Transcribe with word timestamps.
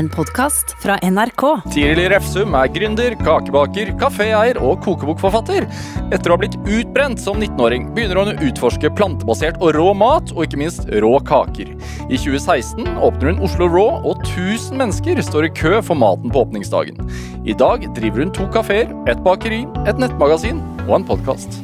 en 0.00 0.08
podkast 0.08 0.72
fra 0.80 0.96
NRK. 1.04 1.42
Tiril 1.74 2.06
Refsum 2.08 2.54
er 2.56 2.70
gründer, 2.72 3.12
kakebaker, 3.20 3.90
kaféeier 4.00 4.56
og 4.64 4.80
kokebokforfatter. 4.86 5.66
Etter 6.08 6.32
å 6.32 6.38
ha 6.38 6.40
blitt 6.40 6.56
utbrent 6.64 7.20
som 7.20 7.36
19-åring 7.36 7.90
begynner 7.92 8.22
hun 8.22 8.30
å 8.32 8.46
utforske 8.48 8.88
plantebasert 8.96 9.60
og 9.60 9.74
rå 9.76 9.90
mat, 10.00 10.32
og 10.32 10.46
ikke 10.46 10.62
minst 10.62 10.88
rå 11.04 11.12
kaker. 11.28 11.74
I 12.08 12.16
2016 12.16 12.88
åpner 12.96 13.34
hun 13.34 13.44
Oslo 13.44 13.68
Raw, 13.68 14.00
og 14.00 14.24
1000 14.24 14.80
mennesker 14.80 15.20
står 15.26 15.50
i 15.50 15.52
kø 15.60 15.76
for 15.84 16.00
maten 16.00 16.32
på 16.32 16.46
åpningsdagen. 16.46 16.96
I 17.44 17.56
dag 17.60 17.84
driver 17.98 18.24
hun 18.24 18.34
to 18.36 18.48
kafeer, 18.56 18.88
et 19.10 19.20
bakeri, 19.26 19.66
et 19.84 20.00
nettmagasin 20.00 20.64
og 20.86 21.00
en 21.02 21.08
podkast. 21.12 21.60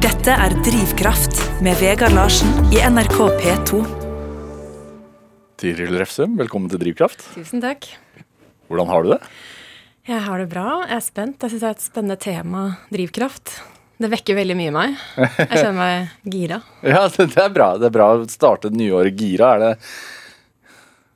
Dette 0.00 0.32
er 0.32 0.56
Drivkraft 0.64 1.44
med 1.60 1.76
Vegard 1.84 2.16
Larsen 2.16 2.72
i 2.72 2.80
NRK 2.80 3.24
P2. 3.42 3.97
Tiril 5.58 5.96
Refsum, 5.98 6.36
velkommen 6.38 6.70
til 6.70 6.78
Drivkraft. 6.78 7.24
Tusen 7.34 7.58
takk. 7.58 7.88
Hvordan 8.70 8.86
har 8.92 9.02
du 9.02 9.08
det? 9.10 9.16
Jeg 10.06 10.22
har 10.22 10.38
det 10.38 10.46
bra. 10.52 10.66
Jeg 10.84 10.94
er 10.94 11.02
spent. 11.02 11.42
Jeg 11.42 11.50
syns 11.50 11.64
det 11.64 11.66
er 11.66 11.74
et 11.74 11.82
spennende 11.82 12.16
tema, 12.22 12.60
drivkraft. 12.94 13.56
Det 13.98 14.10
vekker 14.12 14.38
veldig 14.38 14.54
mye 14.54 14.70
i 14.70 14.74
meg. 14.76 14.92
Jeg 15.18 15.48
kjenner 15.50 15.74
meg 15.80 16.30
gira. 16.30 16.60
Ja, 16.86 17.00
det 17.10 17.26
er 17.42 17.50
bra. 17.50 17.72
Det 17.74 17.88
er 17.88 17.96
bra 17.96 18.06
å 18.14 18.28
starte 18.30 18.70
det 18.70 18.78
nye 18.78 18.94
året 19.00 19.18
gira. 19.18 19.48
Er 19.56 19.64
det 19.64 19.72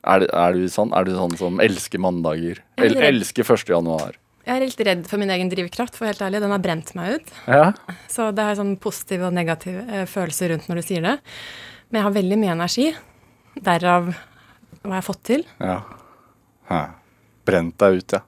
er, 0.03 0.25
er, 0.27 0.59
du 0.59 0.67
sånn, 0.67 0.91
er 0.91 1.07
du 1.07 1.13
sånn 1.15 1.37
som 1.39 1.63
elsker 1.63 2.03
mandager? 2.03 2.59
El, 2.75 2.97
elsker 2.99 3.47
1. 3.47 3.63
januar? 3.71 4.19
Jeg 4.43 4.57
er 4.57 4.65
litt 4.65 4.83
redd 4.89 5.07
for 5.07 5.23
min 5.23 5.31
egen 5.31 5.53
drivkraft, 5.53 5.95
for 5.95 6.09
helt 6.09 6.19
ærlig. 6.19 6.43
Den 6.43 6.51
har 6.51 6.65
brent 6.67 6.91
meg 6.99 7.15
ut. 7.15 7.33
Ja. 7.47 7.71
Så 8.11 8.27
det 8.35 8.43
er 8.43 8.59
sånn 8.59 8.75
positive 8.83 9.29
og 9.29 9.39
negative 9.39 9.87
eh, 9.87 10.03
følelser 10.03 10.51
rundt 10.51 10.67
når 10.67 10.83
du 10.83 10.85
sier 10.89 11.07
det. 11.07 11.15
Men 11.87 12.01
jeg 12.01 12.07
har 12.09 12.17
veldig 12.19 12.41
mye 12.43 12.53
energi. 12.57 12.91
Derav 13.63 14.11
hva 14.83 14.97
jeg 14.97 15.01
har 15.01 15.07
fått 15.07 15.23
til. 15.27 15.47
Ja. 15.63 15.79
Hæ. 16.69 16.83
Brent 17.47 17.75
deg 17.79 17.99
ut, 17.99 18.15
ja. 18.15 18.21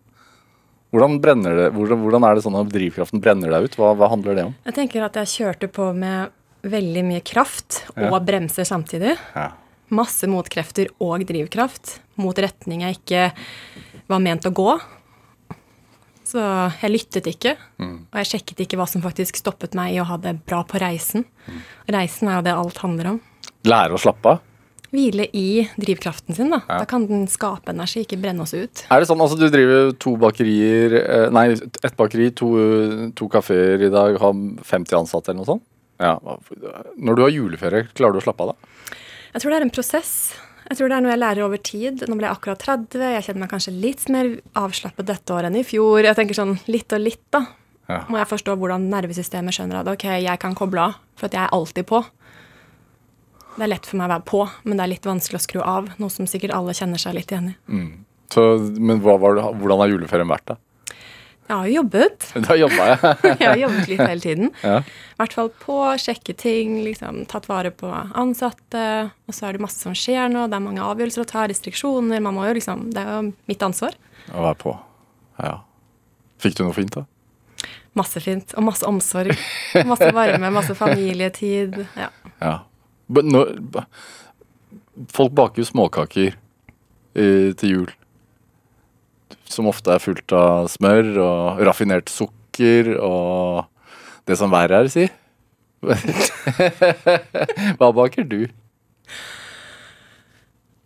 Hvordan, 0.96 1.18
det, 1.20 1.70
hvordan, 1.76 2.00
hvordan 2.00 2.24
er 2.24 2.38
det 2.38 2.46
sånn 2.46 2.56
at 2.56 2.72
drivkraften 2.72 3.22
brenner 3.24 3.52
deg 3.52 3.68
ut? 3.68 3.78
Hva, 3.80 3.92
hva, 4.00 4.08
handler 4.14 4.38
det 4.38 4.46
om? 4.48 4.56
Jeg 4.70 4.78
tenker 4.78 5.04
at 5.04 5.18
jeg 5.20 5.32
kjørte 5.34 5.70
på 5.76 5.90
med 5.98 6.32
veldig 6.66 7.04
mye 7.06 7.24
kraft 7.26 7.84
og 7.98 8.16
Ja. 8.16 8.20
bremser 8.24 8.68
samtidig. 8.68 9.18
Ja. 9.36 9.52
Masse 9.92 10.28
motkrefter 10.32 10.90
og 11.04 11.26
drivkraft 11.28 12.00
mot 12.18 12.38
retning 12.40 12.86
jeg 12.88 12.98
ikke 12.98 13.26
var 14.08 14.24
ment 14.24 14.48
å 14.48 14.54
gå. 14.56 14.80
Så 16.26 16.42
jeg 16.82 16.90
lyttet 16.90 17.28
ikke, 17.30 17.54
og 17.78 18.18
jeg 18.18 18.32
sjekket 18.32 18.64
ikke 18.66 18.80
hva 18.80 18.88
som 18.90 19.04
faktisk 19.04 19.38
stoppet 19.38 19.76
meg 19.78 19.94
i 19.94 20.00
å 20.02 20.08
ha 20.10 20.18
det 20.18 20.40
bra 20.48 20.64
på 20.66 20.82
reisen. 20.82 21.28
Reisen 21.92 22.32
er 22.32 22.40
jo 22.40 22.46
det 22.48 22.56
alt 22.56 22.82
handler 22.82 23.12
om. 23.14 23.20
Lære 23.68 23.94
å 23.94 24.02
slappe 24.02 24.34
av? 24.34 24.42
Hvile 24.96 25.28
i 25.36 25.66
drivkraften 25.76 26.38
sin, 26.38 26.54
da. 26.54 26.62
Da 26.70 26.86
kan 26.90 27.06
den 27.10 27.26
skape 27.32 27.74
energi, 27.74 28.06
ikke 28.06 28.20
brenne 28.22 28.46
oss 28.46 28.56
ut. 28.56 28.86
Er 28.88 29.04
det 29.04 29.10
sånn, 29.10 29.22
altså 29.24 29.38
Du 29.40 29.50
driver 29.52 29.92
to 30.00 30.16
bakerier 30.22 30.96
eh, 31.02 31.28
Nei, 31.36 31.50
ett 31.58 31.98
bakeri, 32.00 32.32
to, 32.38 32.52
to 33.18 33.28
kafeer 33.32 33.84
i 33.90 33.92
dag, 33.92 34.16
har 34.22 34.36
50 34.64 35.02
ansatte 35.04 35.34
eller 35.34 35.44
noe 35.44 35.52
sånt? 35.58 35.68
Ja. 36.02 36.18
Når 36.96 37.16
du 37.16 37.24
har 37.24 37.32
juleferie, 37.32 37.88
klarer 37.96 38.16
du 38.16 38.24
å 38.24 38.26
slappe 38.26 38.48
av 38.48 38.54
da? 38.54 38.96
Jeg 39.36 39.44
tror 39.44 39.52
det 39.52 39.60
er 39.60 39.68
en 39.68 39.76
prosess. 39.76 40.12
Jeg 40.66 40.80
tror 40.80 40.90
det 40.90 40.98
er 40.98 41.04
noe 41.06 41.14
jeg 41.14 41.22
lærer 41.22 41.46
over 41.46 41.62
tid. 41.62 42.04
Nå 42.10 42.18
ble 42.18 42.26
jeg 42.26 42.38
akkurat 42.40 42.64
30. 42.64 43.04
Jeg 43.16 43.26
kjenner 43.28 43.44
meg 43.44 43.52
kanskje 43.52 43.74
litt 43.76 44.08
mer 44.14 44.32
avslappet 44.58 45.08
dette 45.08 45.36
året 45.36 45.52
enn 45.52 45.60
i 45.60 45.66
fjor. 45.68 46.02
Jeg 46.08 46.18
tenker 46.18 46.38
sånn 46.38 46.56
litt 46.72 46.96
og 46.96 47.04
litt, 47.04 47.24
da. 47.36 47.44
Ja. 47.86 48.00
Må 48.10 48.18
jeg 48.18 48.30
forstå 48.32 48.56
hvordan 48.58 48.88
nervesystemet 48.90 49.54
skjønner 49.54 49.84
at 49.84 49.92
ok, 49.92 50.08
jeg 50.24 50.42
kan 50.42 50.56
koble 50.58 50.88
av, 50.88 50.96
for 51.20 51.30
at 51.30 51.38
jeg 51.38 51.44
er 51.44 51.54
alltid 51.54 51.86
på. 51.92 52.02
Det 53.56 53.64
er 53.64 53.72
lett 53.72 53.88
for 53.88 54.00
meg 54.00 54.10
å 54.10 54.14
være 54.18 54.28
på, 54.28 54.42
men 54.68 54.78
det 54.78 54.84
er 54.86 54.92
litt 54.92 55.08
vanskelig 55.08 55.40
å 55.40 55.46
skru 55.46 55.62
av. 55.64 55.90
Noe 56.02 56.12
som 56.12 56.28
sikkert 56.28 56.56
alle 56.58 56.76
kjenner 56.76 57.00
seg 57.02 57.16
litt 57.16 57.32
igjen 57.32 57.54
i. 57.54 57.82
Så, 58.34 58.44
men 58.82 59.00
hva 59.04 59.16
hvordan 59.20 59.80
har 59.84 59.92
juleferien 59.92 60.28
vært, 60.28 60.54
da? 60.54 60.58
Jeg 61.46 61.54
har 61.54 61.68
jo 61.70 61.76
jobbet. 61.76 62.26
Da 62.48 62.56
jobba 62.58 62.86
jeg. 62.90 63.16
Jeg 63.44 63.48
har 63.48 63.60
jobbet 63.62 63.90
litt 63.92 64.02
hele 64.02 64.24
tiden. 64.24 64.52
Ja. 64.66 64.80
I 64.82 65.20
hvert 65.22 65.36
fall 65.38 65.52
på, 65.62 65.78
sjekke 66.02 66.34
ting, 66.42 66.80
liksom, 66.88 67.22
tatt 67.30 67.46
vare 67.52 67.70
på 67.72 67.92
ansatte. 67.94 68.86
Og 69.30 69.38
så 69.38 69.48
er 69.48 69.56
det 69.58 69.64
masse 69.64 69.78
som 69.86 69.94
skjer 69.96 70.32
nå. 70.34 70.48
Det 70.50 70.58
er 70.58 70.66
mange 70.66 70.84
avgjørelser 70.84 71.22
å 71.22 71.30
ta, 71.30 71.46
restriksjoner. 71.52 72.24
Man 72.26 72.36
må 72.40 72.48
jo 72.50 72.58
liksom, 72.58 72.88
Det 72.96 73.04
er 73.04 73.12
jo 73.14 73.22
mitt 73.52 73.66
ansvar. 73.66 73.94
Å 74.34 74.48
være 74.50 74.60
på. 74.66 74.74
Ja. 75.38 75.60
Fikk 76.42 76.58
du 76.58 76.66
noe 76.66 76.76
fint, 76.76 76.98
da? 76.98 77.06
Masse 77.96 78.20
fint. 78.26 78.58
Og 78.58 78.66
masse 78.66 78.90
omsorg. 78.90 79.38
Masse 79.88 80.10
varme, 80.18 80.50
masse 80.54 80.76
familietid. 80.78 81.84
Ja. 81.96 82.10
Ja. 82.42 82.58
Når, 83.08 83.54
folk 85.14 85.36
baker 85.38 85.62
jo 85.62 85.68
småkaker 85.70 86.34
eh, 86.34 87.52
til 87.60 87.70
jul. 87.70 87.94
Som 89.52 89.70
ofte 89.70 89.94
er 89.94 90.04
fullt 90.04 90.36
av 90.36 90.70
smør 90.74 91.14
og 91.22 91.64
raffinert 91.68 92.10
sukker 92.12 92.96
og 92.98 93.66
det 94.26 94.38
som 94.40 94.54
verre 94.54 94.82
er, 94.82 94.90
si. 94.90 95.06
Hva 97.78 97.92
baker 97.94 98.26
du? 98.26 98.46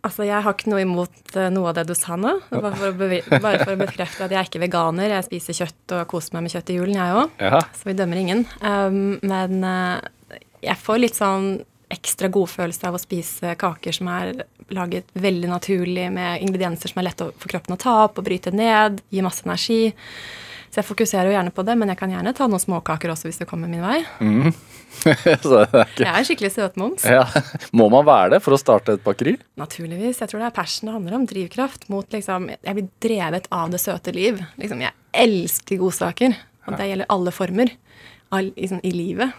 Altså, 0.00 0.24
Jeg 0.24 0.40
har 0.44 0.54
ikke 0.56 0.70
noe 0.72 0.82
imot 0.84 1.34
eh, 1.36 1.50
noe 1.52 1.70
av 1.70 1.76
det 1.76 1.86
du 1.90 1.94
sa 1.96 2.16
nå. 2.16 2.36
Bare 2.52 2.72
for, 2.76 2.92
å 2.92 3.08
bare 3.40 3.64
for 3.64 3.74
å 3.74 3.80
bekrefte 3.80 4.24
at 4.24 4.32
jeg 4.32 4.40
er 4.40 4.48
ikke 4.48 4.62
veganer. 4.62 5.12
Jeg 5.12 5.26
spiser 5.28 5.58
kjøtt 5.62 5.96
og 5.96 6.06
koser 6.12 6.36
meg 6.36 6.46
med 6.46 6.54
kjøtt 6.54 6.72
i 6.72 6.78
julen, 6.78 6.96
jeg 6.96 7.16
òg. 7.20 7.34
Ja. 7.42 7.60
Så 7.76 7.88
vi 7.88 7.96
dømmer 7.98 8.20
ingen. 8.20 8.46
Um, 8.64 9.18
men 9.20 9.60
uh, 9.64 10.00
jeg 10.64 10.76
får 10.80 11.02
litt 11.04 11.20
sånn 11.20 11.50
ekstra 11.90 12.30
godfølelse 12.32 12.86
av 12.88 12.96
å 12.96 13.02
spise 13.02 13.54
kaker 13.58 13.96
som 13.96 14.10
er 14.12 14.44
laget 14.70 15.10
veldig 15.18 15.50
naturlig, 15.50 16.06
med 16.14 16.44
ingredienser 16.44 16.92
som 16.92 17.00
er 17.02 17.08
lett 17.10 17.24
for 17.24 17.50
kroppen 17.50 17.74
å 17.74 17.80
ta 17.80 17.96
opp 18.04 18.20
og 18.20 18.28
bryte 18.28 18.52
ned, 18.54 19.02
gir 19.10 19.26
masse 19.26 19.42
energi. 19.46 19.90
Så 20.70 20.78
jeg 20.78 20.86
fokuserer 20.86 21.26
jo 21.26 21.34
gjerne 21.34 21.50
på 21.50 21.64
det, 21.66 21.74
men 21.80 21.90
jeg 21.90 21.98
kan 21.98 22.12
gjerne 22.12 22.30
ta 22.36 22.46
noen 22.46 22.62
småkaker 22.62 23.10
også 23.10 23.26
hvis 23.26 23.40
det 23.42 23.48
kommer 23.50 23.66
min 23.70 23.82
vei. 23.82 24.04
Så 25.42 25.50
det 25.50 25.64
er 25.66 25.88
ikke 25.88 26.04
Jeg 26.04 26.12
er 26.12 26.26
skikkelig 26.28 26.50
søtmoms. 26.54 27.06
ja. 27.10 27.24
Må 27.78 27.88
man 27.90 28.06
være 28.06 28.36
det 28.36 28.40
for 28.44 28.54
å 28.54 28.60
starte 28.60 28.94
et 28.94 29.02
bakeri? 29.02 29.34
Naturligvis. 29.58 30.22
Jeg 30.22 30.30
tror 30.30 30.44
det 30.44 30.48
er 30.50 30.54
passion 30.54 30.86
det 30.90 30.94
handler 30.94 31.18
om. 31.18 31.26
Drivkraft 31.30 31.88
mot 31.90 32.06
liksom 32.14 32.48
Jeg 32.54 32.76
blir 32.78 32.88
drevet 33.02 33.50
av 33.54 33.74
det 33.74 33.82
søte 33.82 34.14
liv. 34.14 34.38
Liksom, 34.62 34.82
jeg 34.86 34.94
elsker 35.26 35.82
godsaker. 35.82 36.38
Og 36.68 36.78
det 36.78 36.90
gjelder 36.92 37.10
alle 37.10 37.34
former 37.34 37.74
liksom, 38.30 38.82
i 38.86 38.94
livet. 38.94 39.34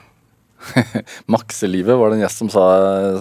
Makselivet 1.34 1.98
var 1.98 2.12
det 2.12 2.20
en 2.20 2.24
gjest 2.26 2.42
som 2.44 2.52
sa, 2.54 2.66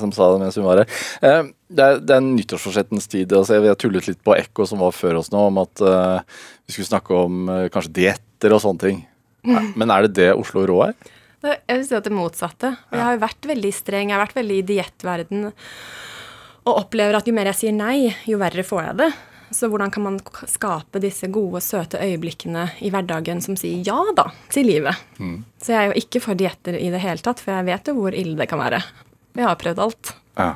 som 0.01 0.13
sa 0.15 0.31
det 0.33 0.43
mens 0.43 0.59
hun 0.59 0.67
var 0.67 0.83
her. 0.83 0.99
Eh, 1.27 1.53
det, 1.71 1.87
er, 1.87 2.01
det 2.05 2.17
er 2.17 2.27
nyttårsforsettens 2.27 3.09
tid. 3.11 3.33
Altså 3.37 3.59
jeg, 3.59 3.79
tullet 3.81 4.11
litt 4.11 4.21
på 4.27 4.37
Ekko 4.37 4.67
som 4.69 4.83
var 4.83 4.97
før 4.97 5.21
oss 5.23 5.33
nå, 5.35 5.47
om 5.51 5.63
at 5.63 5.85
eh, 5.85 6.43
vi 6.67 6.77
skulle 6.77 6.91
snakke 6.91 7.23
om 7.27 7.49
eh, 7.49 7.69
kanskje 7.73 7.95
dietter 8.01 8.57
og 8.57 8.63
sånne 8.65 8.85
ting. 8.87 9.01
Nei, 9.49 9.65
Men 9.81 9.95
er 9.95 10.07
det 10.07 10.15
det 10.21 10.31
Oslo 10.37 10.67
Rå 10.69 10.83
er? 10.91 10.99
Jeg 11.41 11.73
vil 11.73 11.87
si 11.89 11.97
at 11.97 12.05
det 12.05 12.13
motsatte. 12.13 12.75
Jeg 12.93 13.01
har 13.01 13.21
vært 13.23 13.47
veldig 13.49 13.73
streng. 13.73 14.11
Jeg 14.11 14.19
har 14.19 14.27
vært 14.27 14.37
veldig 14.37 14.59
i 14.61 14.67
diettverden. 14.75 15.47
Og 16.69 16.75
opplever 16.75 17.17
at 17.17 17.29
jo 17.29 17.33
mer 17.33 17.49
jeg 17.49 17.61
sier 17.63 17.73
nei, 17.73 18.11
jo 18.29 18.37
verre 18.43 18.65
får 18.67 18.83
jeg 18.91 18.99
det. 19.01 19.09
Så 19.51 19.67
hvordan 19.71 19.91
kan 19.91 20.05
man 20.05 20.19
skape 20.47 21.01
disse 21.03 21.27
gode, 21.33 21.59
søte 21.65 21.99
øyeblikkene 21.99 22.69
i 22.87 22.91
hverdagen 22.95 23.43
som 23.43 23.57
sier 23.59 23.83
ja 23.87 23.99
da 24.17 24.29
til 24.55 24.69
livet? 24.71 24.95
Så 25.63 25.75
jeg 25.75 25.81
er 25.81 25.91
jo 25.91 26.03
ikke 26.05 26.23
for 26.23 26.39
dietter 26.39 26.79
i 26.79 26.91
det 26.93 27.03
hele 27.03 27.19
tatt, 27.25 27.43
for 27.43 27.57
jeg 27.59 27.67
vet 27.67 27.91
jo 27.91 27.97
hvor 27.99 28.15
ille 28.15 28.39
det 28.39 28.47
kan 28.51 28.63
være. 28.63 28.83
Jeg 29.35 29.49
har 29.49 29.59
prøvd 29.59 29.83
alt. 29.83 30.13
Ja. 30.39 30.53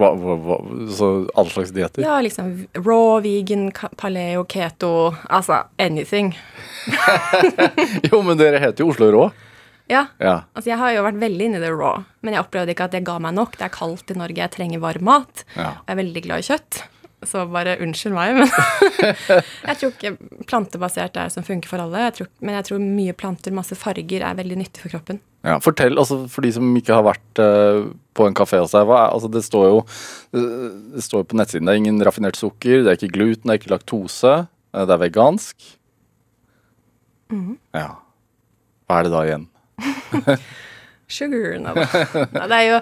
Hva, 0.00 0.08
hva, 0.18 0.34
hva, 0.40 0.56
så 0.90 1.08
alle 1.38 1.52
slags 1.52 1.70
dietter? 1.74 2.02
Ja, 2.02 2.16
liksom 2.24 2.52
raw, 2.78 3.18
vegan, 3.22 3.68
paleo, 4.00 4.46
keto, 4.48 5.12
altså 5.28 5.64
anything. 5.82 6.32
Jo, 8.08 8.22
men 8.26 8.38
dere 8.40 8.62
heter 8.62 8.82
jo 8.82 8.90
Oslo 8.90 9.10
Rå. 9.12 9.26
Ja. 9.90 10.06
Ja. 10.22 10.38
Altså, 10.54 10.70
jeg 10.70 10.78
har 10.80 10.94
jo 10.94 11.04
vært 11.04 11.20
veldig 11.20 11.46
inni 11.50 11.60
i 11.60 11.62
det 11.62 11.70
raw, 11.74 12.00
men 12.24 12.34
jeg 12.34 12.42
opplevde 12.42 12.74
ikke 12.74 12.88
at 12.88 12.96
det 12.96 13.04
ga 13.06 13.18
meg 13.22 13.36
nok. 13.36 13.58
Det 13.58 13.66
er 13.68 13.74
kaldt 13.74 14.10
i 14.14 14.18
Norge, 14.18 14.40
jeg 14.40 14.54
trenger 14.54 14.82
varm 14.82 15.06
mat. 15.06 15.44
Ja. 15.54 15.74
Og 15.76 15.90
jeg 15.90 15.94
er 15.94 16.00
veldig 16.02 16.24
glad 16.26 16.42
i 16.42 16.48
kjøtt. 16.48 16.82
Så 17.28 17.44
bare 17.52 17.76
unnskyld 17.82 18.14
meg, 18.16 18.34
men 18.40 18.48
jeg 19.68 19.76
tror 19.78 19.92
ikke 19.92 20.14
plantebasert 20.50 21.14
er 21.16 21.28
det 21.28 21.34
som 21.36 21.44
funker 21.46 21.70
for 21.70 21.82
alle. 21.84 22.00
Jeg 22.08 22.16
tror, 22.16 22.30
men 22.42 22.56
jeg 22.58 22.66
tror 22.68 22.80
mye 22.82 23.14
planter, 23.14 23.54
masse 23.54 23.76
farger, 23.78 24.24
er 24.26 24.38
veldig 24.40 24.58
nyttig 24.58 24.82
for 24.82 24.94
kroppen. 24.96 25.20
Ja, 25.42 25.56
fortell, 25.62 25.98
altså 25.98 26.20
For 26.30 26.44
de 26.46 26.52
som 26.54 26.68
ikke 26.78 26.94
har 26.94 27.02
vært 27.06 27.40
uh, 27.42 27.88
på 28.14 28.26
en 28.28 28.36
kafé 28.38 28.60
hos 28.62 28.74
deg. 28.74 28.86
Hva 28.86 28.98
er, 29.04 29.14
altså 29.16 29.30
det 29.32 29.42
står 29.46 29.68
jo 29.68 29.78
eh, 30.38 30.66
det 30.94 31.02
står 31.02 31.24
på 31.26 31.38
nettsiden 31.38 31.66
det 31.66 31.74
er 31.74 31.80
ingen 31.80 32.02
raffinert 32.06 32.38
sukker, 32.38 32.82
det 32.82 32.92
er 32.92 32.98
ikke 33.00 33.14
gluten, 33.16 33.48
det 33.48 33.54
er 33.56 33.62
ikke 33.62 33.72
laktose. 33.74 34.34
eh, 34.74 34.84
det 34.86 34.94
er 34.94 35.02
vegansk. 35.02 35.70
Ja. 37.72 37.88
Hva 38.86 38.98
er 39.00 39.08
det 39.08 39.14
da 39.14 39.22
igjen? 39.24 39.48
Sugar 41.10 41.58
no. 41.60 41.74
Nei, 41.76 42.46
Det 42.48 42.58
er 42.58 42.66
jo, 42.68 42.76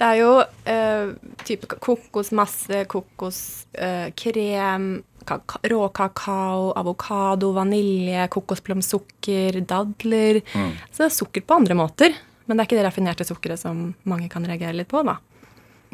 det 0.00 0.10
er 0.10 0.20
jo 0.20 0.30
uh, 0.42 1.34
type 1.44 1.68
kokosmasse, 1.84 2.84
kokoskrem, 2.90 4.86
uh, 5.00 5.58
rå 5.72 5.80
kakao, 5.96 6.70
avokado, 6.76 7.52
vanilje, 7.56 8.26
kokosplomsukker, 8.32 9.62
dadler. 9.64 10.42
Så 10.90 11.02
det 11.02 11.08
er 11.08 11.18
sukker 11.18 11.44
på 11.44 11.56
andre 11.62 11.76
måter. 11.78 12.16
Men 12.44 12.56
det 12.56 12.64
er 12.64 12.68
ikke 12.68 12.76
det 12.76 12.86
raffinerte 12.86 13.24
sukkeret 13.24 13.60
som 13.62 13.86
mange 14.08 14.28
kan 14.32 14.44
reagere 14.44 14.76
litt 14.76 14.90
på, 14.90 15.00
da. 15.06 15.16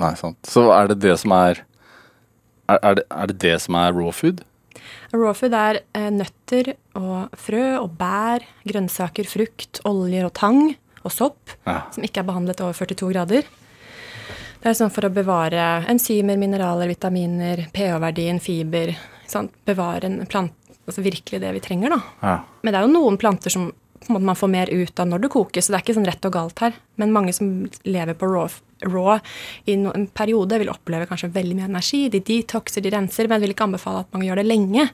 Nei, 0.01 0.15
sant. 0.19 0.39
Så 0.49 0.67
er 0.75 0.91
det 0.91 1.01
det 1.05 1.17
som 1.23 1.35
er 1.37 1.65
Er, 2.71 2.79
er, 2.87 2.95
det, 2.95 3.05
er 3.11 3.27
det 3.27 3.39
det 3.43 3.57
som 3.65 3.75
er 3.75 3.91
raw 3.91 4.13
food? 4.15 4.45
Raw 5.11 5.33
food 5.35 5.55
er 5.59 5.81
eh, 5.99 6.11
nøtter 6.15 6.69
og 6.95 7.33
frø 7.35 7.65
og 7.81 7.97
bær, 7.99 8.45
grønnsaker, 8.63 9.27
frukt, 9.27 9.81
oljer 9.91 10.29
og 10.29 10.35
tang 10.39 10.61
og 11.05 11.13
sopp 11.15 11.55
Ja. 11.67 11.83
som 11.91 12.03
ikke 12.05 12.19
er 12.23 12.29
behandlet 12.29 12.61
over 12.61 12.73
42 12.75 13.13
grader. 13.13 13.43
Det 14.61 14.69
er 14.69 14.77
sånn 14.77 14.93
for 14.93 15.03
å 15.09 15.13
bevare 15.13 15.87
enzymer, 15.89 16.37
mineraler, 16.37 16.87
vitaminer, 16.91 17.67
pH-verdien, 17.73 18.41
fiber. 18.41 18.95
Sant? 19.27 19.53
Bevare 19.65 20.05
en 20.05 20.27
plant, 20.27 20.53
altså 20.87 21.03
virkelig 21.03 21.41
det 21.41 21.53
vi 21.57 21.61
trenger, 21.65 21.91
da. 21.97 22.01
Ja. 22.23 22.35
Men 22.63 22.73
det 22.75 22.81
er 22.83 22.87
jo 22.87 22.93
noen 22.93 23.17
planter 23.19 23.51
som 23.51 23.71
måte, 24.09 24.25
man 24.25 24.37
får 24.37 24.51
mer 24.51 24.67
ut 24.73 25.01
av 25.01 25.07
når 25.07 25.21
det 25.23 25.31
koker, 25.31 25.61
så 25.63 25.73
det 25.73 25.79
er 25.79 25.85
ikke 25.85 25.97
sånn 26.01 26.09
rett 26.09 26.25
og 26.27 26.33
galt 26.33 26.59
her. 26.65 26.73
Men 26.97 27.13
mange 27.13 27.33
som 27.37 27.71
lever 27.85 28.15
på 28.19 28.29
raw, 28.33 28.49
raw 28.83 29.19
i 29.67 29.73
en 29.77 30.07
periode, 30.15 30.59
vil 30.59 30.71
oppleve 30.73 31.07
kanskje 31.11 31.31
veldig 31.35 31.57
mye 31.59 31.69
energi. 31.69 32.09
De 32.13 32.21
detoxer, 32.21 32.83
de 32.83 32.91
renser, 32.95 33.29
men 33.29 33.39
jeg 33.41 33.47
vil 33.49 33.55
ikke 33.55 33.67
anbefale 33.69 34.01
at 34.05 34.13
man 34.13 34.23
gjør 34.23 34.37
det 34.41 34.47
lenge. 34.47 34.89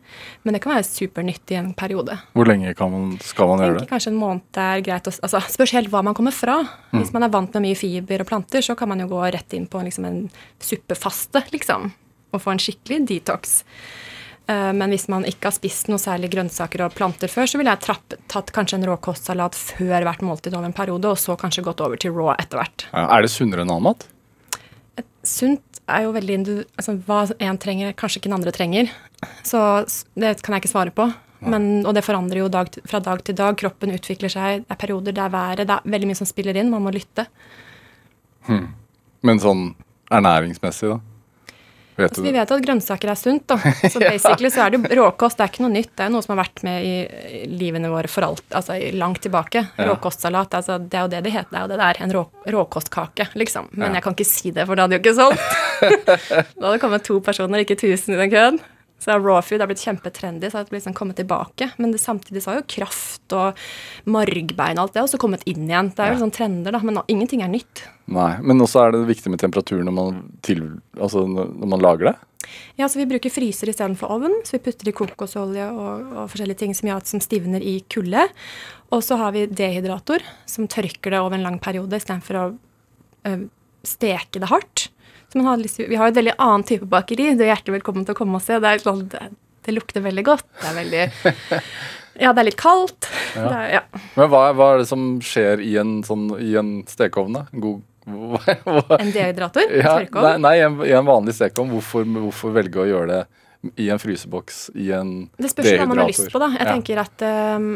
Men 0.45 0.55
det 0.57 0.63
kan 0.65 0.75
være 0.75 0.89
supernyttig 0.89 1.57
i 1.57 1.61
en 1.61 1.73
periode. 1.75 2.19
Hvor 2.35 2.47
lenge 2.51 2.75
kan 2.77 2.91
man, 2.93 3.19
skal 3.23 3.49
man 3.49 3.59
gjøre 3.65 3.79
det? 3.81 3.89
kanskje 3.91 4.13
en 4.13 4.19
måned 4.21 4.43
er 4.57 4.81
greit. 4.83 5.05
å- 5.07 5.21
Altså, 5.23 5.41
spørs 5.51 5.73
helt 5.73 5.91
hva 5.91 6.03
man 6.05 6.15
kommer 6.15 6.33
fra. 6.33 6.59
Mm. 6.93 7.01
Hvis 7.03 7.13
man 7.13 7.23
er 7.23 7.29
vant 7.29 7.55
med 7.55 7.63
mye 7.63 7.77
fiber 7.77 8.21
og 8.21 8.27
planter, 8.27 8.59
så 8.63 8.77
kan 8.77 8.89
man 8.89 9.01
jo 9.01 9.07
gå 9.09 9.23
rett 9.33 9.53
inn 9.55 9.67
på 9.67 9.83
liksom 9.83 10.05
en 10.07 10.31
suppefaste, 10.61 11.43
liksom. 11.53 11.93
Og 12.33 12.43
få 12.43 12.53
en 12.53 12.59
skikkelig 12.59 13.07
detox. 13.07 13.63
Eh, 14.47 14.73
Men 14.73 14.91
hvis 14.95 15.09
man 15.11 15.25
ikke 15.27 15.51
har 15.51 15.57
spist 15.57 15.89
noe 15.91 15.99
særlig 15.99 16.31
grønnsaker 16.35 16.85
og 16.87 16.95
planter 16.95 17.31
før, 17.33 17.49
så 17.51 17.59
ville 17.59 17.73
jeg 17.75 17.83
trapp, 17.83 18.19
tatt 18.31 18.53
kanskje 18.55 18.79
en 18.79 18.87
råkostsalat 18.87 19.59
før 19.59 20.07
hvert 20.07 20.23
måltid 20.23 20.55
over 20.55 20.69
en 20.69 20.77
periode, 20.77 21.11
og 21.11 21.19
så 21.19 21.35
kanskje 21.39 21.65
gått 21.67 21.83
over 21.83 21.99
til 21.99 22.15
raw 22.15 22.35
etter 22.37 22.63
hvert. 22.63 22.87
Er 22.95 23.23
det 23.27 23.33
sunnere 23.35 23.67
enn 23.67 23.73
annen 23.75 23.89
mat? 23.91 24.07
Sunt 25.27 25.81
er 25.91 26.07
jo 26.07 26.13
veldig 26.15 26.37
altså, 26.79 26.95
Hva 27.07 27.25
én 27.43 27.59
trenger, 27.59 27.95
kanskje 27.99 28.21
ikke 28.21 28.31
den 28.31 28.39
andre 28.39 28.55
trenger. 28.55 28.91
Så 29.47 29.59
det 30.15 30.37
kan 30.43 30.55
jeg 30.55 30.65
ikke 30.65 30.75
svare 30.75 30.95
på. 30.95 31.09
Men, 31.47 31.85
og 31.87 31.93
det 31.95 32.05
forandrer 32.07 32.41
jo 32.41 32.49
dag, 32.49 32.71
fra 32.89 32.99
dag 33.03 33.21
til 33.27 33.37
dag. 33.39 33.59
Kroppen 33.61 33.93
utvikler 33.95 34.33
seg. 34.33 34.65
Det 34.65 34.73
er 34.73 34.79
perioder, 34.81 35.15
det 35.15 35.23
er 35.23 35.35
været. 35.35 35.67
Det 35.69 35.75
er 35.75 35.93
veldig 35.93 36.09
mye 36.11 36.19
som 36.19 36.29
spiller 36.29 36.57
inn. 36.57 36.71
Man 36.73 36.83
må 36.87 36.95
lytte. 36.95 37.27
Men 39.27 39.43
sånn 39.43 39.69
ernæringsmessig, 40.15 40.95
da? 40.95 41.16
Vet 41.97 42.17
Så 42.17 42.23
vi 42.23 42.33
vet 42.35 42.51
at 42.53 42.61
grønnsaker 42.65 43.09
er 43.09 43.17
sunt, 43.17 43.47
da. 43.49 43.57
Så 43.93 44.01
basically 44.03 44.51
så 44.53 44.67
er 44.67 44.75
det 44.75 44.81
jo 44.83 44.99
råkost. 45.01 45.39
Det 45.39 45.47
er 45.47 45.53
ikke 45.53 45.65
noe 45.65 45.73
nytt. 45.73 45.93
Det 45.97 46.05
er 46.05 46.13
noe 46.13 46.25
som 46.25 46.35
har 46.37 46.43
vært 46.45 46.63
med 46.67 46.85
i 46.85 46.95
i 47.37 47.41
livene 47.49 47.89
våre 47.93 48.09
for 48.11 48.27
alt, 48.27 48.45
altså 48.57 48.77
langt 48.97 49.23
tilbake. 49.25 49.63
Råkostsalat, 49.81 50.55
altså 50.59 50.77
det 50.83 50.99
er 50.99 51.07
jo 51.07 51.11
det 51.15 51.23
det 51.25 51.33
heter. 51.33 51.51
Det 51.51 51.59
er 51.59 51.65
jo 51.65 51.71
det 51.73 51.79
det 51.81 51.89
er. 51.89 52.01
En 52.05 52.13
rå, 52.17 52.23
råkostkake, 52.53 53.29
liksom. 53.35 53.69
Men 53.73 53.89
Ja. 53.91 53.95
jeg 53.99 54.03
kan 54.05 54.15
ikke 54.17 54.29
si 54.29 54.51
det, 54.51 54.67
for 54.69 54.75
det 54.77 54.85
hadde 54.87 54.99
jo 54.99 55.03
ikke 55.05 55.17
solgt. 55.17 55.41
da 56.07 56.17
hadde 56.17 56.73
det 56.77 56.81
kommet 56.85 57.05
to 57.09 57.21
personer, 57.21 57.65
ikke 57.65 57.79
tusen 57.81 58.15
i 58.17 58.21
den 58.21 58.31
køen. 58.33 58.61
Så 58.99 59.19
raw 59.21 59.43
food 59.45 59.61
har 59.61 59.69
blitt 59.69 59.83
kjempetrendy, 59.85 60.49
så 60.49 60.63
det 60.63 60.71
har 60.71 60.79
liksom 60.79 60.95
kommet 60.97 61.19
tilbake. 61.21 61.69
Men 61.77 61.93
det, 61.93 62.01
samtidig 62.01 62.43
så 62.43 62.53
har 62.53 62.63
jo 62.63 62.69
kraft 62.77 63.35
og 63.37 63.59
margbein 64.09 64.81
og 64.81 64.87
alt 64.87 64.97
det 64.97 65.03
også 65.05 65.21
kommet 65.21 65.45
inn 65.49 65.69
igjen. 65.69 65.93
Det 65.93 66.03
er 66.03 66.15
jo 66.15 66.23
sånn 66.23 66.33
trender, 66.35 66.73
da. 66.73 66.81
Men 66.81 67.03
ingenting 67.13 67.45
er 67.45 67.53
nytt. 67.53 67.85
Nei. 68.09 68.33
Men 68.41 68.65
også 68.65 68.87
er 68.87 68.97
det 68.97 69.05
viktig 69.11 69.35
med 69.35 69.43
temperatur 69.43 69.85
når 69.85 69.97
man, 69.99 70.25
til, 70.47 70.65
altså 70.97 71.27
når 71.29 71.71
man 71.75 71.85
lager 71.85 72.11
det? 72.11 72.17
Ja, 72.79 72.89
så 72.89 73.01
Vi 73.01 73.09
bruker 73.11 73.33
fryser 73.33 73.69
istedenfor 73.71 74.17
ovn. 74.17 74.41
Så 74.47 74.57
vi 74.57 74.65
putter 74.65 74.89
i 74.89 74.97
kokosolje 74.97 75.69
og, 75.71 76.11
og 76.17 76.33
forskjellige 76.33 76.63
ting 76.65 76.75
som 76.77 76.91
at 76.97 77.11
som 77.11 77.23
stivner 77.23 77.61
i 77.61 77.79
kulde. 77.93 78.27
Og 78.95 79.05
så 79.05 79.21
har 79.21 79.37
vi 79.37 79.47
dehydrator, 79.51 80.25
som 80.49 80.71
tørker 80.71 81.13
det 81.13 81.21
over 81.21 81.37
en 81.37 81.47
lang 81.47 81.61
periode 81.61 82.01
istedenfor 82.01 82.41
å 82.41 82.47
øh, 83.29 83.49
steke 83.87 84.43
det 84.43 84.51
hardt. 84.51 84.89
Man 85.37 85.47
har 85.51 85.61
lyst, 85.61 85.79
vi 85.83 85.99
har 86.01 86.09
et 86.11 86.17
veldig 86.17 86.33
annen 86.41 86.65
type 86.69 86.87
bakeri. 86.89 87.31
Du 87.37 87.43
er 87.45 87.51
hjertelig 87.53 87.79
velkommen 87.81 88.07
til 88.09 88.17
å 88.17 88.19
komme 88.19 88.39
og 88.39 88.45
se. 88.45 88.57
Det, 88.63 88.71
er 88.77 88.83
sånn, 88.85 89.03
det, 89.13 89.21
det 89.67 89.75
lukter 89.77 90.05
veldig 90.05 90.25
godt. 90.25 90.47
Det 90.63 90.71
er 90.71 90.77
veldig 90.81 91.05
Ja, 92.25 92.31
det 92.33 92.41
er 92.41 92.47
litt 92.49 92.57
kaldt. 92.57 93.11
Ja. 93.37 93.49
Er, 93.53 93.67
ja. 93.75 93.81
Men 94.17 94.31
hva, 94.33 94.47
hva 94.57 94.71
er 94.73 94.79
det 94.81 94.87
som 94.89 95.03
skjer 95.21 95.61
i 95.61 95.75
en, 95.83 95.99
sånn, 96.07 96.31
i 96.41 96.55
en 96.57 96.71
stekeovn, 96.89 97.35
da? 97.37 97.43
En 97.53 97.61
god 97.67 97.83
hva, 98.07 98.55
hva, 98.65 98.97
En 99.03 99.11
dehydrator. 99.13 99.75
ja, 99.83 99.97
nei, 100.15 100.31
nei, 100.41 100.53
i 100.57 100.63
en, 100.65 100.79
i 100.87 100.95
en 100.97 101.05
vanlig 101.11 101.35
stekeovn. 101.37 101.75
Hvorfor, 101.77 102.07
hvorfor 102.23 102.55
velge 102.57 102.81
å 102.81 102.87
gjøre 102.89 103.11
det 103.11 103.21
i 103.83 103.91
en 103.93 104.01
fryseboks 104.01 104.63
i 104.79 104.89
en 104.97 105.11
Det 105.37 105.51
spørs 105.53 105.73
hva 105.75 105.89
man 105.91 106.01
har 106.01 106.09
lyst 106.09 106.31
på, 106.33 106.41
da. 106.41 106.49
Jeg 106.55 106.65
Ja. 106.65 106.73
tenker 106.73 107.03
at 107.03 107.27
um, 107.59 107.69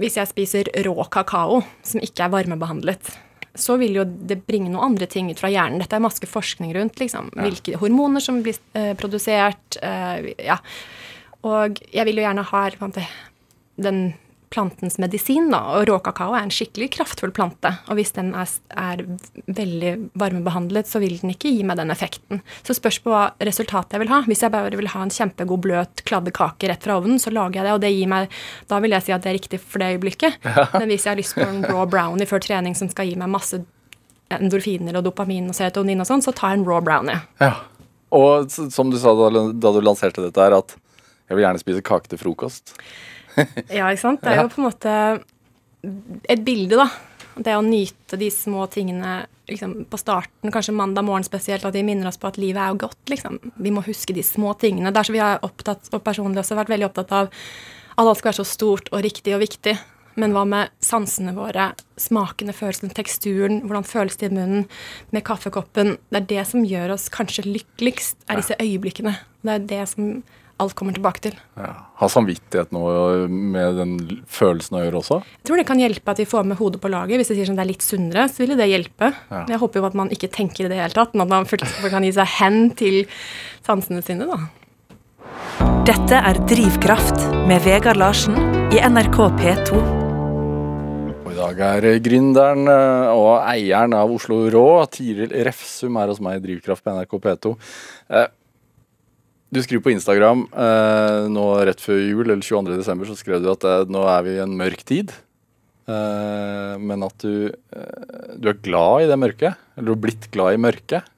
hvis 0.00 0.16
jeg 0.18 0.32
spiser 0.32 0.70
rå 0.88 0.96
kakao 1.12 1.60
som 1.86 2.02
ikke 2.02 2.26
er 2.26 2.32
varmebehandlet, 2.34 3.12
så 3.60 3.76
vil 3.80 3.98
jo 4.00 4.04
det 4.04 4.42
bringe 4.46 4.70
noen 4.70 4.92
andre 4.92 5.08
ting 5.10 5.30
ut 5.30 5.40
fra 5.40 5.50
hjernen. 5.52 5.80
Dette 5.82 5.98
er 5.98 6.04
masse 6.04 6.28
forskning 6.28 6.74
rundt, 6.76 7.00
liksom. 7.00 7.32
Hvilke 7.36 7.78
hormoner 7.80 8.24
som 8.24 8.42
blir 8.44 8.58
eh, 8.76 8.92
produsert. 8.98 9.78
eh, 9.82 10.32
ja. 10.46 10.58
Og 11.46 11.80
jeg 11.92 12.08
vil 12.08 12.20
jo 12.20 12.26
gjerne 12.26 12.46
ha 12.50 12.62
den 13.76 14.00
plantens 14.56 14.96
medisin, 15.02 15.50
da. 15.52 15.60
Og 15.76 15.86
rå 15.90 15.98
kakao 16.04 16.32
er 16.34 16.46
en 16.46 16.52
skikkelig 16.54 16.88
kraftfull 16.96 17.32
plante. 17.36 17.74
Og 17.90 17.98
hvis 17.98 18.14
den 18.16 18.32
er, 18.38 18.48
er 18.72 19.02
veldig 19.44 19.92
varmebehandlet, 20.16 20.88
så 20.88 21.02
vil 21.02 21.18
den 21.20 21.34
ikke 21.34 21.52
gi 21.52 21.66
meg 21.66 21.78
den 21.80 21.92
effekten. 21.92 22.40
Så 22.64 22.78
spørs 22.78 22.98
på 23.04 23.12
hva 23.12 23.28
resultatet 23.44 23.96
jeg 23.96 24.04
vil 24.06 24.12
ha. 24.14 24.22
Hvis 24.26 24.44
jeg 24.46 24.54
bare 24.54 24.72
vil 24.72 24.90
ha 24.94 25.04
en 25.04 25.12
kjempegod, 25.12 25.62
bløt 25.66 26.04
kladdekake 26.08 26.70
rett 26.72 26.88
fra 26.88 26.96
ovnen, 27.00 27.20
så 27.22 27.32
lager 27.34 27.60
jeg 27.60 27.68
det, 27.68 27.76
og 27.76 27.84
det 27.84 27.92
gir 27.92 28.10
meg 28.10 28.32
Da 28.70 28.80
vil 28.82 28.94
jeg 28.96 29.06
si 29.06 29.14
at 29.14 29.24
det 29.24 29.30
er 29.30 29.38
riktig 29.38 29.60
for 29.62 29.82
det 29.82 29.92
øyeblikket. 29.96 30.40
Men 30.78 30.88
hvis 30.90 31.04
jeg 31.04 31.12
har 31.12 31.20
lyst 31.20 31.36
på 31.36 31.44
en 31.44 31.64
raw 31.68 31.84
brownie 31.90 32.28
før 32.28 32.42
trening 32.42 32.76
som 32.78 32.90
skal 32.92 33.10
gi 33.10 33.18
meg 33.20 33.32
masse 33.32 33.60
endorfiner 34.32 34.96
og 34.98 35.04
dopamin 35.06 35.52
og 35.52 35.56
serotonin 35.56 36.02
og 36.02 36.08
sånn, 36.08 36.24
så 36.24 36.34
tar 36.34 36.54
jeg 36.54 36.62
en 36.62 36.68
raw 36.68 36.80
brownie. 36.84 37.20
Ja. 37.42 37.52
Og 38.16 38.50
som 38.50 38.90
du 38.90 38.98
sa 39.02 39.12
da, 39.18 39.28
da 39.52 39.72
du 39.74 39.82
lanserte 39.84 40.24
dette, 40.24 40.40
her, 40.40 40.56
at 40.56 40.74
jeg 41.26 41.36
vil 41.36 41.46
gjerne 41.46 41.62
spise 41.62 41.84
kake 41.84 42.10
til 42.10 42.20
frokost. 42.20 42.74
Ja, 43.78 43.90
ikke 43.90 44.02
sant? 44.02 44.22
Det 44.24 44.32
er 44.32 44.42
jo 44.42 44.52
på 44.52 44.62
en 44.62 44.68
måte 44.68 44.96
et 46.26 46.42
bilde, 46.46 46.80
da. 46.80 46.88
Det 47.36 47.52
å 47.52 47.64
nyte 47.64 48.16
de 48.16 48.30
små 48.32 48.64
tingene 48.72 49.26
liksom, 49.50 49.82
på 49.90 49.98
starten, 50.00 50.52
kanskje 50.52 50.74
mandag 50.74 51.04
morgen 51.04 51.26
spesielt, 51.26 51.66
at 51.68 51.76
vi 51.76 51.84
minner 51.86 52.08
oss 52.08 52.18
på 52.20 52.30
at 52.30 52.38
livet 52.40 52.62
er 52.62 52.72
jo 52.72 52.80
godt. 52.86 53.02
Liksom. 53.12 53.38
Vi 53.62 53.72
må 53.74 53.84
huske 53.86 54.16
de 54.16 54.24
små 54.24 54.54
tingene. 54.60 54.92
Det 54.92 55.02
er 55.02 55.08
så 55.08 55.16
vi 55.16 55.22
har 55.22 55.44
opptatt, 55.46 55.90
og 55.92 56.04
personlig 56.06 56.40
også 56.42 56.56
vært 56.58 56.72
veldig 56.72 56.88
opptatt 56.88 57.12
av 57.12 57.28
at 57.96 58.02
alt 58.04 58.18
skal 58.20 58.32
være 58.32 58.40
så 58.40 58.48
stort 58.48 58.90
og 58.92 59.04
riktig 59.04 59.36
og 59.36 59.44
viktig. 59.44 59.76
Men 60.16 60.32
hva 60.32 60.46
med 60.48 60.72
sansene 60.84 61.34
våre, 61.36 61.70
smakene, 62.00 62.54
følelsen, 62.56 62.92
teksturen, 62.96 63.60
hvordan 63.66 63.84
føles 63.84 64.16
det 64.16 64.30
i 64.30 64.36
munnen 64.36 64.64
med 65.12 65.24
kaffekoppen? 65.28 65.98
Det 66.08 66.22
er 66.22 66.28
det 66.30 66.46
som 66.48 66.64
gjør 66.64 66.94
oss 66.96 67.10
kanskje 67.12 67.44
lykkeligst, 67.50 68.24
er 68.24 68.40
disse 68.40 68.56
øyeblikkene. 68.56 69.12
Det 69.44 69.58
er 69.58 69.66
det 69.74 69.82
som 69.92 70.14
alt 70.62 70.74
kommer 70.76 70.94
tilbake 70.96 71.20
til. 71.26 71.36
Ja. 71.60 71.72
Ha 72.00 72.08
samvittighet 72.10 72.72
nå 72.72 72.82
med 73.28 73.78
den 73.80 73.94
følelsen 74.30 74.78
å 74.78 74.84
gjøre 74.84 75.00
også. 75.02 75.18
Jeg 75.40 75.48
tror 75.48 75.60
det 75.60 75.66
kan 75.68 75.80
hjelpe 75.80 76.12
at 76.12 76.20
vi 76.22 76.28
får 76.28 76.46
med 76.48 76.60
hodet 76.60 76.80
på 76.82 76.90
laget. 76.92 77.20
Hvis 77.20 77.32
det 77.32 77.38
sier 77.38 77.50
sånn 77.50 77.58
det 77.58 77.66
er 77.66 77.72
litt 77.74 77.84
sunnere, 77.84 78.28
så 78.32 78.42
vil 78.42 78.54
jo 78.54 78.60
det 78.60 78.68
hjelpe. 78.70 79.10
Ja. 79.30 79.42
Jeg 79.52 79.60
håper 79.62 79.82
jo 79.82 79.88
at 79.90 79.98
man 79.98 80.12
ikke 80.14 80.30
tenker 80.32 80.66
i 80.66 80.70
det 80.72 80.78
hele 80.80 80.96
tatt, 80.96 81.16
men 81.16 81.26
at 81.26 81.34
man 81.34 81.90
kan 81.96 82.06
gi 82.06 82.14
seg 82.16 82.32
hen 82.38 82.62
til 82.78 83.02
sansene 83.66 84.04
sine, 84.06 84.28
da. 84.28 84.40
Dette 85.86 86.18
er 86.18 86.40
Drivkraft 86.48 87.20
med 87.46 87.62
Vegard 87.66 88.00
Larsen 88.00 88.38
i 88.74 88.80
NRK 88.80 89.20
P2. 89.38 89.82
Og 91.26 91.28
I 91.30 91.36
dag 91.36 91.60
er 91.66 91.86
gründeren 92.02 92.70
eh, 92.70 93.12
og 93.12 93.44
eieren 93.44 93.94
av 93.98 94.10
Oslo 94.14 94.44
Rå, 94.50 94.66
Tiril 94.90 95.34
Refsum, 95.46 95.98
er 96.00 96.10
hos 96.10 96.22
meg 96.24 96.40
i 96.40 96.44
Drivkraft 96.48 96.86
på 96.86 96.96
NRK 96.96 97.16
P2. 97.26 97.54
Du 99.54 99.60
skriver 99.62 99.84
på 99.84 99.92
Instagram 99.94 100.46
eh, 100.50 101.26
nå 101.30 101.44
rett 101.68 101.82
før 101.82 102.00
jul, 102.02 102.24
eller 102.26 102.42
22. 102.42 102.76
desember, 102.80 103.06
så 103.06 103.14
skrev 103.18 103.44
du 103.44 103.52
at 103.52 103.64
eh, 103.66 103.84
nå 103.92 104.02
er 104.10 104.24
vi 104.26 104.34
i 104.34 104.42
en 104.42 104.56
mørk 104.58 104.82
tid. 104.88 105.12
Eh, 105.86 106.72
men 106.82 107.04
at 107.06 107.22
du, 107.22 107.52
eh, 107.54 108.32
du 108.34 108.48
er 108.50 108.62
glad 108.64 109.04
i 109.04 109.10
det 109.10 109.18
mørket. 109.22 109.60
Eller 109.76 109.92
du 109.92 109.94
har 109.94 110.02
blitt 110.02 110.30
glad 110.34 110.56
i 110.56 110.62
mørket, 110.62 111.12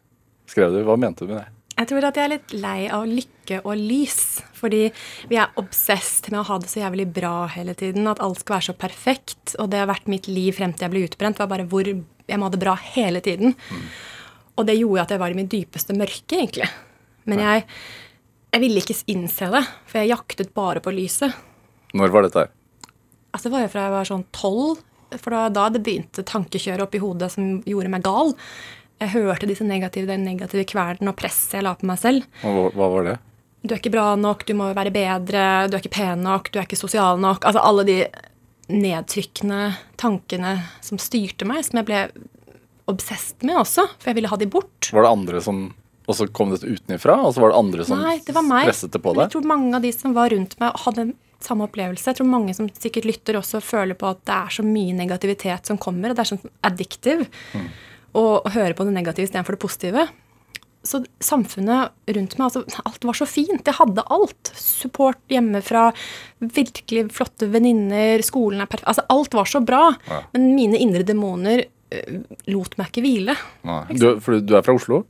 skrev 0.50 0.74
du. 0.74 0.82
Hva 0.84 0.98
mente 1.00 1.24
du 1.24 1.32
med 1.32 1.40
det? 1.40 1.54
Jeg 1.78 1.88
tror 1.92 2.04
at 2.08 2.18
jeg 2.18 2.26
er 2.26 2.32
litt 2.32 2.52
lei 2.58 2.78
av 2.90 3.04
lykke 3.06 3.60
og 3.62 3.78
lys. 3.78 4.18
Fordi 4.58 4.82
vi 5.30 5.38
er 5.38 5.54
obsessed 5.60 6.28
med 6.32 6.42
å 6.42 6.48
ha 6.48 6.58
det 6.60 6.68
så 6.72 6.82
jævlig 6.82 7.06
bra 7.14 7.46
hele 7.54 7.76
tiden. 7.78 8.10
At 8.10 8.20
alt 8.24 8.42
skal 8.42 8.58
være 8.58 8.68
så 8.68 8.74
perfekt. 8.76 9.54
Og 9.62 9.70
det 9.72 9.80
har 9.80 9.88
vært 9.90 10.10
mitt 10.10 10.26
liv 10.28 10.58
frem 10.58 10.74
til 10.74 10.88
jeg 10.88 10.94
ble 10.94 11.04
utbrent. 11.06 11.40
var 11.40 11.52
bare 11.54 11.68
hvor 11.70 11.88
Jeg 11.88 12.36
må 12.36 12.50
ha 12.50 12.52
det 12.52 12.60
bra 12.60 12.74
hele 12.76 13.22
tiden. 13.24 13.54
Og 14.58 14.66
det 14.66 14.76
gjorde 14.76 15.06
at 15.06 15.14
jeg 15.14 15.22
var 15.22 15.32
i 15.32 15.38
mitt 15.38 15.52
dypeste 15.54 15.94
mørke, 15.96 16.34
egentlig. 16.34 16.66
Men 17.30 17.44
jeg, 17.44 17.64
jeg 18.54 18.62
ville 18.64 18.80
ikke 18.80 18.96
innse 19.12 19.50
det, 19.52 19.62
for 19.88 20.00
jeg 20.00 20.12
jaktet 20.12 20.54
bare 20.56 20.82
på 20.84 20.92
lyset. 20.94 21.34
Når 21.96 22.12
var 22.12 22.24
dette 22.26 22.44
her? 22.44 22.52
Altså 23.32 23.48
Det 23.48 23.54
var 23.54 23.64
jo 23.64 23.70
fra 23.72 23.86
jeg 23.86 23.94
var 23.94 24.08
sånn 24.08 24.28
tolv. 24.34 24.84
For 25.08 25.32
da, 25.32 25.46
da 25.52 25.68
det 25.72 25.80
begynte 25.84 26.24
tankekjøret 26.26 26.84
opp 26.84 26.96
i 26.96 27.00
hodet 27.00 27.30
som 27.32 27.58
gjorde 27.64 27.92
meg 27.92 28.04
gal. 28.04 28.34
Jeg 29.00 29.12
hørte 29.14 29.48
disse 29.48 29.64
negative, 29.64 30.08
den 30.10 30.26
negative 30.26 30.66
kvernen 30.68 31.08
og 31.12 31.16
presset 31.16 31.56
jeg 31.56 31.64
la 31.64 31.72
på 31.78 31.86
meg 31.88 32.00
selv. 32.00 32.26
Og 32.44 32.74
hva, 32.74 32.88
var 32.96 33.06
det? 33.06 33.14
Du 33.62 33.72
er 33.72 33.80
ikke 33.80 33.94
bra 33.94 34.10
nok, 34.18 34.44
du 34.46 34.52
må 34.58 34.68
være 34.76 34.92
bedre, 34.94 35.44
du 35.68 35.76
er 35.76 35.80
ikke 35.80 35.96
pen 35.96 36.24
nok, 36.26 36.50
du 36.52 36.58
er 36.58 36.66
ikke 36.66 36.78
sosial 36.78 37.20
nok. 37.22 37.46
Altså 37.48 37.62
alle 37.64 37.84
de 37.88 37.98
nedtrykkende 38.68 39.62
tankene 40.00 40.58
som 40.84 41.00
styrte 41.00 41.48
meg, 41.48 41.64
som 41.66 41.80
jeg 41.80 41.88
ble 41.88 42.02
obsessed 42.88 43.44
med 43.46 43.60
også, 43.60 43.86
for 43.96 44.10
jeg 44.10 44.18
ville 44.18 44.32
ha 44.32 44.38
de 44.40 44.48
bort. 44.50 44.90
Var 44.92 45.04
det 45.04 45.14
andre 45.14 45.42
som 45.44 45.62
Og 46.08 46.16
så 46.16 46.26
kom 46.32 46.54
det 46.54 46.64
utenifra, 46.64 47.18
og 47.20 47.34
så 47.36 47.42
var 47.44 47.52
det 47.52 47.58
andre 47.60 47.84
som 47.84 48.00
Nei, 48.00 48.18
det 48.24 48.32
var 48.32 48.46
meg. 48.46 48.68
presset 48.70 48.94
det 48.94 49.00
på 49.04 49.12
Men 49.12 49.26
jeg 49.26 49.34
tror 49.36 49.48
mange 49.50 49.74
av 49.76 49.84
de 49.84 49.90
som 49.92 50.14
var 50.16 50.32
rundt 50.32 50.54
meg, 50.60 50.78
hadde 50.86 51.04
en 51.04 51.16
samme 51.44 51.68
opplevelse. 51.68 52.06
Jeg 52.08 52.18
tror 52.18 52.30
mange 52.30 52.54
som 52.56 52.70
sikkert 52.80 53.06
lytter, 53.06 53.36
også 53.38 53.60
føler 53.62 53.98
på 53.98 54.08
at 54.08 54.24
det 54.26 54.38
er 54.38 54.56
så 54.56 54.64
mye 54.66 54.96
negativitet 54.96 55.68
som 55.68 55.78
kommer, 55.78 56.10
og 56.10 56.18
det 56.18 56.24
er 56.24 56.30
sånn 56.32 56.56
addictive 56.66 57.28
å 58.16 58.24
å 58.42 58.54
høre 58.54 58.74
på 58.76 58.86
det 58.88 58.94
negative 58.96 59.28
istedenfor 59.28 59.56
det 59.56 59.62
positive. 59.62 60.06
Så 60.86 61.02
samfunnet 61.20 61.92
rundt 62.14 62.36
meg, 62.38 62.44
altså 62.46 62.62
alt 62.86 63.04
var 63.04 63.18
så 63.18 63.26
fint. 63.28 63.66
Jeg 63.66 63.76
hadde 63.76 64.04
alt. 64.14 64.52
Support 64.56 65.20
hjemmefra, 65.32 65.88
virkelig 66.38 67.08
flotte 67.12 67.50
venninner, 67.52 68.22
skolen 68.24 68.62
er 68.62 68.70
perfekt. 68.70 68.88
Altså 68.88 69.04
alt 69.12 69.36
var 69.36 69.50
så 69.50 69.60
bra. 69.64 69.82
Ja. 70.08 70.22
Men 70.32 70.52
mine 70.54 70.80
indre 70.80 71.04
demoner 71.06 71.66
uh, 71.66 72.18
lot 72.48 72.78
meg 72.80 72.92
ikke 72.92 73.04
hvile. 73.04 73.36
Nei. 73.68 73.82
Du, 73.98 74.08
for 74.24 74.40
du 74.40 74.56
er 74.56 74.64
fra 74.64 74.78
Oslo? 74.78 75.02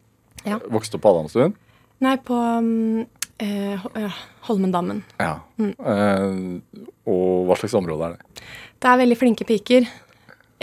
Ja. 0.47 0.59
Vokste 0.71 0.99
opp 0.99 1.05
på 1.07 1.13
Adamstuen? 1.15 1.55
Nei, 2.05 2.15
på 2.23 2.35
um, 2.35 3.07
eh, 3.43 4.19
Holmendammen. 4.49 5.03
Ja. 5.19 5.41
Mm. 5.59 5.73
Eh, 5.75 6.83
og 7.11 7.49
hva 7.49 7.59
slags 7.59 7.75
område 7.79 8.11
er 8.13 8.17
det? 8.17 8.45
Det 8.79 8.91
er 8.93 9.01
veldig 9.03 9.19
flinke 9.19 9.47
piker. 9.49 9.89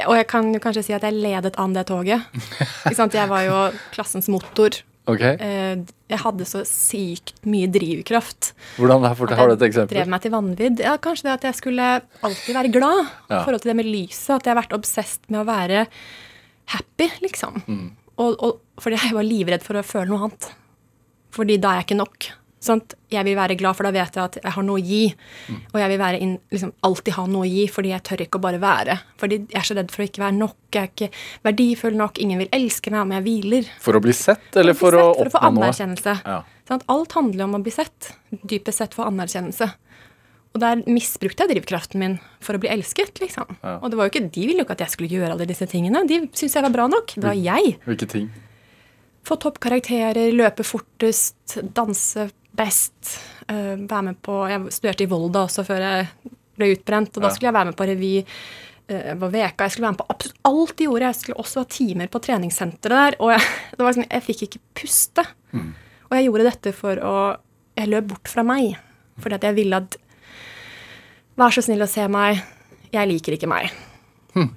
Og 0.05 0.15
jeg 0.17 0.27
kan 0.27 0.49
jo 0.51 0.59
kanskje 0.63 0.83
si 0.89 0.95
at 0.95 1.03
jeg 1.07 1.15
ledet 1.15 1.55
an 1.61 1.75
det 1.75 1.85
toget. 1.87 2.23
Ikke 2.85 2.97
sant? 2.97 3.15
Jeg 3.15 3.31
var 3.31 3.45
jo 3.47 3.61
klassens 3.95 4.31
motor. 4.31 4.81
Ok, 5.05 5.21
Eh, 5.21 5.75
Jeg 6.09 6.19
hadde 6.21 6.45
så 6.49 6.63
sykt 6.65 7.33
mye 7.45 7.67
drivkraft. 7.69 8.53
Hvordan 8.77 9.01
derfor, 9.05 9.29
Har 9.37 9.49
du 9.49 9.53
et 9.65 9.89
drev 9.89 10.07
meg 10.09 10.21
til 10.21 10.31
vanvidd. 10.33 10.79
Ja, 10.81 10.97
kanskje 10.97 11.23
det 11.27 11.33
at 11.33 11.43
jeg 11.49 11.55
skulle 11.55 12.01
alltid 12.21 12.53
være 12.55 12.71
glad 12.73 13.05
Ja. 13.29 13.41
i 13.41 13.43
forhold 13.45 13.61
til 13.61 13.69
det 13.69 13.75
med 13.75 13.85
lyset. 13.85 14.35
At 14.35 14.45
jeg 14.45 14.53
har 14.55 14.61
vært 14.63 14.73
obsesst 14.77 15.21
med 15.29 15.41
å 15.41 15.45
være 15.45 15.87
happy, 16.73 17.09
liksom. 17.21 17.61
Mm. 17.67 17.91
Og, 18.21 18.39
og 18.39 18.81
fordi 18.81 19.01
jeg 19.01 19.15
var 19.17 19.27
livredd 19.27 19.65
for 19.65 19.79
å 19.79 19.85
føle 19.85 20.09
noe 20.11 20.27
annet. 20.27 20.49
Fordi 21.35 21.59
da 21.61 21.73
er 21.73 21.81
jeg 21.81 21.89
ikke 21.89 21.99
nok. 21.99 22.27
Sant? 22.65 22.95
Jeg 23.13 23.21
vil 23.27 23.35
være 23.37 23.57
glad, 23.59 23.77
for 23.77 23.85
da 23.85 23.91
vet 23.93 24.15
jeg 24.17 24.23
at 24.23 24.37
jeg 24.39 24.53
har 24.55 24.65
noe 24.65 24.79
å 24.79 24.83
gi. 24.83 25.03
Mm. 25.51 25.59
Og 25.73 25.77
jeg 25.81 25.91
vil 25.91 25.99
være 26.01 26.21
inn, 26.23 26.33
liksom, 26.53 26.71
alltid 26.87 27.17
ha 27.17 27.25
noe 27.29 27.45
å 27.45 27.49
gi, 27.49 27.65
fordi 27.71 27.91
jeg 27.91 28.05
tør 28.07 28.23
ikke 28.25 28.39
å 28.39 28.45
bare 28.47 28.61
være. 28.63 28.97
Fordi 29.21 29.39
jeg 29.43 29.59
er 29.59 29.67
så 29.67 29.77
redd 29.77 29.93
for 29.93 30.01
å 30.01 30.07
ikke 30.09 30.23
være 30.23 30.37
nok. 30.39 30.57
Jeg 30.73 30.81
er 30.81 30.91
ikke 30.91 31.09
verdifull 31.45 31.99
nok. 31.99 32.21
Ingen 32.23 32.41
vil 32.41 32.51
elske 32.55 32.93
meg 32.93 33.03
om 33.03 33.13
jeg 33.15 33.25
hviler. 33.27 33.69
For 33.85 33.99
å 33.99 34.01
bli 34.03 34.15
sett, 34.17 34.49
eller 34.57 34.77
for, 34.77 34.95
for, 34.95 35.01
å 35.01 35.11
sett, 35.11 35.21
for 35.21 35.29
å 35.29 35.35
få 35.35 35.41
oppnå 35.43 35.59
noe? 35.59 35.67
anerkjennelse. 35.67 36.17
Ja. 36.25 36.39
Sant? 36.71 36.87
Alt 36.95 37.17
handler 37.19 37.45
om 37.45 37.59
å 37.59 37.61
bli 37.67 37.75
sett. 37.75 38.13
Dypest 38.33 38.81
sett 38.81 38.97
få 38.97 39.05
anerkjennelse. 39.11 39.69
Og 40.55 40.61
der 40.63 40.79
misbrukte 40.87 41.43
jeg 41.43 41.51
drivkraften 41.51 41.99
min 41.99 42.13
for 42.39 42.55
å 42.55 42.61
bli 42.63 42.69
elsket. 42.71 43.19
liksom. 43.19 43.57
Ja. 43.61 43.73
Og 43.83 43.91
det 43.91 43.97
var 43.99 44.07
jo 44.07 44.13
ikke, 44.13 44.29
de 44.31 44.45
ville 44.47 44.61
jo 44.63 44.65
ikke 44.65 44.77
at 44.77 44.83
jeg 44.85 44.93
skulle 44.93 45.11
gjøre 45.11 45.33
alle 45.35 45.47
disse 45.49 45.67
tingene. 45.67 46.05
De 46.07 46.21
syntes 46.31 46.55
jeg 46.55 46.63
var 46.63 46.71
bra 46.71 46.85
nok. 46.87 47.11
Det 47.15 47.23
var 47.27 47.35
Mm. 47.35 47.43
jeg. 47.43 47.77
Hvilke 47.85 48.07
ting? 48.07 48.29
Få 49.25 49.35
toppkarakterer, 49.41 50.31
løpe 50.31 50.63
fortest, 50.63 51.57
danse 51.75 52.29
best. 52.55 53.17
Uh, 53.49 53.75
være 53.83 54.03
med 54.03 54.21
på 54.23 54.47
Jeg 54.49 54.71
studerte 54.71 55.03
i 55.03 55.09
Volda 55.11 55.43
også 55.45 55.65
før 55.67 55.81
jeg 55.83 56.07
ble 56.55 56.69
utbrent, 56.71 57.17
og 57.17 57.21
da 57.25 57.29
skulle 57.29 57.49
jeg 57.51 57.53
være 57.57 57.65
med 57.65 57.75
på 57.75 57.87
revy. 57.89 58.13
Jeg 58.87 59.17
var 59.19 59.29
veka, 59.33 59.65
jeg 59.65 59.71
skulle 59.73 59.87
være 59.89 59.95
med 59.97 60.01
på 60.03 60.07
absolutt 60.13 60.39
alt 60.45 60.75
de 60.77 60.85
gjorde. 60.85 61.01
Jeg 61.09 61.15
skulle 61.19 61.41
også 61.41 61.59
ha 61.59 61.65
timer 61.65 62.07
på 62.07 62.21
treningssenteret 62.21 62.95
der. 63.01 63.15
Og 63.19 63.31
jeg, 63.33 63.41
det 63.75 63.83
var 63.83 63.93
sånn, 63.97 64.07
jeg 64.09 64.23
fikk 64.23 64.43
ikke 64.47 64.59
puste. 64.77 65.25
Og 65.51 66.13
jeg 66.15 66.27
gjorde 66.29 66.47
dette 66.51 66.71
for 66.77 66.95
å 67.03 67.15
Jeg 67.75 67.89
løp 67.91 68.05
bort 68.07 68.29
fra 68.31 68.43
meg. 68.47 68.77
Fordi 69.19 69.35
at 69.35 69.43
jeg 69.49 69.55
ville 69.57 69.75
at 69.75 69.97
Vær 71.39 71.51
så 71.55 71.63
snill 71.65 71.83
å 71.83 71.89
se 71.91 72.05
meg. 72.11 72.41
Jeg 72.95 73.09
liker 73.11 73.35
ikke 73.35 73.49
meg. 73.51 73.71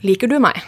Liker 0.03 0.31
du 0.31 0.37
meg? 0.43 0.59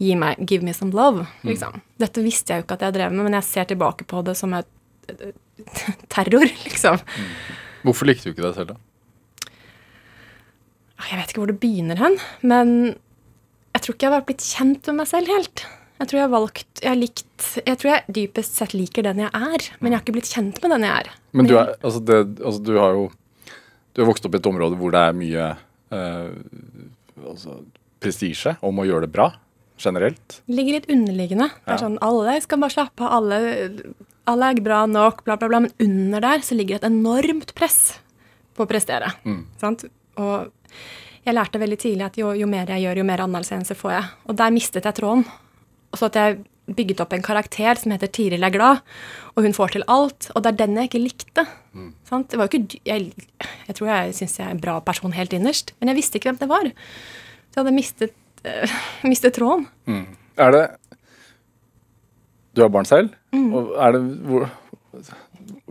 Gi 0.00 0.14
meg, 0.16 0.38
give 0.48 0.64
me 0.64 0.72
some 0.72 0.92
love. 0.96 1.26
Liksom. 1.44 1.80
Dette 2.00 2.22
visste 2.24 2.54
jeg 2.54 2.62
jo 2.62 2.66
ikke 2.66 2.76
at 2.78 2.84
jeg 2.86 2.94
drev 2.96 3.12
med, 3.12 3.26
men 3.28 3.36
jeg 3.36 3.44
ser 3.48 3.68
tilbake 3.68 4.06
på 4.08 4.22
det 4.24 4.36
som 4.38 4.54
et 4.56 4.68
et- 5.10 5.34
et 5.90 6.04
terror, 6.08 6.44
liksom. 6.64 7.00
Hvorfor 7.84 8.06
likte 8.08 8.28
du 8.28 8.32
ikke 8.32 8.46
deg 8.46 8.54
selv, 8.56 8.68
da? 8.72 9.50
Jeg 11.10 11.18
vet 11.18 11.32
ikke 11.32 11.40
hvor 11.42 11.50
det 11.50 11.58
begynner 11.62 11.98
hen, 12.00 12.16
men 12.44 12.72
jeg 13.74 13.82
tror 13.84 13.94
ikke 13.96 14.06
jeg 14.06 14.14
har 14.14 14.24
blitt 14.28 14.44
kjent 14.44 14.88
med 14.90 14.98
meg 15.00 15.08
selv 15.10 15.30
helt. 15.32 15.62
Jeg 16.00 16.08
tror 16.08 16.16
jeg 16.16 16.24
har 16.24 16.32
valgt 16.32 16.80
Jeg 16.80 16.88
har 16.88 16.96
likt 16.96 17.46
Jeg 17.66 17.76
tror 17.76 17.90
jeg 17.90 18.14
dypest 18.16 18.54
sett 18.56 18.72
liker 18.72 19.04
den 19.04 19.18
jeg 19.20 19.28
er, 19.36 19.64
men 19.80 19.92
jeg 19.92 19.98
har 19.98 20.04
ikke 20.06 20.14
blitt 20.16 20.30
kjent 20.32 20.60
med 20.64 20.72
den 20.72 20.86
jeg 20.86 21.02
er. 21.04 21.10
Men 21.36 21.48
du, 21.50 21.54
er, 21.60 21.74
altså 21.84 22.00
det, 22.08 22.18
altså 22.40 22.62
du 22.64 22.70
har 22.78 22.94
jo 22.96 23.02
Du 23.94 24.02
har 24.02 24.10
vokst 24.10 24.26
opp 24.26 24.36
i 24.36 24.40
et 24.40 24.48
område 24.50 24.78
hvor 24.78 24.94
det 24.94 25.02
er 25.08 25.16
mye 25.16 25.46
eh, 25.94 26.34
altså, 27.26 27.60
prestisje 28.02 28.56
om 28.66 28.78
å 28.80 28.86
gjøre 28.88 29.08
det 29.08 29.14
bra 29.14 29.30
generelt. 29.80 30.40
Det 30.46 30.56
ligger 30.58 30.78
litt 30.78 30.90
underliggende. 30.92 31.48
Det 31.64 31.74
er 31.74 31.82
sånn, 31.82 31.98
Alle 32.04 32.36
skal 32.44 32.60
bare 32.62 32.74
slappe 32.74 33.06
av, 33.06 33.16
alle, 33.18 33.94
alle 34.28 34.50
er 34.52 34.62
bra 34.64 34.84
nok, 34.90 35.24
bla, 35.26 35.38
bla, 35.40 35.48
bla. 35.50 35.62
Men 35.64 35.72
under 35.80 36.24
der 36.26 36.44
så 36.44 36.58
ligger 36.58 36.76
det 36.76 36.84
et 36.84 36.90
enormt 36.92 37.54
press 37.56 37.80
på 38.56 38.66
å 38.66 38.70
prestere. 38.70 39.08
Sant? 39.62 39.86
Og 40.20 40.50
jeg 41.24 41.36
lærte 41.36 41.60
veldig 41.60 41.78
tidlig 41.80 42.06
at 42.06 42.18
jo, 42.20 42.32
jo 42.36 42.48
mer 42.50 42.68
jeg 42.74 42.84
gjør, 42.84 43.00
jo 43.00 43.08
mer 43.08 43.24
anerkjennelse 43.24 43.76
får 43.78 43.94
jeg. 43.96 44.10
Og 44.28 44.38
der 44.40 44.54
mistet 44.54 44.88
jeg 44.88 44.96
tråden. 45.00 45.24
Så 45.96 46.10
at 46.10 46.20
jeg 46.20 46.42
bygget 46.76 47.00
opp 47.02 47.14
en 47.16 47.24
karakter 47.24 47.78
som 47.80 47.92
heter 47.94 48.10
Tiril 48.12 48.46
er 48.46 48.54
glad, 48.54 48.82
og 49.34 49.46
hun 49.46 49.56
får 49.56 49.74
til 49.76 49.84
alt. 49.90 50.30
Og 50.34 50.44
det 50.44 50.52
er 50.52 50.58
den 50.62 50.78
jeg 50.78 50.90
ikke 50.90 51.02
likte. 51.02 51.46
Sant? 52.08 52.30
Det 52.30 52.38
var 52.38 52.48
jo 52.48 52.58
ikke, 52.58 52.80
jeg, 52.86 53.12
jeg 53.68 53.78
tror 53.78 53.90
jeg 53.92 54.16
syns 54.18 54.38
jeg 54.40 54.46
er 54.48 54.54
en 54.56 54.62
bra 54.62 54.78
person 54.84 55.14
helt 55.14 55.34
innerst, 55.36 55.74
men 55.78 55.92
jeg 55.92 56.00
visste 56.00 56.18
ikke 56.18 56.32
hvem 56.32 56.40
det 56.42 56.50
var. 56.50 56.70
Så 57.50 57.58
jeg 57.58 57.62
hadde 57.62 57.76
mistet, 57.76 58.16
eh, 58.44 58.78
mistet 59.10 59.36
tråden. 59.38 59.66
Er 60.40 60.56
det 60.56 60.64
Du 62.56 62.62
har 62.64 62.70
barn 62.74 62.84
selv? 62.88 63.12
Mm. 63.32 63.52
Og 63.54 63.74
er 63.78 63.92
det 63.94 64.00
hvor, 64.26 64.48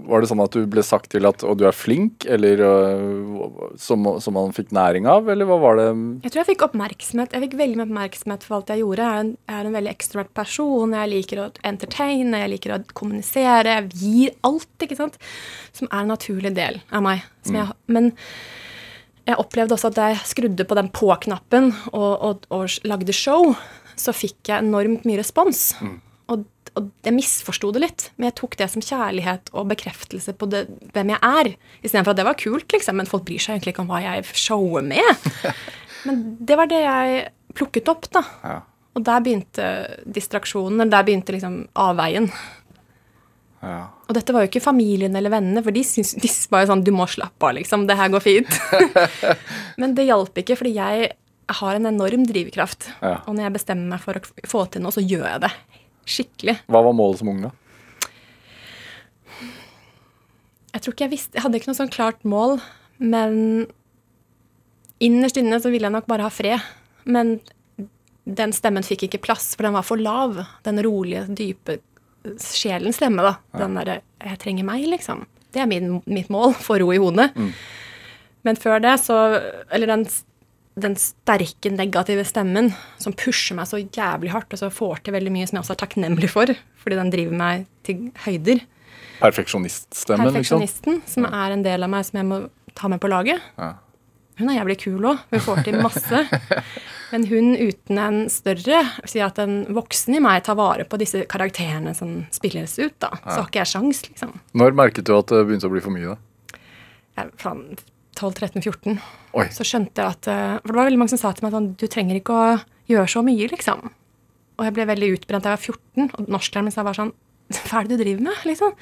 Var 0.07 0.21
det 0.21 0.29
sånn 0.31 0.43
at 0.43 0.55
du 0.55 0.63
ble 0.69 0.83
sagt 0.85 1.11
til 1.13 1.27
at 1.29 1.43
og 1.47 1.57
du 1.59 1.65
er 1.67 1.75
flink, 1.75 2.25
eller 2.29 2.61
øh, 2.65 3.49
som, 3.79 4.05
som 4.23 4.37
man 4.37 4.53
fikk 4.55 4.71
næring 4.75 5.07
av, 5.09 5.29
eller 5.31 5.49
hva 5.49 5.59
var 5.61 5.79
det 5.79 5.87
Jeg 6.25 6.33
tror 6.33 6.41
jeg 6.41 6.49
fikk 6.51 6.67
oppmerksomhet. 6.69 7.35
Jeg 7.35 7.45
fikk 7.47 7.57
veldig 7.59 7.79
mye 7.79 7.87
oppmerksomhet 7.89 8.45
for 8.47 8.59
alt 8.59 8.73
jeg 8.73 8.83
gjorde. 8.83 9.05
Jeg 9.07 9.17
er 9.17 9.25
en, 9.25 9.33
jeg 9.49 9.57
er 9.57 9.71
en 9.71 9.77
veldig 9.79 9.93
ekstrovert 9.93 10.31
person. 10.37 10.95
Jeg 10.99 11.13
liker 11.15 11.43
å 11.43 11.49
entertaine, 11.73 12.43
jeg 12.43 12.53
liker 12.55 12.75
å 12.75 12.81
kommunisere. 12.93 13.75
Jeg 13.79 13.91
gir 14.03 14.37
alt, 14.47 14.71
ikke 14.87 14.99
sant? 14.99 15.19
Som 15.75 15.91
er 15.91 16.03
en 16.03 16.13
naturlig 16.15 16.55
del 16.57 16.81
av 16.89 17.05
meg. 17.05 17.25
Som 17.45 17.59
jeg, 17.59 17.77
men 17.91 18.13
jeg 19.29 19.37
opplevde 19.37 19.75
også 19.75 19.91
at 19.91 19.99
jeg 20.01 20.21
skrudde 20.31 20.65
på 20.65 20.77
den 20.77 20.89
på-knappen 20.89 21.71
og, 21.93 22.13
og, 22.17 22.45
og 22.55 22.79
lagde 22.89 23.13
show, 23.13 23.51
så 23.99 24.15
fikk 24.15 24.49
jeg 24.49 24.63
enormt 24.63 25.05
mye 25.05 25.19
respons. 25.21 25.73
Og, 26.29 26.45
og 26.77 26.89
jeg 27.05 27.15
misforsto 27.15 27.71
det 27.73 27.81
litt, 27.81 28.07
men 28.17 28.29
jeg 28.29 28.37
tok 28.39 28.57
det 28.59 28.67
som 28.71 28.83
kjærlighet 28.85 29.49
og 29.57 29.71
bekreftelse 29.71 30.35
på 30.37 30.49
det, 30.51 30.65
hvem 30.93 31.13
jeg 31.15 31.19
er. 31.25 31.51
Istedenfor 31.81 32.13
at 32.13 32.21
det 32.21 32.27
var 32.27 32.37
kult, 32.39 32.69
liksom, 32.75 32.99
men 33.01 33.09
folk 33.09 33.25
bryr 33.27 33.41
seg 33.41 33.57
egentlig 33.57 33.73
ikke 33.73 33.85
om 33.85 33.91
hva 33.91 34.03
jeg 34.05 34.27
shower 34.37 34.85
med. 34.85 35.29
Men 36.07 36.19
det 36.47 36.55
var 36.55 36.69
det 36.71 36.77
jeg 36.79 37.23
plukket 37.59 37.89
opp, 37.91 38.05
da. 38.15 38.21
Ja. 38.39 38.53
Og 38.95 39.03
der 39.03 39.23
begynte 39.25 39.65
distraksjonen, 40.07 40.87
der 40.87 41.03
begynte 41.03 41.33
liksom 41.35 41.65
avveien. 41.75 42.29
ja. 43.59 43.81
Og 44.07 44.15
dette 44.15 44.33
var 44.33 44.45
jo 44.45 44.49
ikke 44.49 44.63
familien 44.63 45.13
eller 45.19 45.29
vennene, 45.33 45.61
for 45.65 45.75
de, 45.75 45.83
syns, 45.85 46.15
de 46.17 46.29
var 46.49 46.63
jo 46.63 46.71
sånn 46.71 46.85
Du 46.87 46.89
må 46.95 47.05
slappe 47.11 47.45
av, 47.45 47.57
liksom. 47.59 47.83
Det 47.89 47.97
her 47.99 48.13
går 48.15 48.23
fint. 48.23 48.55
Men 49.81 49.91
det 49.97 50.07
hjalp 50.07 50.39
ikke, 50.39 50.55
fordi 50.57 50.71
jeg 50.79 51.11
har 51.59 51.75
en 51.75 51.89
enorm 51.89 52.23
drivkraft. 52.29 52.89
Ja. 53.03 53.19
Og 53.25 53.35
når 53.35 53.47
jeg 53.49 53.55
bestemmer 53.59 53.97
meg 53.97 54.03
for 54.05 54.17
å 54.17 54.49
få 54.49 54.63
til 54.71 54.85
noe, 54.85 54.95
så 54.95 55.03
gjør 55.03 55.27
jeg 55.27 55.43
det. 55.45 55.51
Skikkelig. 56.05 56.59
Hva 56.67 56.83
var 56.85 56.95
målet 56.95 57.21
som 57.21 57.31
ung, 57.31 57.41
da? 57.47 57.51
Jeg 60.69 60.83
tror 60.83 60.93
ikke 60.93 61.05
jeg 61.07 61.13
visste 61.15 61.37
Jeg 61.37 61.43
hadde 61.43 61.57
ikke 61.59 61.71
noe 61.71 61.79
sånn 61.79 61.93
klart 61.93 62.25
mål, 62.27 62.59
men 63.01 63.67
innerst 65.01 65.39
inne 65.39 65.57
så 65.61 65.71
ville 65.73 65.87
jeg 65.87 65.95
nok 65.95 66.09
bare 66.09 66.27
ha 66.27 66.33
fred. 66.33 66.61
Men 67.09 67.39
den 68.29 68.53
stemmen 68.53 68.85
fikk 68.85 69.07
ikke 69.07 69.23
plass, 69.23 69.53
for 69.55 69.65
den 69.65 69.77
var 69.77 69.85
for 69.87 70.01
lav. 70.01 70.37
Den 70.67 70.81
rolige, 70.85 71.25
dype 71.33 71.79
sjelens 72.43 72.99
stemme, 72.99 73.23
da. 73.25 73.37
Den 73.57 73.77
derre 73.79 74.01
'jeg 74.19 74.39
trenger 74.39 74.65
meg', 74.67 74.87
liksom. 74.89 75.25
Det 75.51 75.61
er 75.61 75.65
min, 75.65 76.01
mitt 76.05 76.29
mål. 76.29 76.53
Få 76.65 76.79
ro 76.79 76.91
i 76.91 76.97
hodet. 76.97 77.31
Men 78.43 78.55
før 78.55 78.79
det, 78.81 78.99
så 78.99 79.15
Eller 79.71 79.87
den, 79.87 80.05
den 80.83 80.95
sterke, 80.99 81.71
negative 81.73 82.25
stemmen 82.27 82.71
som 83.01 83.15
pusher 83.17 83.57
meg 83.57 83.69
så 83.69 83.81
jævlig 83.81 84.33
hardt, 84.33 84.53
og 84.53 84.61
så 84.61 84.71
får 84.73 85.03
til 85.05 85.15
veldig 85.15 85.33
mye 85.35 85.49
som 85.49 85.59
jeg 85.59 85.65
også 85.65 85.75
er 85.75 85.81
takknemlig 85.83 86.31
for, 86.31 86.53
fordi 86.81 86.99
den 86.99 87.11
driver 87.13 87.41
meg 87.41 87.67
til 87.87 88.07
høyder. 88.25 88.63
Perfeksjoniststemmen, 89.19 90.31
liksom? 90.31 90.63
Perfeksjonisten, 90.63 91.03
som 91.09 91.27
er 91.27 91.55
en 91.55 91.65
del 91.65 91.85
av 91.85 91.91
meg 91.91 92.07
som 92.07 92.21
jeg 92.21 92.29
må 92.29 92.41
ta 92.79 92.91
med 92.91 93.01
på 93.03 93.11
laget. 93.11 93.43
Ja. 93.59 93.73
Hun 94.39 94.47
er 94.47 94.61
jævlig 94.61 94.77
kul 94.79 95.03
òg. 95.03 95.19
Hun 95.33 95.43
får 95.43 95.65
til 95.67 95.81
masse. 95.83 96.21
Men 97.11 97.25
hun 97.27 97.51
uten 97.57 97.97
en 97.99 98.19
større 98.31 98.83
Si 99.09 99.21
at 99.23 99.39
en 99.41 99.63
voksen 99.75 100.15
i 100.15 100.21
meg 100.23 100.43
tar 100.45 100.55
vare 100.59 100.85
på 100.87 100.99
disse 101.01 101.25
karakterene 101.29 101.95
som 101.97 102.21
spilles 102.31 102.77
ut, 102.79 102.95
da. 103.01 103.11
Så 103.25 103.35
har 103.41 103.49
ikke 103.49 103.63
jeg 103.63 103.71
sjans, 103.73 104.03
liksom. 104.07 104.35
Når 104.55 104.77
merket 104.79 105.09
du 105.09 105.15
at 105.17 105.33
det 105.33 105.43
begynte 105.47 105.67
å 105.67 105.73
bli 105.73 105.83
for 105.83 105.95
mye, 105.95 106.15
da? 106.15 106.61
Jeg, 107.19 107.33
faen, 107.41 107.65
12-13-14. 108.19 108.99
Så 109.55 109.65
skjønte 109.67 110.01
jeg 110.03 110.15
at 110.17 110.27
eh, 110.31 110.57
For 110.61 110.71
det 110.73 110.77
var 110.79 110.87
veldig 110.89 110.99
mange 111.01 111.13
som 111.13 111.21
sa 111.21 111.31
til 111.37 111.45
meg 111.45 111.53
sånn 111.55 111.67
Du 111.79 111.85
trenger 111.91 112.17
ikke 112.19 112.35
å 112.35 112.45
gjøre 112.89 113.11
så 113.13 113.21
mye, 113.25 113.47
liksom. 113.51 113.83
Og 114.59 114.65
jeg 114.67 114.75
ble 114.75 114.85
veldig 114.89 115.09
utbrent 115.15 115.45
da 115.45 115.53
jeg 115.53 115.59
var 115.59 115.65
14, 115.73 116.11
og 116.19 116.31
norsklæreren 116.35 116.67
min 116.69 116.75
sa 116.75 116.83
bare 116.87 116.99
sånn 116.99 117.13
hva 117.49 117.79
er 117.79 117.87
det 117.89 117.95
du 117.97 118.03
driver 118.03 118.21
med? 118.27 118.41
liksom? 118.45 118.73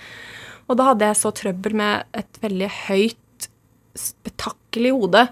Og 0.67 0.75
da 0.75 0.89
hadde 0.89 1.08
jeg 1.08 1.15
så 1.22 1.29
trøbbel 1.32 1.75
med 1.79 2.17
et 2.20 2.39
veldig 2.44 2.67
høyt 2.89 3.46
spetakkel 3.96 4.89
i 4.89 4.91
hodet. 4.91 5.27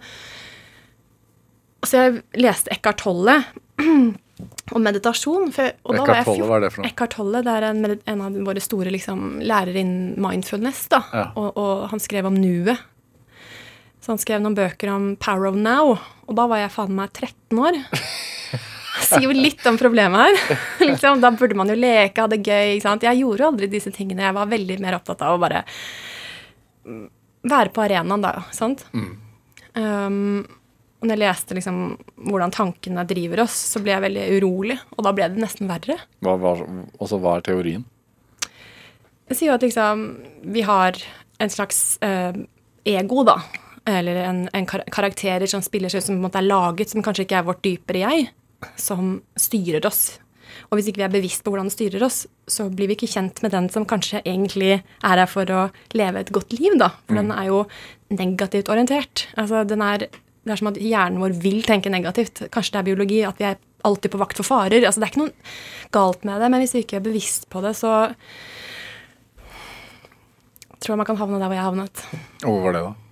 Så 1.86 2.00
jeg 2.00 2.22
leste 2.42 2.72
Eckhart 2.74 3.02
Tolle 3.04 3.36
om 4.76 4.82
meditasjon. 4.88 5.52
For, 5.56 5.76
og 5.84 6.00
Eckhart 6.00 6.26
Tolle, 6.30 6.48
hva 6.50 6.58
er 6.62 6.64
det 6.66 6.72
for 6.74 6.82
noe? 6.86 6.90
Eckhart 6.94 7.16
Tolle 7.18 7.42
det 7.46 7.56
er 7.60 7.68
en, 7.74 7.84
en 8.16 8.24
av 8.26 8.40
våre 8.48 8.64
store 8.64 8.94
liksom, 8.96 9.26
lærere 9.46 9.84
innen 9.84 10.16
mindfulness. 10.24 10.86
da, 10.96 11.04
Ja. 11.14 11.26
og, 11.36 11.52
og 11.60 11.86
han 11.92 12.02
skrev 12.04 12.32
om 12.32 12.40
nuet. 12.40 12.80
Så 14.06 14.12
han 14.14 14.20
skrev 14.22 14.44
noen 14.44 14.54
bøker 14.54 14.92
om 14.94 15.06
Power 15.18 15.48
of 15.50 15.56
Now, 15.58 15.96
og 16.30 16.38
da 16.38 16.44
var 16.46 16.60
jeg 16.62 16.74
faen 16.76 16.92
meg 16.94 17.10
13 17.10 17.58
år. 17.58 17.80
Det 18.96 19.06
sier 19.10 19.26
jo 19.26 19.34
litt 19.34 19.66
om 19.68 19.80
problemet 19.82 20.22
her. 20.22 20.60
liksom, 20.92 21.24
da 21.24 21.32
burde 21.34 21.58
man 21.58 21.72
jo 21.74 21.76
leke, 21.76 22.22
ha 22.22 22.30
det 22.32 22.38
gøy. 22.46 22.76
ikke 22.76 22.86
sant? 22.86 23.04
Jeg 23.04 23.20
gjorde 23.20 23.44
jo 23.44 23.48
aldri 23.50 23.68
disse 23.74 23.92
tingene. 23.94 24.24
Jeg 24.24 24.36
var 24.38 24.52
veldig 24.54 24.78
mer 24.86 25.00
opptatt 25.00 25.26
av 25.26 25.36
å 25.36 25.42
bare 25.42 25.64
mm, 26.86 27.02
være 27.50 27.74
på 27.74 27.84
arenaen, 27.84 28.24
da. 28.24 28.46
sant? 28.56 28.86
Um, 28.94 30.46
og 31.02 31.10
når 31.10 31.18
jeg 31.18 31.24
leste 31.26 31.58
liksom 31.58 31.82
hvordan 32.30 32.56
tankene 32.56 33.04
driver 33.10 33.44
oss, 33.48 33.58
så 33.74 33.82
ble 33.84 33.98
jeg 33.98 34.06
veldig 34.06 34.30
urolig. 34.38 34.80
Og 34.96 35.10
da 35.10 35.16
ble 35.18 35.34
det 35.34 35.44
nesten 35.44 35.70
verre. 35.70 36.00
Hva, 36.24 36.38
hva, 36.40 36.56
også, 37.02 37.20
hva 37.26 37.36
er 37.40 37.50
teorien? 37.50 37.84
Det 39.26 39.36
sier 39.36 39.52
jo 39.52 39.58
at 39.58 39.66
liksom 39.66 40.08
vi 40.56 40.64
har 40.66 41.02
en 41.42 41.52
slags 41.52 41.98
eh, 42.06 42.38
ego, 42.96 43.26
da. 43.28 43.42
Eller 43.86 44.24
en, 44.26 44.44
en 44.54 44.66
kar 44.70 44.84
karakterer 44.94 45.50
som 45.50 45.62
spiller 45.62 45.94
seg 45.94 46.02
som 46.02 46.16
på 46.16 46.20
en 46.20 46.26
måte 46.26 46.42
er 46.42 46.48
laget, 46.48 46.92
som 46.92 47.04
kanskje 47.06 47.28
ikke 47.28 47.40
er 47.42 47.48
vårt 47.48 47.64
dypere 47.66 48.02
jeg, 48.02 48.30
som 48.82 49.20
styrer 49.38 49.86
oss. 49.86 50.18
Og 50.70 50.78
hvis 50.78 50.90
ikke 50.90 51.04
vi 51.04 51.06
er 51.08 51.14
bevisst 51.14 51.44
på 51.46 51.52
hvordan 51.54 51.70
det 51.70 51.76
styrer 51.76 52.06
oss, 52.06 52.24
så 52.50 52.68
blir 52.74 52.90
vi 52.90 52.98
ikke 52.98 53.12
kjent 53.12 53.42
med 53.44 53.54
den 53.54 53.68
som 53.74 53.86
kanskje 53.90 54.24
egentlig 54.24 54.80
er 54.80 55.22
her 55.22 55.26
for 55.30 55.50
å 55.52 55.68
leve 55.98 56.22
et 56.22 56.34
godt 56.34 56.56
liv, 56.58 56.78
da. 56.82 56.92
For 57.06 57.20
den 57.20 57.32
er 57.36 57.50
jo 57.50 57.64
negativt 58.14 58.72
orientert. 58.72 59.28
Altså, 59.38 59.64
den 59.68 59.84
er, 59.86 60.08
det 60.08 60.56
er 60.56 60.62
som 60.62 60.72
at 60.72 60.82
hjernen 60.82 61.22
vår 61.22 61.38
vil 61.44 61.62
tenke 61.68 61.94
negativt. 61.94 62.46
Kanskje 62.54 62.78
det 62.78 62.82
er 62.82 62.90
biologi, 62.90 63.22
at 63.28 63.42
vi 63.42 63.50
er 63.52 63.62
alltid 63.86 64.14
på 64.14 64.22
vakt 64.22 64.42
for 64.42 64.48
farer. 64.48 64.82
Altså, 64.82 65.02
det 65.02 65.10
er 65.10 65.14
ikke 65.14 65.26
noe 65.26 65.96
galt 65.96 66.28
med 66.28 66.42
det, 66.42 66.52
men 66.54 66.64
hvis 66.64 66.76
vi 66.78 66.86
ikke 66.86 67.02
er 67.02 67.08
bevisst 67.08 67.50
på 67.54 67.62
det, 67.66 67.76
så 67.78 67.94
tror 70.80 70.94
jeg 70.94 71.02
man 71.02 71.10
kan 71.10 71.20
havne 71.20 71.42
der 71.42 71.50
hvor 71.50 71.58
jeg 71.60 71.68
havnet. 71.70 72.06
Og 72.46 72.50
hvor 72.52 72.64
var 72.68 72.78
det, 72.78 72.86
da? 72.86 73.05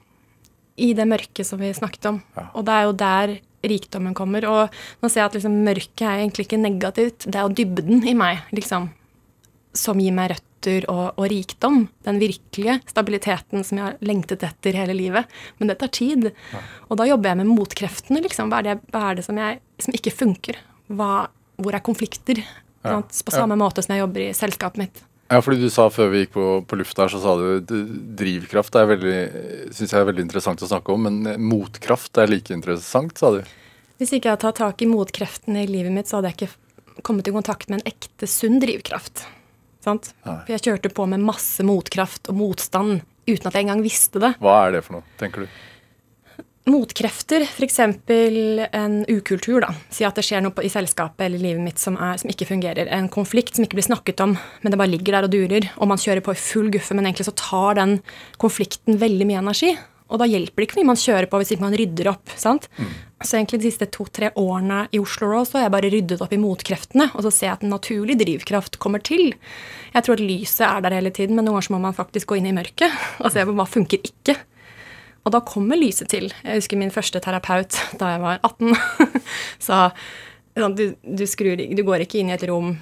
I 0.81 0.93
det 0.97 1.05
mørket 1.05 1.45
som 1.45 1.61
vi 1.61 1.69
snakket 1.75 2.07
om. 2.09 2.21
Ja. 2.37 2.47
Og 2.57 2.65
det 2.65 2.77
er 2.77 2.87
jo 2.87 2.93
der 2.97 3.35
rikdommen 3.63 4.15
kommer. 4.17 4.45
Og 4.49 4.79
nå 5.01 5.09
ser 5.09 5.23
jeg 5.23 5.31
at 5.31 5.37
liksom, 5.37 5.59
mørket 5.65 6.05
er 6.07 6.23
egentlig 6.23 6.47
ikke 6.47 6.61
negativt. 6.61 7.27
Det 7.27 7.37
er 7.37 7.45
jo 7.47 7.57
dybden 7.61 8.07
i 8.09 8.15
meg, 8.17 8.41
liksom, 8.55 8.89
som 9.77 10.01
gir 10.01 10.15
meg 10.15 10.33
røtter 10.33 10.87
og, 10.91 11.05
og 11.19 11.29
rikdom. 11.31 11.85
Den 12.07 12.19
virkelige 12.21 12.79
stabiliteten 12.89 13.63
som 13.67 13.79
jeg 13.79 13.87
har 13.87 14.01
lengtet 14.05 14.45
etter 14.47 14.79
hele 14.79 14.97
livet. 14.97 15.31
Men 15.59 15.71
det 15.71 15.79
tar 15.83 15.93
tid. 15.95 16.31
Og 16.89 16.99
da 16.99 17.07
jobber 17.09 17.31
jeg 17.31 17.41
med 17.43 17.53
motkreftene, 17.53 18.23
liksom. 18.25 18.51
Hva 18.51 18.63
er 18.63 18.71
det, 18.71 18.77
hva 18.93 19.07
er 19.11 19.19
det 19.19 19.27
som, 19.29 19.39
jeg, 19.39 19.61
som 19.83 19.95
ikke 19.95 20.17
funker? 20.17 20.59
Hva, 20.93 21.13
hvor 21.61 21.77
er 21.77 21.85
konflikter? 21.85 22.43
Ja. 22.83 22.99
På 22.99 23.31
samme 23.31 23.55
måte 23.59 23.83
som 23.83 23.95
jeg 23.95 24.03
jobber 24.03 24.25
i 24.25 24.31
selskapet 24.35 24.81
mitt. 24.81 25.03
Ja, 25.31 25.39
fordi 25.41 25.63
du 25.63 25.69
sa 25.71 25.87
før 25.89 26.11
vi 26.11 26.23
gikk 26.23 26.33
på, 26.35 26.45
på 26.67 26.77
lufta 26.77 27.05
her, 27.05 27.13
så 27.13 27.21
sa 27.23 27.33
du 27.39 27.77
drivkraft 28.19 28.75
er 28.77 28.89
veldig, 28.91 29.19
synes 29.73 29.93
jeg 29.93 30.01
er 30.01 30.09
veldig 30.09 30.25
interessant 30.25 30.61
å 30.61 30.69
snakke 30.69 30.93
om, 30.93 31.07
men 31.07 31.39
motkraft 31.41 32.19
er 32.21 32.29
like 32.29 32.53
interessant, 32.53 33.15
sa 33.17 33.31
du. 33.37 33.39
Hvis 34.01 34.11
ikke 34.11 34.27
jeg 34.27 34.35
hadde 34.35 34.43
tatt 34.43 34.59
tak 34.61 34.83
i 34.83 34.89
motkreftene 34.89 35.63
i 35.63 35.69
livet 35.69 35.95
mitt, 35.95 36.09
så 36.09 36.19
hadde 36.19 36.33
jeg 36.33 36.39
ikke 36.41 37.01
kommet 37.07 37.29
i 37.29 37.33
kontakt 37.33 37.71
med 37.71 37.81
en 37.81 37.93
ekte 37.93 38.29
sunn 38.29 38.59
drivkraft. 38.61 39.25
Sant? 39.83 40.11
Nei. 40.27 40.37
For 40.45 40.53
jeg 40.55 40.65
kjørte 40.67 40.93
på 40.95 41.07
med 41.09 41.23
masse 41.23 41.63
motkraft 41.65 42.29
og 42.31 42.37
motstand 42.39 43.01
uten 43.27 43.47
at 43.47 43.55
jeg 43.55 43.65
engang 43.65 43.83
visste 43.83 44.21
det. 44.21 44.33
Hva 44.43 44.57
er 44.67 44.77
det 44.77 44.83
for 44.85 44.99
noe, 44.99 45.07
tenker 45.19 45.45
du? 45.45 45.61
Motkrefter, 46.63 47.43
f.eks. 47.43 47.79
en 47.79 48.93
ukultur, 49.11 49.65
da. 49.65 49.73
Si 49.91 50.05
at 50.07 50.15
det 50.15 50.23
skjer 50.23 50.45
noe 50.45 50.63
i 50.63 50.71
selskapet 50.71 51.25
eller 51.25 51.41
livet 51.41 51.63
mitt 51.63 51.81
som, 51.81 51.97
er, 51.99 52.15
som 52.21 52.31
ikke 52.31 52.47
fungerer. 52.47 52.87
En 52.87 53.09
konflikt 53.11 53.57
som 53.57 53.65
ikke 53.65 53.81
blir 53.81 53.89
snakket 53.89 54.23
om, 54.23 54.37
men 54.61 54.71
det 54.71 54.79
bare 54.79 54.93
ligger 54.93 55.17
der 55.17 55.27
og 55.27 55.33
durer. 55.33 55.67
Og 55.75 55.91
man 55.91 55.99
kjører 55.99 56.23
på 56.23 56.31
i 56.31 56.39
full 56.39 56.69
guffe, 56.71 56.95
men 56.95 57.09
egentlig 57.09 57.27
så 57.27 57.35
tar 57.35 57.81
den 57.81 57.97
konflikten 58.39 58.95
veldig 59.01 59.27
mye 59.27 59.41
energi. 59.43 59.73
Og 60.13 60.21
da 60.21 60.27
hjelper 60.29 60.61
det 60.61 60.67
ikke 60.69 60.79
mye 60.79 60.91
man 60.91 60.99
kjører 60.99 61.27
på 61.27 61.41
hvis 61.41 61.51
ikke 61.55 61.65
man 61.65 61.75
rydder 61.79 62.11
opp. 62.13 62.31
sant? 62.39 62.69
Så 63.23 63.37
egentlig 63.39 63.59
de 63.59 63.67
siste 63.71 63.89
to-tre 63.91 64.29
årene 64.39 64.85
i 64.93 65.01
Oslo 65.03 65.29
Raw 65.31 65.43
så 65.47 65.57
har 65.57 65.67
jeg 65.67 65.75
bare 65.75 65.91
ryddet 65.91 66.23
opp 66.23 66.31
i 66.35 66.39
motkreftene, 66.39 67.09
og 67.11 67.25
så 67.25 67.31
ser 67.33 67.47
jeg 67.49 67.57
at 67.57 67.67
en 67.67 67.75
naturlig 67.75 68.17
drivkraft 68.19 68.79
kommer 68.83 69.03
til. 69.03 69.33
Jeg 69.91 70.05
tror 70.05 70.19
at 70.19 70.23
lyset 70.23 70.65
er 70.69 70.83
der 70.85 70.97
hele 70.99 71.11
tiden, 71.15 71.35
men 71.35 71.47
noen 71.47 71.57
ganger 71.57 71.67
så 71.67 71.75
må 71.75 71.83
man 71.87 71.97
faktisk 71.97 72.31
gå 72.31 72.39
inn 72.39 72.51
i 72.51 72.55
mørket 72.55 73.03
og 73.23 73.31
se 73.33 73.43
på 73.47 73.55
hva 73.57 73.67
funker 73.67 74.03
ikke. 74.03 74.37
Og 75.23 75.31
da 75.31 75.39
kommer 75.47 75.79
lyset 75.79 76.11
til. 76.11 76.29
Jeg 76.43 76.59
husker 76.59 76.79
min 76.79 76.93
første 76.93 77.21
terapeut 77.23 77.79
da 77.99 78.13
jeg 78.15 78.23
var 78.23 78.43
18. 78.43 78.75
sa 79.67 79.79
sånn, 80.57 80.77
du, 80.77 80.85
du, 81.01 81.25
skrur, 81.29 81.57
du 81.57 81.83
går 81.85 82.05
ikke 82.05 82.21
inn 82.21 82.31
i 82.31 82.35
et 82.35 82.45
rom 82.49 82.75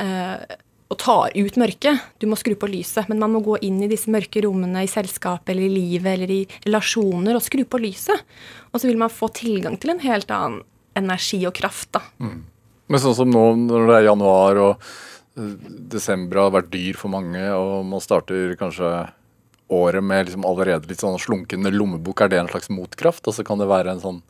eh, 0.00 0.56
og 0.90 0.98
tar 0.98 1.36
ut 1.36 1.58
mørket. 1.60 2.06
Du 2.18 2.26
må 2.30 2.38
skru 2.38 2.56
på 2.58 2.70
lyset. 2.70 3.06
Men 3.10 3.20
man 3.22 3.34
må 3.36 3.44
gå 3.46 3.60
inn 3.66 3.78
i 3.84 3.90
disse 3.90 4.10
mørke 4.10 4.42
rommene 4.46 4.82
i 4.86 4.90
selskapet 4.90 5.52
eller 5.54 5.68
i 5.68 5.74
livet 5.76 6.16
eller 6.16 6.32
i 6.34 6.40
relasjoner 6.64 7.38
og 7.38 7.44
skru 7.46 7.62
på 7.68 7.82
lyset. 7.82 8.24
Og 8.72 8.80
så 8.80 8.90
vil 8.90 8.98
man 9.00 9.12
få 9.12 9.30
tilgang 9.36 9.78
til 9.80 9.94
en 9.94 10.02
helt 10.02 10.32
annen 10.34 10.64
energi 10.98 11.44
og 11.46 11.54
kraft. 11.60 11.92
da. 11.94 12.02
Men 12.90 13.02
sånn 13.02 13.14
som 13.20 13.30
nå 13.30 13.44
når 13.68 13.86
det 13.86 13.96
er 14.00 14.08
januar 14.08 14.58
og 14.64 14.90
eh, 15.38 15.54
desember 15.92 16.42
har 16.42 16.56
vært 16.56 16.72
dyr 16.72 16.98
for 16.98 17.12
mange, 17.12 17.44
og 17.54 17.86
man 17.86 18.02
starter 18.02 18.56
kanskje 18.58 18.90
året 19.70 20.04
med 20.04 20.26
liksom 20.26 20.44
allerede 20.46 20.90
litt 20.90 21.02
sånn 21.02 21.18
slunkende 21.20 21.72
lommebok, 21.74 22.20
er 22.20 22.32
det 22.32 22.40
en 22.40 22.50
slags 22.50 22.70
motkraft? 22.72 23.26
Altså 23.26 23.46
kan 23.46 23.60
det 23.60 23.70
være 23.70 23.94
en 23.94 24.02
sånn 24.02 24.20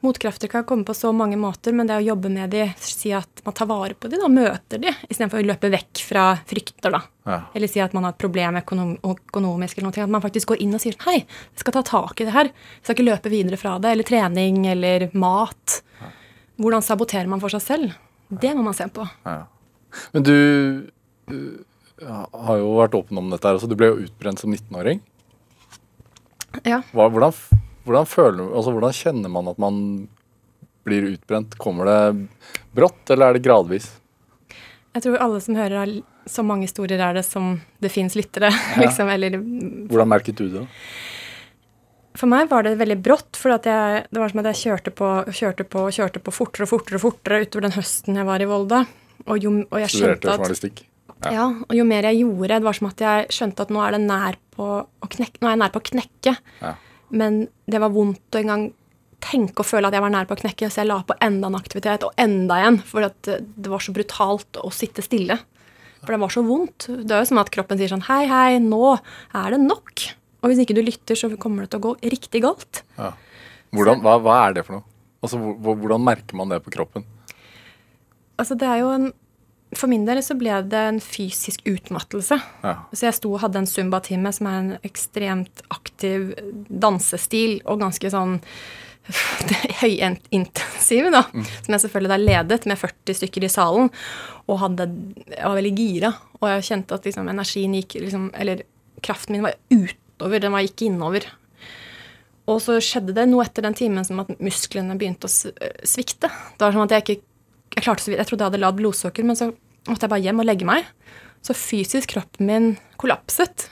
Motkrefter 0.00 0.46
kan 0.46 0.62
komme 0.64 0.84
på 0.86 0.94
så 0.94 1.10
mange 1.12 1.34
måter, 1.36 1.72
men 1.74 1.88
det 1.88 1.96
å 1.98 2.02
jobbe 2.04 2.30
med 2.30 2.52
de, 2.54 2.68
si 2.78 3.10
at 3.10 3.40
man 3.42 3.54
tar 3.58 3.66
vare 3.66 3.96
på 3.98 4.06
de, 4.06 4.20
da, 4.20 4.28
møter 4.30 4.78
de, 4.78 4.92
istedenfor 5.10 5.40
å 5.40 5.48
løpe 5.48 5.70
vekk 5.72 6.02
fra 6.06 6.26
frykter, 6.46 6.94
da. 6.94 7.00
Ja. 7.26 7.38
Eller 7.58 7.70
si 7.70 7.82
at 7.82 7.96
man 7.96 8.06
har 8.06 8.14
et 8.14 8.20
problem 8.22 8.60
økonom 8.60 8.92
økonomisk, 9.02 9.80
eller 9.80 9.88
noe. 9.88 10.04
At 10.06 10.12
man 10.14 10.22
faktisk 10.22 10.52
går 10.52 10.62
inn 10.62 10.78
og 10.78 10.84
sier 10.84 10.94
hei, 11.02 11.16
jeg 11.26 11.64
skal 11.64 11.74
ta 11.80 11.82
tak 11.90 12.22
i 12.22 12.28
det 12.28 12.36
her. 12.36 12.52
Jeg 12.52 12.84
skal 12.84 12.94
ikke 12.94 13.08
løpe 13.08 13.32
videre 13.32 13.58
fra 13.58 13.74
det. 13.82 13.90
Eller 13.90 14.06
trening, 14.06 14.60
eller 14.70 15.08
mat. 15.18 15.80
Hvordan 16.62 16.86
saboterer 16.86 17.34
man 17.34 17.42
for 17.42 17.50
seg 17.56 17.64
selv? 17.66 17.98
Det 18.30 18.54
må 18.54 18.62
man 18.68 18.78
se 18.78 18.86
på. 18.94 19.02
Ja. 19.26 19.40
Men 20.14 20.30
du 20.30 20.36
ja, 21.28 21.67
har 22.06 22.58
jo 22.60 22.74
vært 22.78 22.94
åpen 22.98 23.18
om 23.20 23.30
dette 23.32 23.48
her. 23.48 23.56
Altså, 23.58 23.68
du 23.70 23.76
ble 23.78 23.88
jo 23.92 24.02
utbrent 24.06 24.38
som 24.42 24.52
19-åring. 24.54 25.00
Ja. 26.64 26.82
Hva- 26.92 27.08
Hvordan, 27.12 27.34
hvordan, 27.84 28.06
føler, 28.08 28.52
altså, 28.54 28.72
hvordan 28.74 28.94
kjenner 28.96 29.32
man 29.32 29.48
at 29.48 29.58
man 29.58 29.80
blir 30.86 31.10
utbrent? 31.12 31.56
Kommer 31.60 31.84
det 31.90 32.28
brått, 32.74 33.02
eller 33.10 33.28
er 33.28 33.38
det 33.38 33.44
gradvis? 33.44 33.90
Jeg 34.94 35.04
tror 35.04 35.20
alle 35.20 35.40
som 35.44 35.54
hører 35.58 35.76
har 35.78 35.92
så 36.28 36.42
mange 36.44 36.66
historier 36.66 37.00
er 37.00 37.14
det 37.16 37.24
som 37.24 37.60
det 37.80 37.90
fins 37.92 38.16
lyttere, 38.18 38.50
liksom. 38.82 39.08
Eller 39.12 39.38
Hvordan 39.38 40.08
merket 40.10 40.36
du 40.40 40.48
det? 40.52 40.66
For 42.18 42.26
meg 42.26 42.48
var 42.50 42.64
det 42.66 42.72
veldig 42.80 42.96
brått, 43.04 43.36
for 43.38 43.52
jeg, 43.54 44.06
det 44.10 44.18
var 44.18 44.32
som 44.32 44.40
at 44.42 44.48
jeg 44.50 44.62
kjørte 44.64 44.90
på 44.90 45.06
og 45.20 45.28
kjørte 45.30 45.64
på 45.70 45.84
og 45.86 45.92
kjørte 45.94 46.18
på 46.24 46.34
fortere 46.34 46.66
og 46.66 46.72
fortere 46.72 46.98
og 46.98 47.04
fortere 47.04 47.44
utover 47.44 47.68
den 47.68 47.76
høsten 47.76 48.18
jeg 48.18 48.26
var 48.26 48.42
i 48.42 48.48
Volda. 48.50 48.80
Og, 49.28 49.36
jo, 49.38 49.52
og 49.68 49.78
jeg 49.84 49.92
Studerte 49.92 50.16
skjønte 50.18 50.32
at 50.32 50.40
journalistikk? 50.40 50.82
Ja, 51.24 51.46
og 51.68 51.74
jo 51.74 51.84
mer 51.84 52.02
jeg 52.10 52.20
gjorde, 52.22 52.48
det 52.60 52.62
var 52.68 52.76
som 52.78 52.86
at 52.90 53.00
jeg 53.02 53.28
skjønte 53.34 53.64
at 53.64 53.70
nå 53.74 53.80
er 53.82 53.96
det 53.96 54.00
nær 54.06 54.36
på 54.54 54.66
å 54.86 55.08
knekke, 55.10 55.40
nå 55.42 55.48
er 55.48 55.56
jeg 55.56 55.62
nær 55.64 55.72
på 55.74 55.80
å 55.82 55.86
knekke. 55.88 56.34
Ja. 56.62 56.74
Men 57.10 57.48
det 57.66 57.80
var 57.80 57.90
vondt 57.94 58.36
å 58.36 58.40
engang 58.42 58.68
tenke 59.24 59.64
og 59.64 59.66
føle 59.66 59.88
at 59.88 59.96
jeg 59.96 60.04
var 60.04 60.12
nær 60.14 60.28
på 60.30 60.36
å 60.36 60.40
knekke, 60.42 60.68
så 60.70 60.82
jeg 60.84 60.88
la 60.92 61.00
på 61.02 61.16
enda 61.24 61.48
en 61.50 61.58
aktivitet, 61.58 62.04
og 62.06 62.14
enda 62.22 62.60
en, 62.68 62.78
for 62.86 63.02
det 63.02 63.66
var 63.72 63.82
så 63.82 63.94
brutalt 63.96 64.60
å 64.62 64.70
sitte 64.70 65.02
stille. 65.02 65.38
For 66.04 66.14
det 66.14 66.20
var 66.22 66.30
så 66.30 66.44
vondt. 66.46 66.86
Det 67.02 67.10
er 67.10 67.24
jo 67.24 67.30
som 67.32 67.40
at 67.42 67.50
kroppen 67.50 67.80
sier 67.80 67.90
sånn 67.90 68.04
Hei, 68.06 68.20
hei, 68.30 68.58
nå 68.62 68.92
er 69.34 69.50
det 69.56 69.58
nok. 69.64 70.04
Og 70.44 70.52
hvis 70.52 70.60
ikke 70.62 70.76
du 70.78 70.84
lytter, 70.86 71.18
så 71.18 71.26
kommer 71.34 71.64
det 71.66 71.72
til 71.72 71.80
å 71.80 71.86
gå 71.88 71.96
riktig 72.14 72.44
galt. 72.44 72.84
Ja. 72.96 73.10
Hvordan, 73.74 74.04
hva, 74.04 74.14
hva 74.22 74.36
er 74.46 74.54
det 74.54 74.62
for 74.68 74.78
noe? 74.78 74.86
Altså, 75.18 75.40
hvor- 75.42 75.56
hvor- 75.58 75.76
Hvordan 75.82 76.04
merker 76.06 76.36
man 76.38 76.48
det 76.54 76.62
på 76.62 76.70
kroppen? 76.70 77.02
Altså, 78.38 78.54
det 78.56 78.68
er 78.70 78.78
jo 78.84 78.92
en 78.94 79.08
For 79.76 79.90
min 79.90 80.06
del 80.08 80.20
så 80.24 80.36
ble 80.38 80.62
det 80.64 80.80
en 80.80 81.00
fysisk 81.02 81.60
utmattelse. 81.68 82.38
Ja. 82.64 82.74
Så 82.92 83.08
jeg 83.08 83.16
sto 83.18 83.32
og 83.34 83.42
hadde 83.42 83.60
en 83.62 83.68
zumba-time 83.68 84.32
som 84.32 84.48
er 84.48 84.60
en 84.62 84.70
ekstremt 84.86 85.64
aktiv 85.74 86.30
dansestil 86.68 87.58
og 87.68 87.82
ganske 87.84 88.12
sånn 88.14 88.38
høyintensiv, 89.82 91.10
da. 91.12 91.24
Som 91.32 91.76
jeg 91.76 91.84
selvfølgelig 91.84 92.12
da 92.12 92.20
ledet 92.22 92.68
med 92.68 92.80
40 92.80 93.20
stykker 93.20 93.44
i 93.44 93.52
salen. 93.52 93.92
Og 94.48 94.62
hadde, 94.64 94.88
jeg 95.34 95.44
var 95.44 95.58
veldig 95.60 95.74
gira. 95.76 96.14
Og 96.40 96.48
jeg 96.52 96.68
kjente 96.70 96.96
at 96.96 97.08
liksom, 97.08 97.28
energien 97.28 97.76
gikk 97.76 97.98
liksom, 98.00 98.30
Eller 98.38 98.64
kraften 99.04 99.36
min 99.36 99.44
var 99.44 99.58
utover, 99.70 100.40
den 100.42 100.54
var 100.54 100.64
ikke 100.66 100.88
innover. 100.88 101.28
Og 102.48 102.62
så 102.64 102.78
skjedde 102.80 103.12
det 103.16 103.26
noe 103.28 103.44
etter 103.44 103.64
den 103.66 103.76
timen 103.76 104.06
som 104.06 104.22
at 104.22 104.30
musklene 104.40 104.96
begynte 104.98 105.28
å 105.28 105.32
svikte. 105.32 106.30
Det 106.56 106.64
var 106.64 106.72
som 106.72 106.86
at 106.86 106.94
jeg 106.96 107.04
ikke 107.04 107.20
jeg 107.78 107.86
klarte 107.86 108.04
så 108.04 108.10
vidt, 108.12 108.20
jeg 108.22 108.28
trodde 108.30 108.44
jeg 108.44 108.50
hadde 108.52 108.60
lavt 108.62 108.78
blodsukker, 108.80 109.26
men 109.28 109.38
så 109.38 109.50
måtte 109.88 110.04
jeg 110.06 110.12
bare 110.12 110.24
hjem 110.26 110.42
og 110.42 110.48
legge 110.48 110.66
meg. 110.68 110.86
Så 111.46 111.54
fysisk 111.56 112.10
kroppen 112.16 112.48
min 112.50 112.68
kollapset. 113.00 113.68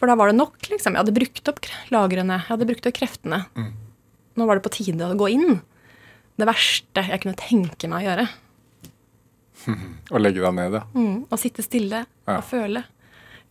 For 0.00 0.08
da 0.08 0.14
var 0.16 0.30
det 0.30 0.36
nok, 0.38 0.56
liksom. 0.70 0.94
Jeg 0.96 1.02
hadde 1.02 1.12
brukt 1.16 1.48
opp 1.52 1.66
lagrene. 1.92 2.38
Jeg 2.38 2.48
hadde 2.48 2.68
brukt 2.68 2.86
opp 2.88 2.94
kreftene. 2.96 3.42
Nå 4.38 4.46
var 4.48 4.56
det 4.56 4.64
på 4.64 4.72
tide 4.72 5.08
å 5.12 5.16
gå 5.20 5.26
inn. 5.34 5.58
Det 6.40 6.46
verste 6.48 7.02
jeg 7.04 7.20
kunne 7.20 7.36
tenke 7.36 7.88
meg 7.90 8.00
å 8.00 8.06
gjøre. 8.08 8.28
Å 10.14 10.20
legge 10.22 10.40
deg 10.40 10.54
ned, 10.56 10.72
ja. 10.78 10.80
Mm, 10.96 11.26
å 11.28 11.36
sitte 11.36 11.60
stille 11.66 12.06
Ja. 12.06 12.38
og 12.38 12.44
føle. 12.48 12.80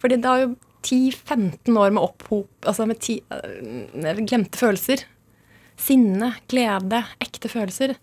Fordi 0.01 0.17
det 0.23 0.31
er 0.31 0.41
jo 0.41 0.49
10-15 0.87 1.75
år 1.77 1.91
med 1.93 2.01
opphop 2.01 2.65
Altså 2.65 2.87
med, 2.89 2.97
ti, 3.03 3.19
øh, 3.29 4.21
glemte 4.25 4.57
følelser. 4.57 5.03
Sinne, 5.79 6.31
glede, 6.49 7.03
ekte 7.21 7.51
følelser. 7.51 7.93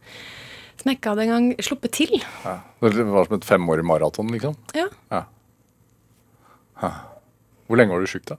Som 0.77 0.91
jeg 0.93 0.99
ikke 1.01 1.13
hadde 1.15 1.25
engang 1.27 1.47
sluppet 1.65 1.93
til. 1.97 2.17
ja. 2.45 2.59
Det 2.85 3.07
var 3.09 3.27
som 3.27 3.39
et 3.39 3.47
femårig 3.49 3.85
maraton, 3.89 4.29
liksom. 4.35 4.55
Ja. 4.77 4.87
Ja. 5.11 5.23
Hæ. 6.83 6.91
Hvor 7.67 7.81
lenge 7.81 7.95
var 7.97 8.05
du 8.05 8.11
sjuk, 8.11 8.27
da? 8.29 8.37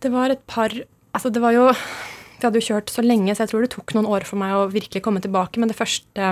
Det 0.00 0.12
var 0.12 0.30
et 0.30 0.46
par 0.46 0.70
Altså, 1.10 1.26
det 1.34 1.40
var 1.42 1.50
jo 1.50 1.64
Vi 1.72 2.44
hadde 2.46 2.60
jo 2.60 2.68
kjørt 2.68 2.88
så 2.92 3.02
lenge, 3.02 3.34
så 3.34 3.42
jeg 3.42 3.50
tror 3.50 3.64
det 3.64 3.72
tok 3.74 3.92
noen 3.96 4.06
år 4.06 4.24
for 4.28 4.38
meg 4.40 4.54
å 4.54 4.68
virkelig 4.70 5.02
komme 5.04 5.20
tilbake. 5.20 5.58
Men 5.60 5.68
det 5.68 5.76
første 5.76 6.28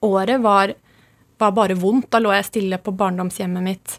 året 0.00 0.40
var, 0.40 0.72
var 1.42 1.50
bare 1.52 1.74
vondt. 1.76 2.06
Da 2.14 2.20
lå 2.22 2.30
jeg 2.32 2.46
stille 2.46 2.78
på 2.80 2.94
barndomshjemmet 2.96 3.64
mitt. 3.66 3.98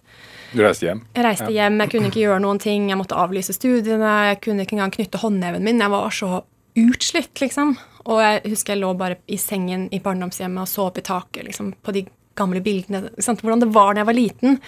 Du 0.56 0.64
reiste 0.64 0.88
hjem? 0.88 1.04
Jeg 1.14 1.26
reiste 1.28 1.52
hjem, 1.54 1.78
jeg 1.84 1.92
kunne 1.92 2.10
ikke 2.10 2.24
gjøre 2.24 2.42
noen 2.42 2.58
ting. 2.64 2.88
Jeg 2.90 2.98
måtte 2.98 3.20
avlyse 3.20 3.54
studiene. 3.54 4.10
Jeg 4.32 4.40
kunne 4.42 4.66
ikke 4.66 4.78
engang 4.80 4.96
knytte 4.96 5.22
håndneven 5.22 5.62
min. 5.68 5.84
Jeg 5.84 5.94
var 5.94 6.10
så 6.18 6.32
utslitt, 6.80 7.36
liksom. 7.44 7.76
Og 8.08 8.22
jeg 8.24 8.42
husker 8.54 8.74
jeg 8.76 8.82
lå 8.84 8.94
bare 8.98 9.18
i 9.28 9.38
sengen 9.38 9.88
i 9.94 10.00
barndomshjemmet 10.00 10.64
og 10.64 10.72
så 10.72 10.88
opp 10.88 10.98
i 10.98 11.06
taket 11.06 11.46
liksom, 11.50 11.74
på 11.84 11.94
de 11.96 12.06
gamle 12.40 12.62
bildene. 12.64 13.10
sant? 13.20 13.42
Hvordan 13.44 13.60
det 13.66 13.74
var 13.76 13.94
da 13.94 14.02
jeg 14.02 14.08
var 14.08 14.16
liten. 14.18 14.60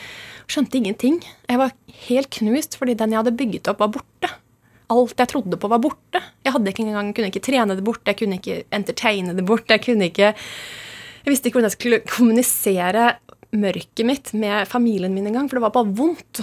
Skjønte 0.52 0.78
ingenting. 0.82 1.22
Jeg 1.48 1.58
var 1.62 1.72
helt 2.10 2.30
knust 2.36 2.76
fordi 2.80 2.98
den 3.00 3.13
jeg 3.15 3.22
hadde 3.22 3.38
bygget 3.39 3.70
opp, 3.72 3.80
var 3.80 3.94
borte. 3.96 4.32
Alt 4.91 5.15
jeg 5.24 5.32
trodde 5.32 5.56
på, 5.56 5.70
var 5.72 5.80
borte. 5.80 6.20
Jeg 6.44 6.52
hadde 6.52 6.67
ikke 6.74 6.84
engang, 6.84 7.13
kunne 7.15 7.30
ikke 7.32 7.44
trene 7.46 7.78
det 7.78 7.86
bort, 7.88 8.04
jeg 8.06 8.17
kunne 8.20 8.41
ikke 8.41 8.58
entertaine 8.76 9.36
det 9.38 9.46
bort. 9.48 9.70
Jeg 9.72 9.86
kunne 9.86 10.10
ikke 10.12 10.34
Jeg 11.22 11.30
visste 11.32 11.48
ikke 11.48 11.60
hvordan 11.62 11.70
jeg 11.70 11.78
skulle 11.78 12.00
kommunisere 12.10 13.12
mørket 13.54 14.06
mitt 14.08 14.32
med 14.34 14.67
familien 14.67 15.13
min 15.13 15.28
engang, 15.30 15.48
for 15.48 15.60
det 15.60 15.65
var 15.67 15.76
bare 15.76 15.94
vondt. 15.96 16.41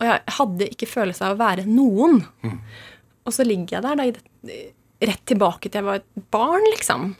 Og 0.00 0.06
jeg 0.06 0.20
hadde 0.38 0.68
ikke 0.70 0.88
følelse 0.88 1.26
av 1.26 1.34
å 1.34 1.40
være 1.40 1.64
noen. 1.68 2.22
Og 3.26 3.34
så 3.34 3.44
ligger 3.44 3.76
jeg 3.76 3.82
der 3.84 3.96
da, 4.00 4.06
i 4.06 4.12
det- 4.46 4.72
rett 5.00 5.22
tilbake 5.30 5.68
til 5.70 5.80
jeg 5.80 5.86
var 5.86 6.00
et 6.02 6.24
barn, 6.34 6.64
liksom. 6.74 7.14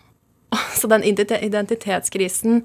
Så 0.79 0.89
den 0.91 1.05
identitetskrisen 1.07 2.63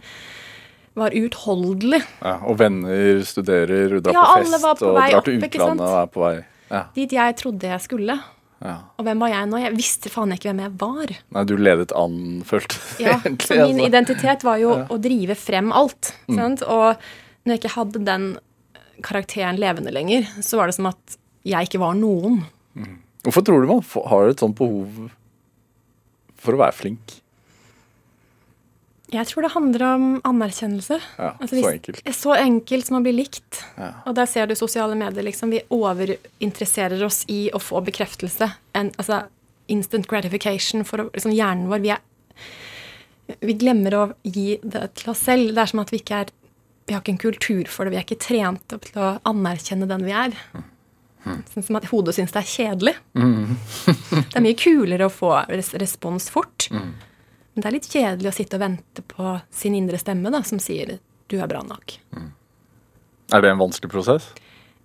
var 0.96 1.12
uutholdelig. 1.12 2.00
Ja, 2.24 2.38
og 2.48 2.58
venner 2.62 3.20
studerer, 3.28 3.98
drar 4.00 4.16
Ja, 4.16 4.22
på 4.24 4.38
alle 4.40 4.54
fest 4.56 4.64
var 4.64 4.78
på 4.80 4.88
og 4.92 4.96
vei 5.00 5.10
drar 5.12 5.20
opp, 5.20 5.28
til 5.28 5.44
utlandet 5.44 5.86
og 5.90 5.98
er 6.00 6.08
på 6.14 6.24
vei. 6.24 6.36
Ja, 6.72 6.82
Dit 6.96 7.12
jeg 7.14 7.36
trodde 7.42 7.68
jeg 7.70 7.84
skulle. 7.84 8.16
ja. 8.64 8.76
Og 8.98 9.06
hvem 9.06 9.20
var 9.22 9.30
jeg 9.34 9.50
nå? 9.52 9.60
Jeg 9.62 9.76
visste 9.76 10.10
faen 10.10 10.32
ikke 10.34 10.50
hvem 10.50 10.64
jeg 10.64 10.74
var. 10.82 11.12
Nei, 11.36 11.44
du 11.46 11.54
ledet 11.60 11.92
an, 12.00 12.16
følte 12.48 12.80
Ja, 13.04 13.20
egentlig, 13.20 13.46
så 13.52 13.60
min 13.60 13.76
altså. 13.84 13.90
identitet 13.92 14.48
var 14.48 14.58
jo 14.64 14.72
å 14.90 14.98
drive 15.04 15.36
frem 15.38 15.70
alt. 15.76 16.14
Sant? 16.32 16.64
Og 16.64 16.96
når 17.46 17.54
jeg 17.54 17.62
ikke 17.62 17.76
hadde 17.76 18.02
den 18.08 18.28
karakteren 19.06 19.60
levende 19.62 19.92
lenger, 19.94 20.26
så 20.42 20.58
var 20.58 20.72
det 20.72 20.78
som 20.80 20.88
at 20.90 21.20
jeg 21.46 21.68
ikke 21.70 21.84
var 21.84 21.94
noen. 22.00 22.40
Hvorfor 23.26 23.46
tror 23.46 23.64
du 23.64 23.70
man 23.70 23.84
har 24.12 24.30
et 24.30 24.42
sånt 24.42 24.58
behov 24.58 25.08
for 26.38 26.54
å 26.54 26.62
være 26.62 26.78
flink? 26.78 27.16
Jeg 29.14 29.30
tror 29.30 29.46
det 29.46 29.52
handler 29.54 29.84
om 29.86 30.06
anerkjennelse. 30.26 30.98
Ja, 31.18 31.32
Altså, 31.40 31.60
så 31.62 31.72
enkelt. 31.72 32.02
Så 32.18 32.34
enkelt 32.36 32.88
som 32.88 32.98
å 32.98 33.04
bli 33.06 33.14
likt. 33.16 33.62
Ja. 33.78 33.92
Og 34.10 34.16
der 34.18 34.30
ser 34.30 34.50
du 34.50 34.56
sosiale 34.58 34.98
medier. 34.98 35.24
liksom, 35.24 35.54
Vi 35.54 35.62
overinteresserer 35.70 37.04
oss 37.06 37.24
i 37.30 37.50
å 37.54 37.62
få 37.62 37.82
bekreftelse. 37.86 38.50
En, 38.74 38.92
altså 38.98 39.24
instant 39.68 40.08
gratification 40.10 40.84
for 40.86 41.06
å, 41.06 41.10
liksom, 41.14 41.34
hjernen 41.38 41.70
vår. 41.70 41.84
Vi, 41.86 41.94
er, 41.94 43.38
vi 43.42 43.58
glemmer 43.62 43.98
å 43.98 44.06
gi 44.24 44.60
det 44.64 44.88
til 45.02 45.14
oss 45.14 45.24
selv. 45.26 45.54
Det 45.54 45.62
er 45.64 45.74
som 45.74 45.82
at 45.86 45.94
vi 45.94 46.02
ikke 46.02 46.26
er 46.26 46.34
Vi 46.86 46.94
har 46.94 47.02
ikke 47.02 47.16
en 47.16 47.18
kultur 47.18 47.66
for 47.66 47.86
det. 47.86 47.96
Vi 47.96 47.98
er 47.98 48.04
ikke 48.06 48.22
trent 48.22 48.74
opp 48.76 48.84
til 48.86 49.02
å 49.02 49.16
anerkjenne 49.26 49.88
den 49.90 50.04
vi 50.06 50.12
er. 50.14 50.36
Sånn 51.26 51.66
som 51.66 51.80
at 51.80 51.88
hodet 51.90 52.16
syns 52.18 52.34
det 52.36 52.42
er 52.44 52.52
kjedelig. 52.52 52.96
det 53.16 54.38
er 54.38 54.46
mye 54.46 54.58
kulere 54.60 55.08
å 55.08 55.14
få 55.14 55.32
res 55.50 55.74
respons 55.82 56.30
fort. 56.34 56.68
Men 56.72 57.64
det 57.64 57.70
er 57.70 57.76
litt 57.78 57.90
kjedelig 57.90 58.30
å 58.32 58.36
sitte 58.36 58.58
og 58.60 58.66
vente 58.66 59.06
på 59.10 59.36
sin 59.54 59.78
indre 59.78 60.00
stemme 60.02 60.32
da, 60.34 60.44
som 60.44 60.60
sier 60.60 61.00
'du 61.28 61.40
er 61.42 61.48
bra 61.48 61.64
nok'. 61.66 61.98
Er 63.34 63.42
det 63.42 63.50
en 63.50 63.58
vanskelig 63.58 63.90
prosess? 63.90 64.28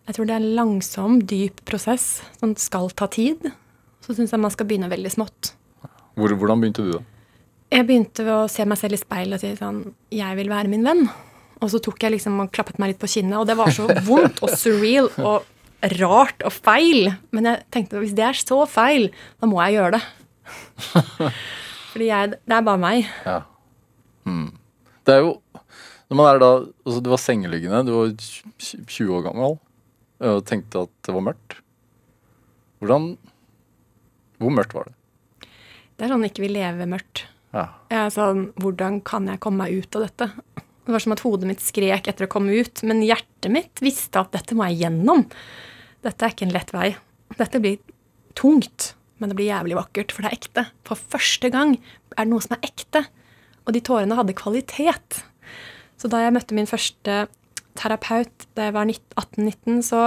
Jeg 0.06 0.16
tror 0.16 0.26
det 0.26 0.34
er 0.34 0.40
en 0.40 0.54
langsom, 0.56 1.20
dyp 1.26 1.60
prosess 1.68 2.22
som 2.40 2.54
skal 2.56 2.90
ta 2.90 3.06
tid. 3.06 3.52
Så 4.00 4.16
syns 4.16 4.32
jeg 4.32 4.40
man 4.40 4.50
skal 4.50 4.66
begynne 4.66 4.88
veldig 4.88 5.12
smått. 5.12 5.52
Hvor, 6.16 6.32
hvordan 6.32 6.60
begynte 6.60 6.82
du, 6.82 6.92
da? 6.96 7.02
Jeg 7.70 7.86
begynte 7.86 8.24
ved 8.24 8.34
å 8.34 8.48
se 8.50 8.64
meg 8.66 8.78
selv 8.80 8.96
i 8.96 9.02
speilet 9.02 9.36
og 9.36 9.40
si 9.40 9.52
sånn 9.60 9.94
'Jeg 10.10 10.36
vil 10.36 10.48
være 10.48 10.68
min 10.68 10.82
venn'. 10.82 11.10
Og 11.60 11.70
så 11.70 11.78
tok 11.78 12.02
jeg 12.02 12.12
liksom 12.12 12.40
og 12.40 12.50
klappet 12.50 12.78
meg 12.78 12.88
litt 12.88 12.98
på 12.98 13.06
kinnet, 13.06 13.38
og 13.38 13.46
det 13.46 13.56
var 13.56 13.70
så 13.70 13.86
vondt 14.08 14.42
og 14.42 14.50
surreal 14.56 15.10
og 15.18 15.44
rart 16.00 16.44
og 16.46 16.52
feil. 16.54 17.10
Men 17.34 17.48
jeg 17.50 17.64
tenkte 17.74 18.02
hvis 18.02 18.16
det 18.16 18.26
er 18.26 18.38
så 18.38 18.62
feil, 18.70 19.10
da 19.40 19.48
må 19.50 19.60
jeg 19.64 19.78
gjøre 19.78 19.98
det. 19.98 20.02
Fordi 21.92 22.10
jeg, 22.10 22.36
det 22.36 22.56
er 22.56 22.66
bare 22.66 22.82
meg. 22.82 23.08
Ja. 23.26 23.40
Hmm. 24.26 24.50
Det 25.06 25.16
er 25.16 25.24
jo 25.24 25.34
Når 26.10 26.18
man 26.18 26.26
er 26.28 26.40
da 26.42 26.48
altså 26.60 27.00
Du 27.00 27.08
var 27.08 27.20
sengeliggende, 27.22 27.80
du 27.86 27.92
var 27.94 28.10
20 28.60 29.14
år 29.16 29.22
gammel 29.30 29.58
og 30.20 30.42
tenkte 30.44 30.82
at 30.84 30.90
det 31.06 31.14
var 31.16 31.24
mørkt. 31.24 31.54
Hvordan 32.80 33.14
Hvor 34.36 34.52
mørkt 34.52 34.74
var 34.76 34.90
det? 34.90 34.96
Det 35.96 36.04
er 36.04 36.12
sånn 36.12 36.26
ikke 36.26 36.44
vil 36.44 36.56
leve 36.58 36.88
mørkt. 36.88 37.24
Ja. 37.56 37.66
Jeg 37.88 38.02
er 38.02 38.12
sånn 38.14 38.42
Hvordan 38.60 39.00
kan 39.06 39.30
jeg 39.30 39.40
komme 39.40 39.64
meg 39.64 39.80
ut 39.80 39.96
av 39.96 40.04
dette? 40.06 40.28
Det 40.84 40.94
var 40.94 41.04
som 41.04 41.14
at 41.14 41.22
hodet 41.24 41.48
mitt 41.48 41.64
skrek 41.64 42.08
etter 42.08 42.26
å 42.26 42.30
komme 42.32 42.56
ut, 42.56 42.80
men 42.88 43.02
hjertet 43.04 43.52
mitt 43.52 43.82
visste 43.84 44.22
at 44.22 44.32
dette 44.34 44.56
må 44.58 44.66
jeg 44.70 44.80
gjennom. 44.86 45.26
Dette 46.04 46.26
er 46.26 46.34
ikke 46.34 46.48
en 46.48 46.54
lett 46.54 46.72
vei. 46.74 46.88
Dette 47.36 47.60
blir 47.62 47.80
tungt, 48.38 48.94
men 49.20 49.30
det 49.30 49.36
blir 49.38 49.50
jævlig 49.50 49.76
vakkert, 49.76 50.14
for 50.14 50.24
det 50.24 50.30
er 50.30 50.38
ekte. 50.38 50.64
For 50.88 51.00
første 51.12 51.50
gang 51.52 51.76
er 52.16 52.24
det 52.24 52.30
noe 52.32 52.44
som 52.44 52.56
er 52.56 52.64
ekte. 52.70 53.04
Og 53.66 53.74
de 53.76 53.82
tårene 53.84 54.16
hadde 54.16 54.36
kvalitet. 54.38 55.20
Så 56.00 56.08
da 56.08 56.22
jeg 56.24 56.34
møtte 56.34 56.56
min 56.56 56.68
første 56.70 57.26
terapeut 57.78 58.46
da 58.56 58.68
jeg 58.68 58.76
var 58.76 58.88
18-19, 58.88 59.82
så 59.86 60.04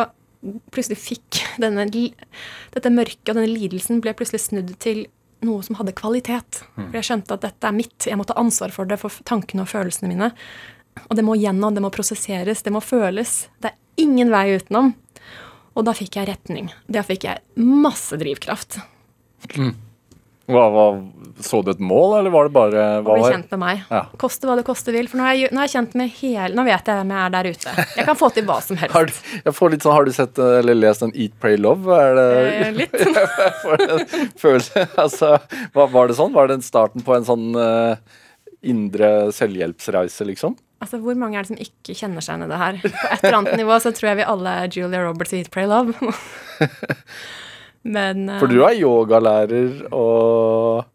plutselig 0.73 0.99
fikk 0.99 1.41
denne, 1.61 1.85
dette 1.87 2.91
mørket 2.91 3.31
og 3.31 3.37
denne 3.37 3.51
lidelsen 3.51 4.01
ble 4.03 4.15
plutselig 4.17 4.43
snudd 4.47 4.73
til 4.83 5.05
noe 5.43 5.63
som 5.65 5.77
hadde 5.79 5.95
kvalitet. 5.95 6.63
For 6.75 6.97
jeg 6.97 7.09
skjønte 7.09 7.37
at 7.37 7.45
dette 7.45 7.69
er 7.69 7.75
mitt. 7.75 8.07
Jeg 8.07 8.19
må 8.19 8.25
ta 8.27 8.35
ansvar 8.39 8.73
for 8.75 8.89
det, 8.89 8.99
for 9.01 9.13
tankene 9.27 9.65
og 9.65 9.71
følelsene 9.71 10.11
mine. 10.11 10.31
Og 11.09 11.17
det 11.17 11.25
må 11.25 11.35
gjennom, 11.39 11.73
det 11.75 11.83
må 11.83 11.91
prosesseres, 11.93 12.63
det 12.63 12.73
må 12.73 12.81
føles. 12.83 13.47
Det 13.61 13.71
er 13.71 14.03
ingen 14.03 14.31
vei 14.33 14.45
utenom. 14.57 14.93
Og 15.73 15.85
da 15.87 15.93
fikk 15.97 16.19
jeg 16.19 16.29
retning. 16.29 16.69
Da 16.91 17.01
fikk 17.05 17.25
jeg 17.29 17.41
masse 17.57 18.17
drivkraft. 18.21 18.77
Hva, 20.43 20.63
hva, 20.73 20.83
så 21.39 21.61
du 21.63 21.69
et 21.71 21.79
mål, 21.79 22.17
eller 22.19 22.33
var 22.33 22.49
det 22.49 22.51
bare 22.55 22.81
hva 22.99 23.13
ble 23.15 23.21
var, 23.23 23.31
kjent 23.31 23.53
med 23.55 23.59
meg. 23.61 23.83
Ja. 23.87 24.01
Koste 24.19 24.47
hva 24.49 24.57
det 24.59 24.65
koste 24.67 24.91
vil. 24.91 25.07
For 25.07 25.21
nå 25.21 25.27
er, 25.29 25.37
jeg, 25.39 25.51
nå 25.55 25.61
er 25.61 25.69
jeg 25.69 25.73
kjent 25.77 25.93
med 26.01 26.11
hele 26.19 26.57
Nå 26.59 26.65
vet 26.67 26.89
jeg 26.91 26.99
hvem 26.99 27.13
jeg 27.15 27.21
er 27.23 27.31
der 27.37 27.49
ute. 27.53 27.75
Jeg 27.95 28.07
kan 28.09 28.19
få 28.19 28.29
til 28.35 28.45
hva 28.49 28.57
som 28.65 28.79
har, 28.81 28.91
helst. 28.91 29.21
du- 29.23 29.39
jeg 29.47 29.55
får 29.55 29.71
litt 29.73 29.85
sånn, 29.87 29.95
har 29.95 30.05
du 30.09 30.11
sett 30.17 30.41
eller 30.43 30.75
lest 30.75 31.05
en 31.07 31.13
Eat, 31.15 31.37
Pray, 31.39 31.55
Love? 31.57 31.87
Det, 32.19 32.27
Eh, 32.67 32.73
litt. 32.75 32.91
jeg 32.99 33.55
får 33.63 33.85
en 33.87 34.03
følelse 34.43 34.85
altså, 35.05 35.31
var, 35.73 35.87
Var 35.95 36.11
det 36.11 36.19
sånn? 36.19 36.35
Var 36.35 36.51
det 36.51 36.59
starten 36.67 37.07
på 37.07 37.15
en 37.15 37.25
sånn 37.31 37.47
uh, 37.55 37.95
indre 38.61 39.13
selvhjelpsreise, 39.35 40.27
liksom? 40.27 40.57
Altså, 40.83 40.99
Hvor 40.99 41.15
mange 41.19 41.39
er 41.39 41.45
det 41.45 41.53
som 41.53 41.61
ikke 41.63 41.95
kjenner 41.95 42.23
seg 42.23 42.35
igjen 42.35 42.47
i 42.47 42.51
det 42.51 42.61
her? 42.61 42.79
På 42.83 43.09
et 43.09 43.21
eller 43.23 43.39
annet 43.39 43.59
nivå 43.61 43.79
så 43.79 43.93
tror 43.95 44.11
jeg 44.11 44.19
vi 44.19 44.31
alle 44.33 44.55
er 44.63 44.79
Julia 44.79 45.03
Roberts 45.05 45.33
i 45.33 45.39
Eat, 45.41 45.51
Pray, 45.53 45.69
Love. 45.69 45.95
Men 47.95 48.27
uh, 48.29 48.39
For 48.39 48.51
du 48.51 48.61
er 48.63 48.79
yogalærer 48.79 49.85
og 49.91 50.89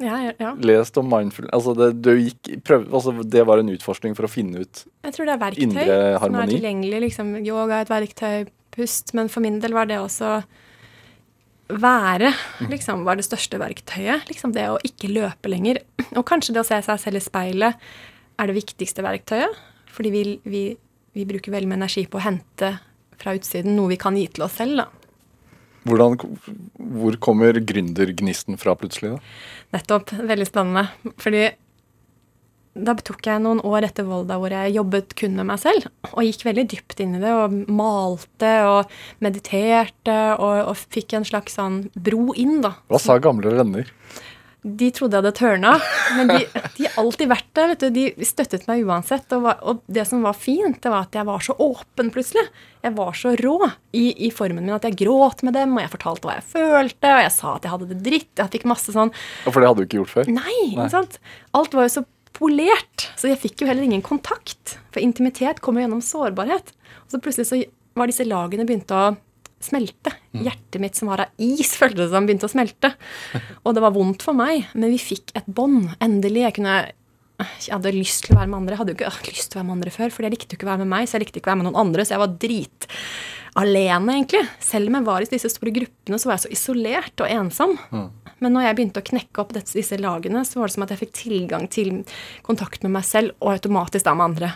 ja, 0.00 0.30
ja, 0.38 0.52
lest 0.64 0.96
om 0.96 1.10
mindfulness 1.10 1.52
Altså 1.52 1.74
det, 1.76 1.88
du 2.00 2.14
gikk, 2.14 2.62
prøv, 2.64 2.86
altså 2.88 3.12
det 3.26 3.42
var 3.44 3.60
en 3.60 3.68
utforskning 3.68 4.14
for 4.16 4.24
å 4.24 4.30
finne 4.32 4.62
ut 4.62 4.84
Jeg 5.04 5.12
tror 5.12 5.28
det 5.28 5.34
er 5.34 5.42
verktøy 5.42 5.64
Indre 5.66 5.98
som 6.22 6.38
er 6.40 6.52
tilgjengelig. 6.54 7.00
Liksom, 7.04 7.34
yoga 7.44 7.80
er 7.80 7.84
et 7.84 7.92
verktøy, 7.92 8.50
pust. 8.74 9.14
Men 9.18 9.30
for 9.32 9.44
min 9.44 9.58
del 9.62 9.74
var 9.76 9.90
det 9.90 9.98
også 10.00 10.38
være 11.70 12.32
liksom, 12.70 13.04
var 13.06 13.18
det 13.18 13.26
største 13.26 13.60
verktøyet. 13.60 14.26
Liksom 14.30 14.54
det 14.56 14.66
å 14.72 14.78
ikke 14.86 15.10
løpe 15.12 15.50
lenger. 15.52 15.82
Og 16.14 16.24
kanskje 16.26 16.56
det 16.56 16.64
å 16.64 16.66
se 16.66 16.80
seg 16.86 17.02
selv 17.02 17.20
i 17.20 17.24
speilet 17.24 17.90
er 18.40 18.50
det 18.50 18.56
viktigste 18.56 19.04
verktøyet. 19.04 19.58
Fordi 19.90 20.12
vi, 20.14 20.24
vi, 20.48 20.64
vi 21.16 21.26
bruker 21.28 21.52
veldig 21.54 21.68
mye 21.70 21.80
energi 21.82 22.06
på 22.10 22.20
å 22.20 22.24
hente 22.24 22.74
fra 23.20 23.34
utsiden 23.36 23.76
noe 23.76 23.92
vi 23.92 24.00
kan 24.00 24.16
gi 24.16 24.26
til 24.32 24.46
oss 24.46 24.56
selv. 24.60 24.80
da. 24.80 24.88
Hvordan, 25.88 26.16
Hvor 26.92 27.16
kommer 27.24 27.56
gründergnisten 27.56 28.58
fra 28.60 28.76
plutselig? 28.78 29.16
da? 29.16 29.34
Nettopp. 29.78 30.12
Veldig 30.28 30.46
spennende. 30.48 30.88
Fordi 31.20 31.48
da 32.80 32.94
tok 32.94 33.26
jeg 33.26 33.42
noen 33.42 33.58
år 33.66 33.88
etter 33.88 34.06
Volda 34.06 34.36
hvor 34.38 34.52
jeg 34.54 34.76
jobbet 34.76 35.14
kun 35.18 35.34
med 35.40 35.48
meg 35.48 35.58
selv. 35.62 35.88
Og 36.12 36.22
gikk 36.22 36.44
veldig 36.46 36.66
dypt 36.70 37.00
inn 37.02 37.16
i 37.18 37.22
det 37.22 37.32
og 37.34 37.56
malte 37.66 38.52
og 38.68 38.92
mediterte 39.24 40.18
og, 40.36 40.70
og 40.70 40.84
fikk 40.94 41.16
en 41.18 41.26
slags 41.26 41.58
sånn 41.58 41.82
bro 41.98 42.30
inn, 42.38 42.60
da. 42.64 42.76
Hva 42.92 43.00
sa 43.02 43.18
gamle 43.22 43.56
venner? 43.58 43.90
De 44.60 44.90
trodde 44.92 45.16
jeg 45.16 45.22
hadde 45.22 45.36
tørna, 45.38 45.70
men 46.18 46.28
de, 46.28 46.40
de 46.76 46.84
har 46.84 46.98
alltid 47.00 47.30
vært 47.30 47.46
der. 47.56 47.70
vet 47.70 47.84
du. 47.84 47.88
De 47.94 48.26
støttet 48.28 48.66
meg 48.68 48.84
uansett. 48.84 49.24
Og, 49.32 49.46
var, 49.46 49.62
og, 49.64 49.80
det 49.88 50.04
som 50.08 50.20
var 50.26 50.36
fint, 50.36 50.76
det 50.84 50.92
var 50.92 51.06
at 51.08 51.16
jeg 51.16 51.28
var 51.28 51.44
så 51.44 51.56
åpen 51.64 52.12
plutselig. 52.12 52.44
Jeg 52.84 52.94
var 52.98 53.16
så 53.16 53.32
rå 53.40 53.56
i, 53.96 54.10
i, 54.26 54.30
formen 54.34 54.66
min 54.66 54.76
at 54.76 54.84
jeg 54.88 54.98
gråt 55.00 55.44
med 55.46 55.56
dem, 55.56 55.76
og 55.76 55.84
jeg 55.84 55.92
fortalte 55.94 56.28
hva 56.28 56.36
jeg 56.38 56.48
følte, 56.52 57.14
og 57.14 57.24
jeg 57.24 57.34
sa 57.36 57.54
at 57.56 57.66
jeg 57.66 57.74
hadde 57.74 57.90
det 57.94 58.00
dritt. 58.04 58.30
Jeg 58.42 58.54
fikk 58.56 58.68
masse 58.68 58.94
sånn 58.94 59.12
For 59.46 59.60
det 59.60 59.70
hadde 59.70 59.80
du 59.80 59.88
ikke 59.88 60.02
gjort 60.02 60.14
før? 60.18 60.32
Nei, 60.36 60.56
ikke 60.70 60.90
sant. 60.92 61.20
Alt 61.56 61.76
var 61.76 61.88
jo 61.88 61.94
så 61.96 62.04
polert. 62.36 63.08
Så 63.20 63.32
jeg 63.32 63.40
fikk 63.40 63.64
jo 63.64 63.70
heller 63.70 63.86
ingen 63.86 64.04
kontakt. 64.04 64.76
For 64.92 65.00
intimitet 65.02 65.64
kommer 65.64 65.84
gjennom 65.84 66.04
sårbarhet. 66.04 66.72
Og 67.06 67.16
så 67.16 67.22
plutselig 67.22 67.48
så 67.48 67.64
var 67.96 68.10
disse 68.10 68.28
lagene 68.28 68.68
begynte 68.68 68.96
å 68.96 69.16
smelte. 69.64 70.12
Mm. 70.32 70.44
Hjertet 70.46 70.80
mitt 70.82 70.98
som 70.98 71.10
var 71.12 71.26
av 71.26 71.42
is, 71.42 71.74
føltes 71.80 72.06
det 72.06 72.14
som 72.14 72.28
begynte 72.28 72.48
å 72.48 72.52
smelte. 72.52 72.94
Og 73.64 73.76
det 73.76 73.84
var 73.84 73.94
vondt 73.96 74.24
for 74.26 74.36
meg, 74.36 74.70
men 74.74 74.92
vi 74.94 75.02
fikk 75.02 75.34
et 75.38 75.48
bånd. 75.50 75.92
Endelig. 76.00 76.46
Jeg 76.46 76.58
kunne 76.60 76.78
jeg 77.40 77.72
hadde 77.72 77.94
lyst 77.94 78.26
til 78.26 78.34
å 78.34 78.40
være 78.40 78.50
med 78.52 78.58
andre. 78.58 78.74
Jeg 78.74 78.80
hadde 78.82 78.92
jo 78.92 79.10
ikke 79.10 79.32
lyst 79.32 79.48
til 79.48 79.56
å 79.56 79.60
være 79.62 79.68
med 79.70 79.76
andre 79.78 79.92
før, 79.94 80.10
for 80.12 80.26
jeg 80.26 80.34
likte 80.34 80.52
jo 80.52 80.58
ikke 80.58 80.66
å 80.66 80.72
være 80.74 80.82
med 80.82 80.90
meg, 80.92 81.08
så 81.08 81.16
jeg 81.16 81.24
likte 81.24 81.40
ikke 81.40 81.48
å 81.48 81.52
være 81.54 81.60
med 81.62 81.68
noen 81.70 81.80
andre. 81.80 82.04
Så 82.04 82.12
jeg 82.12 82.22
var 82.22 82.34
drit 82.42 82.88
alene, 83.60 84.16
egentlig. 84.16 84.42
Selv 84.62 84.90
om 84.90 84.98
jeg 84.98 85.06
var 85.08 85.24
i 85.24 85.30
disse 85.30 85.52
store 85.52 85.74
gruppene, 85.74 86.20
så 86.20 86.30
var 86.30 86.36
jeg 86.36 86.44
så 86.44 86.52
isolert 86.56 87.24
og 87.24 87.32
ensom. 87.32 87.76
Mm. 87.90 88.08
Men 88.40 88.56
når 88.56 88.66
jeg 88.66 88.78
begynte 88.78 89.02
å 89.02 89.08
knekke 89.10 89.42
opp 89.42 89.54
disse 89.56 90.00
lagene, 90.00 90.44
så 90.48 90.60
var 90.60 90.70
det 90.70 90.76
som 90.76 90.86
at 90.86 90.94
jeg 90.94 91.02
fikk 91.04 91.14
tilgang 91.18 91.68
til 91.72 91.92
kontakt 92.46 92.84
med 92.86 92.94
meg 92.98 93.08
selv, 93.08 93.36
og 93.40 93.54
automatisk 93.56 94.06
da 94.06 94.16
med 94.16 94.32
andre. 94.32 94.52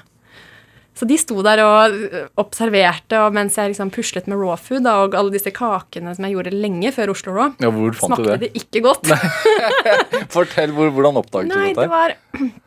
Så 0.94 1.08
de 1.10 1.16
sto 1.18 1.40
der 1.42 1.60
og 1.64 1.94
observerte, 2.38 3.18
og 3.18 3.34
mens 3.34 3.56
jeg 3.58 3.72
liksom 3.72 3.90
puslet 3.94 4.28
med 4.30 4.38
raw 4.38 4.54
food 4.60 4.84
da, 4.86 5.00
og 5.02 5.16
alle 5.18 5.34
disse 5.34 5.50
kakene 5.54 6.12
som 6.14 6.26
jeg 6.26 6.36
gjorde 6.36 6.52
lenge 6.54 6.92
før 6.94 7.14
Oslo 7.16 7.34
Raw, 7.34 7.56
ja, 7.58 7.70
hvor 7.74 7.96
fant 7.98 8.14
smakte 8.14 8.26
du 8.26 8.30
det? 8.30 8.36
det 8.44 8.62
ikke 8.62 8.84
godt. 8.84 9.10
Fortell, 10.34 10.74
hvor, 10.76 10.92
hvordan 10.94 11.18
oppdaget 11.18 11.50
Nei, 11.50 11.72
du 11.72 11.80
dette? 11.80 11.88
Det 11.88 11.90
var, 11.90 12.14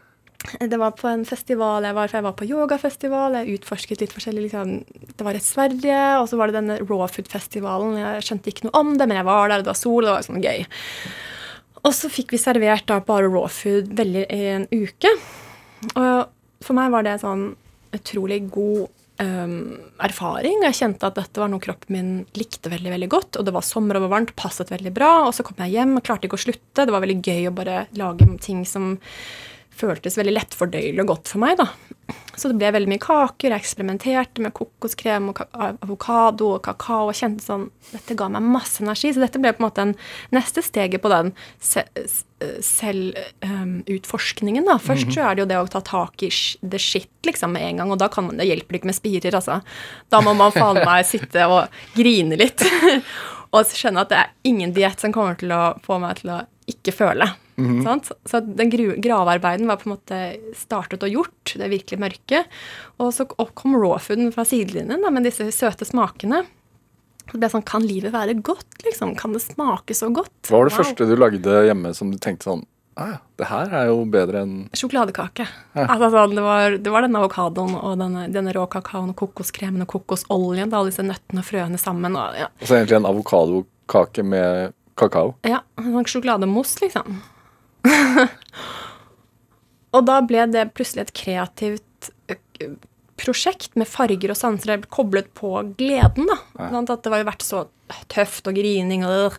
det 0.74 0.80
var 0.82 0.98
på 1.00 1.08
en 1.12 1.24
festival 1.28 1.88
jeg 1.88 1.96
var, 1.96 2.12
for 2.12 2.20
jeg 2.20 2.26
var 2.26 2.36
på 2.42 2.48
yogafestival. 2.50 3.38
Jeg 3.40 3.62
utforsket 3.62 4.04
litt 4.04 4.16
forskjellig 4.16 4.44
liksom, 4.50 4.74
Det 5.08 5.28
var 5.28 5.40
et 5.40 5.48
Sverige, 5.48 6.02
og 6.20 6.28
så 6.28 6.40
var 6.40 6.52
det 6.52 6.60
denne 6.60 6.80
raw 6.84 7.06
food-festivalen. 7.12 7.96
Jeg 8.02 8.26
skjønte 8.28 8.52
ikke 8.52 8.68
noe 8.68 8.82
om 8.82 8.92
det, 9.00 9.08
men 9.08 9.22
jeg 9.22 9.30
var 9.30 9.48
der, 9.48 9.62
og 9.62 9.70
det 9.70 9.72
var 9.72 9.80
sol, 9.80 10.02
og 10.02 10.10
det 10.10 10.18
var 10.18 10.28
sånn 10.28 10.44
gøy. 10.44 10.68
Og 11.88 11.96
så 11.96 12.12
fikk 12.12 12.36
vi 12.36 12.42
servert 12.42 12.90
da 12.92 13.00
bare 13.08 13.32
raw 13.32 13.48
food 13.48 13.94
veldig 13.96 14.26
i 14.36 14.42
en 14.58 14.68
uke. 14.74 15.14
Og 15.94 16.28
for 16.66 16.76
meg 16.76 16.92
var 16.92 17.08
det 17.08 17.22
sånn 17.24 17.54
utrolig 17.96 18.42
god 18.54 18.88
um, 19.24 19.58
erfaring. 20.04 20.64
Jeg 20.68 20.78
kjente 20.80 21.10
at 21.10 21.18
dette 21.20 21.42
var 21.42 21.52
noe 21.52 21.64
kroppen 21.64 21.96
min 21.96 22.12
likte 22.38 22.72
veldig 22.74 22.94
veldig 22.94 23.12
godt. 23.12 23.40
Og 23.40 23.48
det 23.48 23.56
var 23.56 23.66
sommer 23.66 24.00
og 24.00 24.08
var 24.08 24.16
varmt, 24.18 24.36
passet 24.40 24.72
veldig 24.74 24.94
bra. 24.96 25.12
Og 25.28 25.36
så 25.38 25.46
kom 25.48 25.60
jeg 25.66 25.78
hjem 25.78 25.98
og 25.98 26.06
klarte 26.08 26.30
ikke 26.30 26.40
å 26.40 26.46
slutte. 26.48 26.86
Det 26.86 26.94
var 26.94 27.06
veldig 27.06 27.20
gøy 27.22 27.50
å 27.50 27.56
bare 27.58 27.86
lage 28.00 28.30
ting 28.44 28.64
som 28.68 28.96
føltes 29.78 30.18
veldig 30.20 30.36
lettfordøyelig 30.36 31.04
og 31.04 31.14
godt 31.14 31.34
for 31.34 31.44
meg. 31.44 31.58
da. 31.60 31.68
Så 32.38 32.52
det 32.52 32.60
ble 32.60 32.70
veldig 32.76 32.92
mye 32.92 33.02
kaker. 33.02 33.52
Jeg 33.52 33.64
eksperimenterte 33.64 34.44
med 34.46 34.54
kokoskrem 34.56 35.32
og 35.32 35.42
avokado 35.58 36.52
og 36.56 36.62
kakao. 36.68 37.10
og 37.10 37.18
kjente 37.18 37.44
sånn, 37.44 37.70
Dette 37.92 38.18
ga 38.20 38.30
meg 38.30 38.46
masse 38.46 38.84
energi. 38.84 39.14
Så 39.14 39.24
dette 39.24 39.42
ble 39.42 39.54
på 39.56 39.64
en 39.64 39.68
måte 39.68 39.86
en 39.88 39.96
neste 40.36 40.64
steget 40.66 41.02
på 41.02 41.12
den 41.12 41.34
selvutforskningen. 42.62 44.64
Um, 44.64 44.70
da. 44.70 44.78
Først 44.78 45.08
mm 45.08 45.10
-hmm. 45.10 45.16
så 45.16 45.22
er 45.22 45.36
det 45.36 45.42
jo 45.42 45.48
det 45.48 45.58
å 45.58 45.68
ta 45.68 45.82
tak 45.82 46.24
i 46.24 46.30
the 46.62 46.80
shit 46.80 47.10
liksom 47.26 47.52
med 47.52 47.62
en 47.62 47.78
gang. 47.78 47.92
Og 47.92 47.98
da 47.98 48.08
kan 48.08 48.26
man, 48.26 48.38
det 48.38 48.46
hjelper 48.46 48.76
ikke 48.76 48.86
med 48.86 48.96
spirer, 48.96 49.36
altså. 49.36 49.62
Da 50.10 50.22
må 50.22 50.34
man 50.34 50.52
faen 50.52 50.86
meg 50.86 51.06
sitte 51.06 51.48
og 51.48 51.68
grine 51.96 52.36
litt. 52.36 52.62
og 53.52 53.66
skjønne 53.66 54.02
at 54.02 54.10
det 54.10 54.18
er 54.18 54.30
ingen 54.44 54.74
diett 54.74 55.00
som 55.00 55.14
kommer 55.14 55.36
til 55.36 55.52
å 55.52 55.80
få 55.84 56.00
meg 56.00 56.22
til 56.22 56.30
å 56.30 56.46
ikke 56.68 56.92
føle. 56.92 57.47
Mm 57.58 57.82
-hmm. 57.82 58.12
Så 58.26 58.40
den 58.40 58.70
gravearbeiden 59.02 59.68
var 59.68 59.78
på 59.78 59.90
en 59.90 59.96
måte 59.96 60.38
startet 60.56 61.04
og 61.04 61.10
gjort, 61.10 61.54
det 61.56 61.70
virkelig 61.70 62.00
mørke. 62.00 62.46
Og 63.00 63.14
så 63.14 63.26
kom 63.26 63.76
rawfooden 63.76 64.32
fra 64.32 64.46
sidelinjen 64.46 65.14
med 65.14 65.24
disse 65.24 65.52
søte 65.52 65.86
smakene. 65.86 66.46
Det 67.32 67.40
ble 67.40 67.50
sånn 67.50 67.66
Kan 67.66 67.82
livet 67.82 68.14
være 68.14 68.42
godt, 68.42 68.84
liksom? 68.86 69.16
Kan 69.16 69.34
det 69.34 69.42
smake 69.42 69.94
så 69.94 70.14
godt? 70.14 70.32
Hva 70.48 70.58
var 70.58 70.70
det 70.70 70.78
wow. 70.78 70.84
første 70.84 71.06
du 71.06 71.16
lagde 71.16 71.66
hjemme 71.66 71.94
som 71.94 72.12
du 72.12 72.18
tenkte 72.18 72.44
sånn 72.44 72.66
ah, 72.98 73.18
det 73.38 73.48
her 73.50 73.74
er 73.74 73.86
jo 73.92 74.06
bedre 74.06 74.42
enn 74.46 74.56
Sjokoladekake. 74.74 75.46
Ja. 75.78 75.86
Altså, 75.86 76.10
sånn, 76.14 76.36
det, 76.36 76.44
var, 76.46 76.78
det 76.82 76.94
var 76.94 77.06
denne 77.06 77.22
avokadoen 77.22 77.76
og 77.78 77.98
denne, 78.02 78.28
denne 78.34 78.54
rå 78.56 78.66
kakaoen 78.72 79.14
og 79.14 79.20
kokoskremen 79.22 79.86
og 79.86 79.92
kokosoljen. 79.94 80.74
Alle 80.74 80.92
disse 80.92 81.06
nøttene 81.06 81.44
og 81.44 81.48
frøene 81.48 81.78
sammen. 81.82 82.18
Og, 82.18 82.38
ja. 82.40 82.50
så 82.64 82.80
egentlig 82.80 83.00
en 83.00 83.10
avokadokake 83.12 84.26
med 84.26 84.76
kakao? 84.98 85.36
Ja. 85.48 85.62
En 85.78 85.94
sånn 85.94 86.10
sjokolademousse, 86.10 86.82
liksom. 86.86 87.22
og 89.96 90.08
da 90.08 90.20
ble 90.28 90.48
det 90.52 90.70
plutselig 90.78 91.08
et 91.08 91.18
kreativt 91.18 92.12
prosjekt 93.18 93.74
med 93.78 93.90
farger 93.90 94.32
og 94.32 94.38
sanser 94.38 94.84
koblet 94.94 95.30
på 95.38 95.52
gleden. 95.78 96.30
da. 96.30 96.38
Ja. 96.60 96.84
At 96.84 97.04
det 97.04 97.12
var 97.12 97.22
jo 97.22 97.30
vært 97.30 97.46
så 97.46 97.66
tøft 98.12 98.48
og 98.50 98.58
grining. 98.58 99.06
Og, 99.08 99.38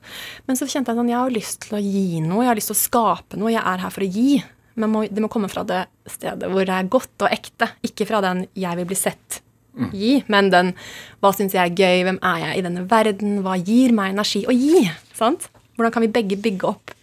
men 0.49 0.59
så 0.59 0.69
kjente 0.69 0.93
jeg 0.93 0.99
sånn, 0.99 1.13
jeg 1.13 1.21
har 1.21 1.35
lyst 1.35 1.61
til 1.67 1.79
å 1.79 1.83
gi 1.83 2.23
noe. 2.25 2.45
Jeg 2.45 2.53
har 2.53 2.59
lyst 2.59 2.73
til 2.73 2.79
å 2.79 2.85
skape 2.85 3.41
noe. 3.41 3.53
Jeg 3.55 3.63
er 3.63 3.85
her 3.85 3.95
for 3.95 4.07
å 4.07 4.11
gi. 4.19 4.39
Men 4.79 4.95
må, 4.95 5.05
det 5.11 5.23
må 5.23 5.31
komme 5.33 5.51
fra 5.51 5.65
det 5.67 5.85
stedet 6.11 6.51
hvor 6.51 6.67
det 6.67 6.75
er 6.75 6.91
godt 6.91 7.27
og 7.27 7.35
ekte. 7.35 7.71
Ikke 7.87 8.07
fra 8.09 8.23
den 8.25 8.47
'jeg 8.55 8.79
vil 8.79 8.87
bli 8.87 8.99
sett' 8.99 9.41
mm. 9.75 9.91
gi, 9.91 10.23
men 10.29 10.51
den 10.51 10.75
'hva 11.19 11.35
syns 11.35 11.55
jeg 11.55 11.67
er 11.67 11.75
gøy', 11.75 12.05
'hvem 12.07 12.21
er 12.23 12.39
jeg 12.39 12.59
i 12.59 12.63
denne 12.63 12.87
verden', 12.87 13.43
'hva 13.43 13.59
gir 13.59 13.93
meg 13.93 14.15
energi 14.15 14.47
å 14.47 14.55
gi'? 14.55 14.91
sant? 15.15 15.51
Hvordan 15.75 15.93
kan 15.93 16.03
vi 16.03 16.15
begge 16.15 16.39
bygge 16.39 16.65
opp 16.65 16.95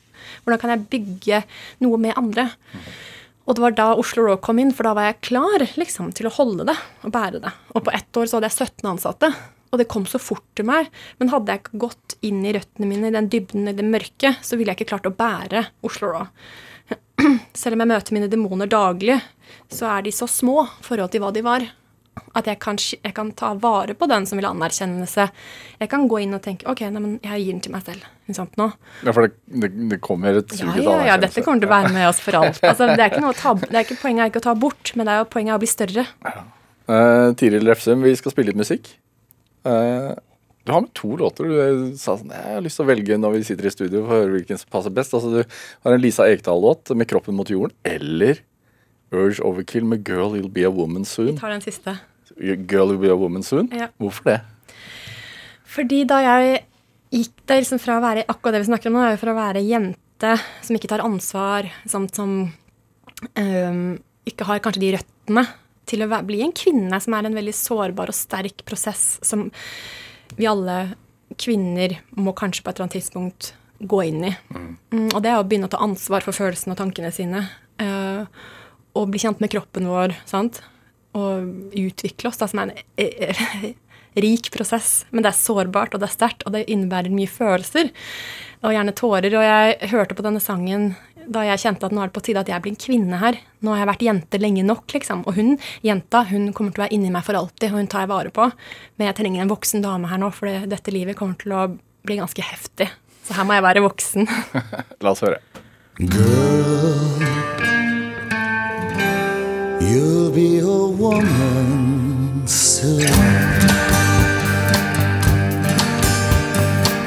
hvordan 0.45 0.61
kan 0.61 0.73
jeg 0.73 0.87
bygge 0.93 1.41
noe 1.83 1.99
med 2.01 2.15
andre? 2.19 2.47
Og 3.45 3.57
det 3.57 3.61
var 3.61 3.75
da 3.77 3.87
Oslo 3.97 4.25
Raw 4.25 4.39
kom 4.41 4.59
inn, 4.61 4.73
for 4.73 4.87
da 4.87 4.95
var 4.97 5.09
jeg 5.09 5.21
klar 5.27 5.65
liksom, 5.77 6.09
til 6.17 6.29
å 6.29 6.33
holde 6.33 6.65
det 6.69 6.77
og 7.05 7.13
bære 7.13 7.41
det. 7.43 7.51
Og 7.75 7.85
på 7.85 7.93
ett 7.93 8.17
år 8.17 8.29
så 8.29 8.39
hadde 8.39 8.49
jeg 8.49 8.71
17 8.71 8.89
ansatte. 8.89 9.29
Og 9.73 9.81
det 9.81 9.89
kom 9.91 10.05
så 10.09 10.21
fort 10.21 10.45
til 10.57 10.67
meg. 10.69 10.89
Men 11.19 11.29
hadde 11.33 11.51
jeg 11.51 11.61
ikke 11.61 11.81
gått 11.85 12.15
inn 12.25 12.41
i 12.45 12.53
røttene 12.55 12.89
mine, 12.89 13.11
i 13.11 13.15
den 13.15 13.29
dybden, 13.29 13.69
i 13.69 13.75
det 13.77 13.85
mørke, 13.85 14.33
så 14.41 14.57
ville 14.57 14.73
jeg 14.73 14.81
ikke 14.81 14.93
klart 14.95 15.09
å 15.09 15.13
bære 15.17 15.65
Oslo 15.85 16.13
Raw. 16.13 16.29
Selv 17.59 17.75
om 17.75 17.83
jeg 17.83 17.91
møter 17.91 18.17
mine 18.17 18.31
demoner 18.31 18.71
daglig, 18.71 19.19
så 19.71 19.89
er 19.93 20.05
de 20.05 20.13
så 20.15 20.29
små 20.31 20.63
i 20.65 20.85
forhold 20.85 21.13
til 21.13 21.25
hva 21.25 21.33
de 21.35 21.45
var. 21.45 21.67
At 22.35 22.47
jeg 22.47 22.59
kan, 22.63 22.77
jeg 22.79 23.13
kan, 23.15 23.29
ta 23.35 23.53
vare 23.59 23.95
på 23.95 24.07
den 24.11 24.25
som 24.27 24.39
vil 24.39 24.47
ha 24.47 24.51
anerkjennelse. 24.55 25.27
Jeg 25.79 25.91
kan 25.91 26.07
gå 26.11 26.19
inn 26.23 26.35
og 26.35 26.43
tenke 26.43 26.67
ok, 26.71 26.83
nei, 26.91 27.01
men 27.03 27.15
jeg 27.23 27.43
gir 27.43 27.53
den 27.53 27.63
til 27.63 27.75
meg 27.75 27.85
selv. 27.87 28.03
Sant, 28.35 28.55
nå. 28.59 28.69
Ja, 29.05 29.13
For 29.13 29.27
det, 29.27 29.35
det, 29.45 29.71
det 29.91 30.01
kommer 30.03 30.41
et 30.41 30.51
sug 30.51 30.67
etter 30.71 30.81
ja, 30.81 30.97
ja, 30.97 31.07
ja, 31.11 31.17
dette 31.21 31.43
kommer 31.45 31.63
til 31.63 31.69
å 31.69 31.75
være 31.75 31.93
med 31.95 32.09
oss 32.09 32.21
for 32.23 32.39
alt. 32.39 32.59
Altså, 32.71 32.89
det 32.91 33.07
er 33.07 33.15
ta, 33.37 33.55
det 33.61 33.71
er 33.71 33.83
ikke 33.83 33.99
Poenget 34.01 34.25
er 34.25 34.31
ikke 34.31 34.43
å 34.43 34.47
ta 34.49 34.55
bort, 34.59 34.93
men 34.95 35.07
det 35.07 35.15
er 35.15 35.23
jo 35.23 35.31
poenget 35.31 35.55
å 35.55 35.61
bli 35.61 35.69
større. 35.69 36.05
Ja. 36.25 36.45
Uh, 36.85 37.33
Tiril 37.37 37.65
Refsum, 37.65 38.03
vi 38.05 38.13
skal 38.17 38.33
spille 38.33 38.51
litt 38.51 38.59
musikk. 38.59 38.89
Uh, 39.65 40.13
du 40.65 40.73
har 40.73 40.81
med 40.81 40.93
to 40.97 41.13
låter. 41.17 41.45
Du 41.45 41.97
sa 41.97 42.15
sånn 42.17 42.33
Jeg 42.33 42.57
har 42.57 42.63
lyst 42.65 42.79
til 42.79 42.85
å 42.85 42.89
velge 42.89 43.17
når 43.21 43.37
vi 43.37 43.45
sitter 43.45 43.69
i 43.69 43.73
studio 43.73 44.01
for 44.01 44.15
å 44.15 44.19
høre 44.23 44.33
hvilken 44.39 44.59
som 44.61 44.71
passer 44.73 44.93
best. 44.93 45.13
Altså, 45.13 45.29
du 45.29 45.41
har 45.85 45.95
en 45.95 46.01
Lisa 46.01 46.25
Ekdal-låt 46.25 46.93
med 46.97 47.09
'Kroppen 47.09 47.37
mot 47.37 47.49
jorden', 47.49 47.75
eller 47.85 48.41
Urge 49.15 49.43
Overkill 49.45 49.85
med 49.85 50.03
'Girl 50.03 50.35
You'll 50.37 50.51
Be 50.51 50.65
a 50.67 50.71
Woman 50.71 51.05
Soon'. 51.05 51.33
Vi 51.33 51.39
tar 51.39 51.53
den 51.53 51.61
siste. 51.61 51.97
Girl 52.37 52.91
You'll 52.91 53.01
Be 53.01 53.11
a 53.11 53.15
Woman 53.15 53.43
Soon. 53.43 53.69
Ja. 53.71 53.87
Hvorfor 53.97 54.23
det? 54.23 54.39
Fordi 55.75 56.03
da 56.07 56.21
jeg 56.23 56.63
gikk 57.11 57.35
det 57.47 57.61
liksom 57.63 57.81
fra 57.81 57.97
å 57.99 58.03
være 58.03 58.25
akkurat 58.27 58.55
det 58.55 58.63
vi 58.63 58.71
snakker 58.71 58.91
om 58.91 58.97
nå, 58.97 59.03
er 59.05 59.15
jo 59.15 59.21
fra 59.21 59.33
å 59.33 59.39
være 59.39 59.63
jente 59.65 60.31
som 60.63 60.77
ikke 60.77 60.89
tar 60.91 61.03
ansvar, 61.05 61.67
som, 61.89 62.07
som 62.09 62.37
um, 63.35 63.85
ikke 64.27 64.47
har 64.47 64.63
kanskje 64.63 64.83
de 64.83 64.93
røttene, 64.95 65.45
til 65.85 66.01
å 66.01 66.09
bli 66.25 66.39
en 66.41 66.53
kvinne 66.55 66.97
som 67.03 67.13
er 67.13 67.27
en 67.27 67.37
veldig 67.37 67.53
sårbar 67.53 68.09
og 68.09 68.17
sterk 68.17 68.63
prosess 68.65 69.19
som 69.21 69.51
vi 70.33 70.47
alle 70.49 70.95
kvinner 71.37 71.99
må 72.17 72.33
kanskje 72.37 72.63
på 72.63 72.71
et 72.71 72.79
eller 72.79 72.87
annet 72.87 72.97
tidspunkt 72.97 73.51
gå 73.85 73.99
inn 74.07 74.23
i. 74.25 74.33
Mm. 74.49 74.67
Mm, 74.95 75.09
og 75.11 75.19
det 75.21 75.31
er 75.31 75.39
å 75.39 75.45
begynne 75.45 75.69
å 75.69 75.73
ta 75.75 75.83
ansvar 75.83 76.25
for 76.25 76.33
følelsene 76.33 76.73
og 76.73 76.79
tankene 76.79 77.11
sine. 77.13 77.43
Uh, 77.81 78.25
og 78.95 79.11
bli 79.11 79.21
kjent 79.21 79.41
med 79.43 79.51
kroppen 79.53 79.89
vår. 79.91 80.15
sant? 80.29 80.61
Og 81.15 81.71
utvikle 81.75 82.31
oss, 82.31 82.39
da, 82.41 82.47
som 82.51 82.63
er 82.63 82.73
en 82.73 83.73
rik 84.25 84.51
prosess. 84.51 85.05
Men 85.11 85.23
det 85.25 85.31
er 85.31 85.39
sårbart, 85.39 85.95
og 85.95 86.03
det 86.03 86.09
er 86.09 86.15
sterkt, 86.15 86.45
og 86.45 86.55
det 86.55 86.65
innebærer 86.71 87.13
mye 87.13 87.31
følelser. 87.31 87.91
Og 88.63 88.73
gjerne 88.75 88.95
tårer. 88.95 89.35
Og 89.35 89.45
jeg 89.45 89.91
hørte 89.93 90.17
på 90.17 90.25
denne 90.25 90.43
sangen 90.43 90.93
da 91.25 91.41
jeg 91.41 91.63
kjente 91.63 91.87
at 91.87 91.93
nå 91.95 92.03
er 92.03 92.09
det 92.11 92.13
på 92.13 92.21
tide 92.27 92.41
at 92.43 92.49
jeg 92.51 92.61
blir 92.61 92.75
en 92.75 92.81
kvinne 92.81 93.19
her. 93.21 93.39
Nå 93.65 93.73
har 93.73 93.81
jeg 93.81 93.89
vært 93.89 94.05
jente 94.05 94.41
lenge 94.41 94.65
nok, 94.67 94.85
liksom. 94.93 95.23
Og 95.25 95.39
hun 95.39 95.55
jenta 95.85 96.21
hun 96.29 96.51
kommer 96.53 96.75
til 96.75 96.83
å 96.83 96.85
være 96.85 96.97
inni 96.97 97.13
meg 97.13 97.25
for 97.25 97.39
alltid, 97.39 97.71
og 97.71 97.81
hun 97.81 97.89
tar 97.91 98.05
jeg 98.05 98.13
vare 98.13 98.33
på. 98.35 98.49
Men 98.99 99.09
jeg 99.09 99.19
trenger 99.21 99.45
en 99.45 99.53
voksen 99.53 99.85
dame 99.85 100.11
her 100.11 100.21
nå, 100.21 100.29
for 100.35 100.67
dette 100.69 100.93
livet 100.93 101.17
kommer 101.19 101.39
til 101.41 101.55
å 101.57 101.63
bli 102.05 102.19
ganske 102.21 102.45
heftig. 102.45 102.91
Så 103.25 103.39
her 103.39 103.47
må 103.47 103.57
jeg 103.57 103.65
være 103.65 103.85
voksen. 103.85 104.29
La 105.03 105.15
oss 105.15 105.25
høre. 105.25 105.41
Girl. 105.97 107.34
Be 110.35 110.59
a 110.59 110.67
woman 110.67 112.45
soon. 112.45 113.07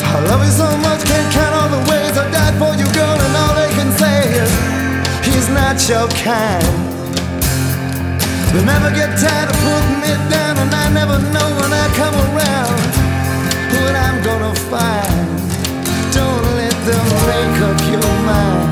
I 0.00 0.16
love 0.30 0.40
you 0.40 0.50
so 0.50 0.64
much, 0.78 1.04
can't 1.04 1.30
count 1.36 1.52
all 1.52 1.68
the 1.68 1.84
ways 1.90 2.16
I 2.16 2.24
died 2.32 2.56
for 2.56 2.72
you, 2.80 2.88
girl, 2.96 3.18
and 3.20 3.36
all 3.36 3.52
they 3.52 3.68
can 3.76 3.92
say 4.00 4.32
is 4.32 4.50
he's 5.28 5.48
not 5.52 5.76
your 5.92 6.08
kind. 6.24 6.64
They 8.56 8.64
never 8.64 8.88
get 8.96 9.12
tired 9.20 9.50
of 9.52 9.58
putting 9.60 10.08
it 10.08 10.22
down, 10.32 10.56
and 10.56 10.72
I 10.72 10.88
never 10.88 11.18
know 11.28 11.48
when 11.60 11.70
I 11.70 11.86
come 12.00 12.16
around 12.32 12.80
what 13.76 13.92
I'm 13.92 14.24
gonna 14.24 14.54
find. 14.72 15.28
Don't 16.16 16.44
let 16.56 16.76
them 16.88 17.06
make 17.28 17.60
up 17.68 17.80
your 17.92 18.10
mind. 18.24 18.67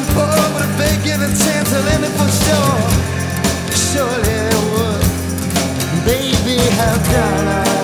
and 0.00 0.08
poor, 0.14 0.26
but 0.54 0.70
bacon 0.78 1.20
and 1.22 1.34
tantalum 1.34 2.02
for 2.16 2.30
sure. 2.42 2.80
Surely 3.88 4.36
it 4.48 4.62
would. 4.72 5.04
Baby, 6.04 6.56
how 6.76 6.96
done 7.12 7.48
I? 7.48 7.79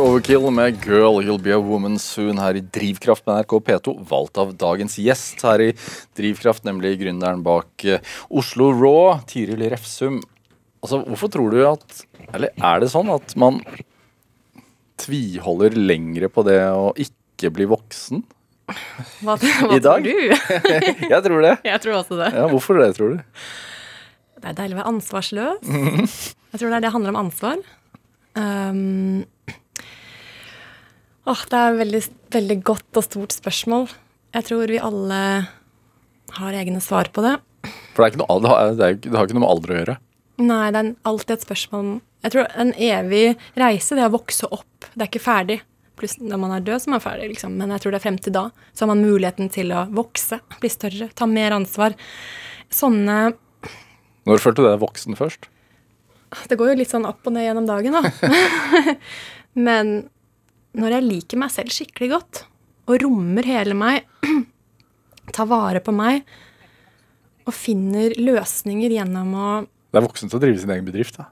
Overkill 0.00 0.46
med 0.50 0.80
'Girl 0.80 1.20
You'll 1.20 1.42
Be 1.42 1.52
A 1.52 1.58
Woman 1.60 1.98
Soon' 2.00 2.38
her 2.40 2.56
i 2.56 2.62
Drivkraft 2.64 3.26
med 3.26 3.42
NRK 3.42 3.52
P2, 3.66 3.92
valgt 4.08 4.38
av 4.40 4.54
dagens 4.56 4.96
gjest 4.96 5.42
her 5.44 5.60
i 5.60 5.70
Drivkraft, 6.16 6.64
nemlig 6.64 6.94
gründeren 7.02 7.42
bak 7.44 7.84
eh, 7.84 8.00
Oslo 8.32 8.70
Raw, 8.72 9.18
Tiril 9.28 9.60
Refsum. 9.68 10.22
Altså, 10.80 11.02
hvorfor 11.04 11.28
tror 11.34 11.52
du 11.52 11.60
at 11.68 12.04
Eller 12.32 12.54
er 12.56 12.80
det 12.80 12.88
sånn 12.92 13.10
at 13.12 13.34
man 13.36 13.60
tviholder 15.00 15.76
lengre 15.76 16.30
på 16.32 16.44
det 16.48 16.60
å 16.72 16.94
ikke 16.96 17.50
bli 17.52 17.66
voksen? 17.68 18.22
Hva, 19.20 19.34
hva 19.36 19.74
I 19.74 19.82
dag? 19.84 20.06
tror 20.06 20.06
du? 20.06 20.54
Jeg 21.12 21.26
tror 21.26 21.44
det. 21.44 21.56
Jeg 21.66 21.82
tror 21.84 21.98
også 21.98 22.20
det. 22.22 22.30
Ja, 22.38 22.46
Hvorfor 22.52 22.80
det, 22.80 22.94
tror 22.96 23.18
du? 23.18 23.42
Det 24.40 24.48
er 24.48 24.56
deilig 24.62 24.78
å 24.78 24.80
være 24.80 24.94
ansvarsløs. 24.94 25.60
Jeg 26.54 26.62
tror 26.62 26.72
det 26.72 26.78
er 26.78 26.86
det 26.86 26.94
handler 26.94 27.12
om 27.12 27.20
ansvar. 27.26 27.60
Um, 28.38 29.26
åh, 31.30 31.42
det 31.50 31.56
er 31.58 31.72
et 31.72 31.80
veldig, 31.84 32.02
veldig 32.34 32.58
godt 32.66 32.98
og 32.98 33.06
stort 33.06 33.34
spørsmål. 33.36 33.88
Jeg 34.34 34.46
tror 34.48 34.70
vi 34.70 34.82
alle 34.82 35.22
har 36.36 36.58
egne 36.60 36.82
svar 36.82 37.10
på 37.14 37.24
det. 37.26 37.36
For 37.94 38.06
det, 38.06 38.20
noe, 38.20 38.38
det, 38.42 38.50
har, 38.50 38.76
det, 38.76 38.86
er, 38.86 39.00
det 39.04 39.16
har 39.16 39.26
ikke 39.26 39.36
noe 39.36 39.44
med 39.44 39.52
alder 39.52 39.72
å 39.72 39.80
gjøre. 39.80 39.96
Nei, 40.40 40.62
det 40.72 40.80
er 40.80 40.92
alltid 41.04 41.34
et 41.34 41.42
spørsmål 41.44 41.88
Jeg 42.24 42.32
tror 42.32 42.46
en 42.62 42.70
evig 42.72 43.24
reise, 43.60 43.96
det 43.96 44.04
er 44.04 44.08
å 44.08 44.14
vokse 44.14 44.48
opp. 44.48 44.88
Det 44.94 45.04
er 45.04 45.10
ikke 45.10 45.22
ferdig. 45.22 45.58
Pluss 46.00 46.16
når 46.20 46.40
man 46.40 46.54
er 46.56 46.64
død, 46.64 46.80
så 46.80 46.88
er 46.88 46.94
man 46.94 47.04
ferdig, 47.04 47.30
liksom. 47.34 47.56
Men 47.60 47.74
jeg 47.74 47.82
tror 47.82 47.92
det 47.92 48.00
er 48.00 48.06
frem 48.06 48.20
til 48.24 48.34
da. 48.36 48.46
Så 48.72 48.84
har 48.86 48.90
man 48.92 49.04
muligheten 49.04 49.50
til 49.52 49.74
å 49.76 49.84
vokse, 49.92 50.40
bli 50.62 50.70
større, 50.72 51.10
ta 51.16 51.28
mer 51.28 51.56
ansvar. 51.56 51.96
Sånne 52.72 53.18
Når 54.28 54.42
følte 54.42 54.62
du 54.62 54.68
deg 54.68 54.80
voksen 54.80 55.18
først? 55.18 55.50
Det 56.48 56.56
går 56.56 56.72
jo 56.72 56.78
litt 56.78 56.92
sånn 56.92 57.08
opp 57.08 57.26
og 57.26 57.34
ned 57.34 57.48
gjennom 57.48 57.66
dagen, 57.66 57.96
da. 57.98 58.94
Men 59.66 59.94
når 60.78 60.94
jeg 60.96 61.06
liker 61.06 61.40
meg 61.42 61.50
selv 61.54 61.72
skikkelig 61.74 62.10
godt, 62.12 62.42
og 62.90 63.00
rommer 63.02 63.46
hele 63.46 63.74
meg, 63.78 64.06
tar 65.34 65.48
vare 65.50 65.80
på 65.84 65.94
meg, 65.94 66.22
og 67.48 67.54
finner 67.56 68.12
løsninger 68.18 68.92
gjennom 68.94 69.32
å 69.34 69.48
Det 69.90 69.98
er 69.98 70.04
voksen 70.06 70.30
som 70.30 70.38
å 70.38 70.42
drive 70.44 70.60
sin 70.62 70.70
egen 70.70 70.86
bedrift, 70.86 71.16
da. 71.18 71.28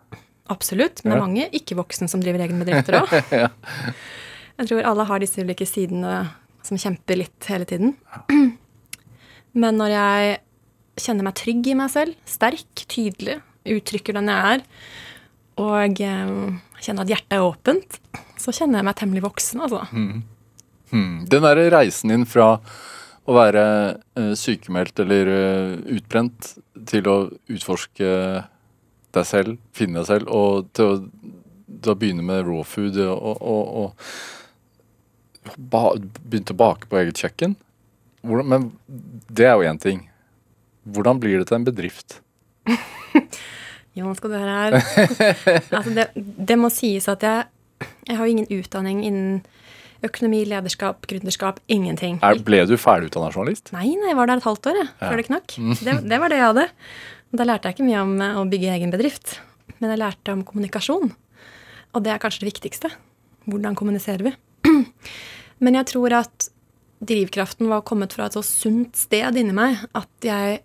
Absolutt, 0.50 1.02
men 1.04 1.12
det 1.12 1.16
Ja. 1.16 1.20
er 1.20 1.26
mange 1.26 1.44
ikke-voksne 1.54 2.08
som 2.10 2.22
driver 2.24 2.40
egen 2.46 2.58
bedrifter 2.62 3.02
òg. 3.02 3.10
Jeg 4.58 4.66
tror 4.70 4.86
alle 4.90 5.04
har 5.06 5.20
disse 5.22 5.38
ulike 5.44 5.66
sidene 5.68 6.14
som 6.66 6.78
kjemper 6.80 7.20
litt 7.20 7.46
hele 7.46 7.64
tiden. 7.68 7.92
Men 9.58 9.78
når 9.78 9.92
jeg 9.94 10.32
kjenner 11.00 11.24
meg 11.28 11.36
trygg 11.38 11.68
i 11.70 11.76
meg 11.78 11.90
selv, 11.92 12.16
sterk, 12.28 12.82
tydelig, 12.90 13.38
uttrykker 13.68 14.16
den 14.18 14.28
jeg 14.32 14.56
er, 14.58 14.64
og 15.62 16.02
eh, 16.04 16.32
kjenner 16.84 17.04
at 17.06 17.12
hjertet 17.14 17.36
er 17.38 17.46
åpent, 17.46 17.98
så 18.38 18.54
kjenner 18.54 18.80
jeg 18.80 18.88
meg 18.88 18.98
temmelig 18.98 19.24
voksen, 19.24 19.64
altså. 19.66 19.82
Hmm. 19.92 21.18
Den 21.28 21.44
der 21.44 21.60
reisen 21.74 22.12
din 22.12 22.24
fra 22.28 22.54
å 23.28 23.34
være 23.36 23.64
uh, 24.16 24.32
sykemeldt 24.38 25.02
eller 25.04 25.28
uh, 25.28 25.74
utbrent 25.98 26.54
til 26.88 27.10
å 27.10 27.18
utforske 27.52 28.12
deg 29.16 29.26
selv, 29.28 29.58
finne 29.76 30.00
deg 30.00 30.08
selv, 30.08 30.32
og 30.32 30.70
til 30.76 30.94
å 30.94 31.00
da 31.68 31.94
begynne 31.98 32.24
med 32.24 32.46
raw 32.46 32.62
food 32.66 32.96
og, 33.04 33.42
og, 33.44 33.64
og 33.82 35.56
ba, 35.56 35.92
begynte 36.24 36.56
å 36.56 36.60
bake 36.62 36.88
på 36.88 37.00
eget 37.02 37.20
kjøkken. 37.20 37.54
Hvordan, 38.26 38.48
men 38.50 38.66
det 39.30 39.46
er 39.46 39.54
jo 39.56 39.68
én 39.68 39.80
ting. 39.80 40.00
Hvordan 40.88 41.20
blir 41.22 41.38
det 41.38 41.50
til 41.50 41.60
en 41.60 41.68
bedrift? 41.68 42.20
Jo, 43.98 44.04
nå 44.06 44.14
skal 44.14 44.30
du 44.30 44.36
høre 44.38 44.52
her. 44.54 44.74
altså 45.74 45.90
det, 45.90 46.04
det 46.14 46.54
må 46.60 46.68
sies 46.70 47.08
at 47.10 47.24
jeg, 47.26 47.48
jeg 47.80 48.16
har 48.18 48.26
jo 48.26 48.34
ingen 48.34 48.50
utdanning 48.58 49.04
innen 49.06 49.40
økonomi, 50.06 50.44
lederskap, 50.46 51.06
gründerskap. 51.10 51.58
Ingenting. 51.72 52.18
Er, 52.22 52.38
ble 52.46 52.62
du 52.70 52.76
ferdigutdanna 52.78 53.32
journalist? 53.34 53.72
Nei, 53.74 53.88
nei, 53.98 54.12
jeg 54.12 54.18
var 54.18 54.30
der 54.30 54.40
et 54.40 54.46
halvt 54.46 54.68
år 54.70 54.78
jeg, 54.78 54.90
før 55.00 55.16
det 55.20 55.26
knakk. 55.28 55.56
Det, 55.82 55.96
det 56.06 56.20
var 56.22 56.32
det 56.32 56.38
jeg 56.38 56.50
hadde. 56.52 56.66
Da 57.38 57.46
lærte 57.48 57.68
jeg 57.68 57.76
ikke 57.76 57.88
mye 57.88 58.04
om 58.04 58.12
eh, 58.24 58.36
å 58.40 58.44
bygge 58.48 58.76
egen 58.76 58.94
bedrift, 58.94 59.38
men 59.78 59.92
jeg 59.92 60.00
lærte 60.00 60.34
om 60.34 60.44
kommunikasjon. 60.46 61.10
Og 61.96 62.04
det 62.04 62.12
er 62.14 62.22
kanskje 62.22 62.44
det 62.44 62.52
viktigste. 62.52 62.92
Hvordan 63.48 63.76
kommuniserer 63.78 64.28
vi? 64.28 64.34
Men 65.64 65.74
jeg 65.74 65.88
tror 65.90 66.14
at 66.20 66.48
drivkraften 67.02 67.70
var 67.70 67.84
kommet 67.86 68.12
fra 68.14 68.28
et 68.28 68.36
så 68.36 68.42
sunt 68.44 68.98
sted 68.98 69.38
inni 69.40 69.54
meg 69.56 69.80
at 69.96 70.26
jeg 70.26 70.60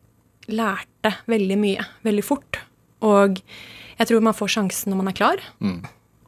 lærte 0.51 1.13
veldig 1.29 1.57
mye 1.61 1.85
veldig 2.05 2.25
fort. 2.25 2.59
Og 3.05 3.39
jeg 3.39 4.09
tror 4.09 4.25
man 4.25 4.35
får 4.37 4.51
sjansen 4.57 4.91
når 4.93 4.99
man 4.99 5.11
er 5.11 5.17
klar. 5.17 5.43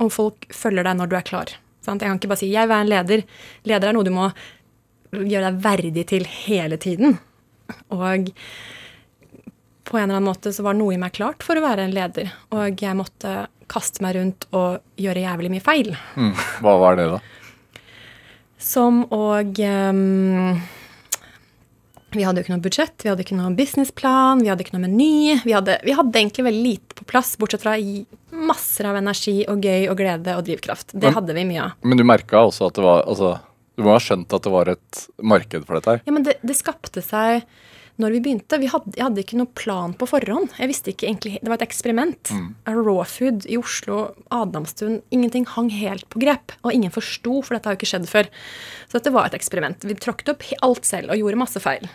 Og 0.04 0.12
folk 0.12 0.48
følger 0.54 0.88
deg 0.88 1.00
når 1.00 1.12
du 1.12 1.16
er 1.18 1.28
klar. 1.28 1.54
Sant? 1.86 2.02
Jeg 2.02 2.10
kan 2.10 2.20
ikke 2.20 2.32
bare 2.34 2.42
si 2.42 2.52
'jeg 2.52 2.68
vil 2.68 2.76
være 2.76 2.86
en 2.86 2.94
leder'. 2.94 3.26
Leder 3.64 3.88
er 3.90 3.94
noe 3.94 4.04
du 4.04 4.12
må 4.12 4.32
gjøre 5.12 5.52
deg 5.52 5.62
verdig 5.64 6.08
til 6.08 6.26
hele 6.26 6.78
tiden. 6.78 7.20
Og 7.90 8.32
på 9.86 9.98
en 9.98 10.04
eller 10.04 10.18
annen 10.18 10.30
måte 10.30 10.52
så 10.54 10.64
var 10.66 10.74
noe 10.74 10.96
i 10.96 10.98
meg 10.98 11.14
klart 11.14 11.44
for 11.46 11.56
å 11.56 11.64
være 11.64 11.86
en 11.86 11.94
leder. 11.94 12.32
Og 12.52 12.82
jeg 12.82 12.98
måtte 12.98 13.48
kaste 13.72 14.02
meg 14.06 14.16
rundt 14.18 14.48
og 14.52 14.82
gjøre 14.98 15.26
jævlig 15.26 15.52
mye 15.54 15.66
feil. 15.66 15.92
Mm. 16.18 16.34
Hva 16.66 16.76
var 16.82 17.00
det, 17.00 17.08
da? 17.14 17.20
Som 18.58 19.04
å 19.14 19.38
ehm, 19.42 20.58
Vi 22.16 22.24
hadde 22.24 22.40
jo 22.40 22.46
ikke 22.46 22.54
noe 22.56 22.64
budsjett, 22.64 22.96
vi 23.04 23.10
hadde 23.12 23.26
ikke 23.26 23.36
noe 23.36 23.52
businessplan, 23.58 24.44
vi 24.44 24.48
hadde 24.52 24.64
ikke 24.64 24.78
noe 24.78 24.86
meny. 24.86 25.42
Vi 25.44 25.56
hadde, 25.56 25.78
vi 25.84 25.96
hadde 25.98 26.22
egentlig 26.22 26.46
veldig 26.48 26.64
lite 26.64 26.96
på 26.96 27.08
plass, 27.12 27.34
bortsett 27.42 27.66
fra 27.66 27.76
masser 28.36 28.88
av 28.88 29.00
energi 29.00 29.42
og 29.52 29.64
gøy 29.66 29.90
og 29.92 30.00
glede 30.00 30.38
og 30.38 30.46
drivkraft. 30.48 30.94
Det 30.94 31.10
Men- 31.10 31.14
hadde 31.20 31.36
vi 31.36 31.46
mye 31.52 31.64
av. 31.66 31.72
Men 31.84 31.98
du 31.98 32.04
merka 32.04 32.40
også 32.40 32.68
at 32.68 32.80
det 32.80 32.84
var 32.84 33.04
altså, 33.06 33.40
Du 33.76 33.84
må 33.84 33.92
ha 33.92 34.00
skjønt 34.00 34.32
at 34.32 34.42
det 34.42 34.52
var 34.54 34.70
et 34.70 35.08
marked 35.22 35.66
for 35.66 35.76
dette 35.76 35.86
her? 35.92 36.02
Ja, 36.06 36.12
men 36.14 36.24
det, 36.24 36.38
det 36.42 36.56
skapte 36.56 37.04
seg 37.04 37.44
når 38.00 38.12
vi 38.12 38.22
begynte. 38.22 38.60
Vi 38.60 38.70
hadde, 38.72 38.94
jeg 38.96 39.04
hadde 39.04 39.24
ikke 39.24 39.38
noe 39.40 39.52
plan 39.56 39.94
på 39.94 40.08
forhånd. 40.08 40.54
Jeg 40.60 40.72
visste 40.72 40.92
ikke 40.94 41.08
egentlig, 41.10 41.40
Det 41.42 41.52
var 41.52 41.60
et 41.60 41.68
eksperiment. 41.68 42.32
Raw 42.68 43.04
food 43.04 43.46
i 43.48 43.58
Oslo, 43.58 44.16
Adamstuen, 44.32 45.02
ingenting 45.12 45.46
hang 45.46 45.70
helt 45.70 46.08
på 46.10 46.20
grep. 46.24 46.56
Og 46.64 46.72
ingen 46.72 46.92
forsto, 46.92 47.42
for 47.44 47.56
dette 47.56 47.68
har 47.68 47.76
jo 47.76 47.82
ikke 47.84 47.92
skjedd 47.92 48.08
før. 48.08 48.32
Så 48.88 49.00
dette 49.00 49.12
var 49.12 49.28
et 49.28 49.38
eksperiment. 49.38 49.84
Vi 49.84 49.96
tråkket 49.96 50.30
opp 50.36 50.44
alt 50.62 50.86
selv 50.86 51.12
og 51.12 51.20
gjorde 51.20 51.40
masse 51.44 51.60
feil. 51.60 51.88